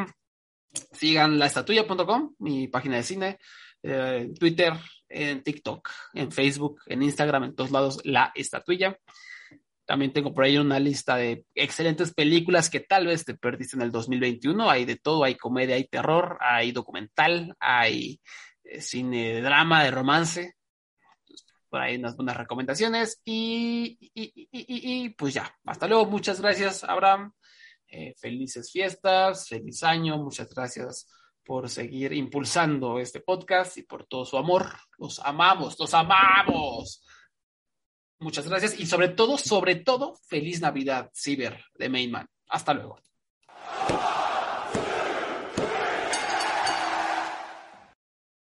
[0.92, 3.40] sigan laestatuya.com, mi página de cine,
[3.86, 4.74] eh, en Twitter,
[5.10, 8.98] en TikTok, en Facebook, en Instagram, en todos lados, La Estatuilla.
[9.86, 13.84] También tengo por ahí una lista de excelentes películas que tal vez te perdiste en
[13.84, 14.68] el 2021.
[14.68, 18.20] Hay de todo, hay comedia, hay terror, hay documental, hay
[18.64, 20.56] eh, cine de drama, de romance.
[21.70, 23.22] Por ahí unas buenas recomendaciones.
[23.24, 26.08] Y, pues ya, hasta luego.
[26.08, 27.34] Muchas gracias, Abraham.
[27.88, 30.18] Eh, felices fiestas, feliz año.
[30.18, 31.08] Muchas gracias
[31.46, 34.68] por seguir impulsando este podcast y por todo su amor.
[34.98, 37.06] Los amamos, los amamos.
[38.20, 42.28] Muchas gracias y sobre todo, sobre todo, feliz Navidad, Ciber de Mainman.
[42.48, 43.00] Hasta luego.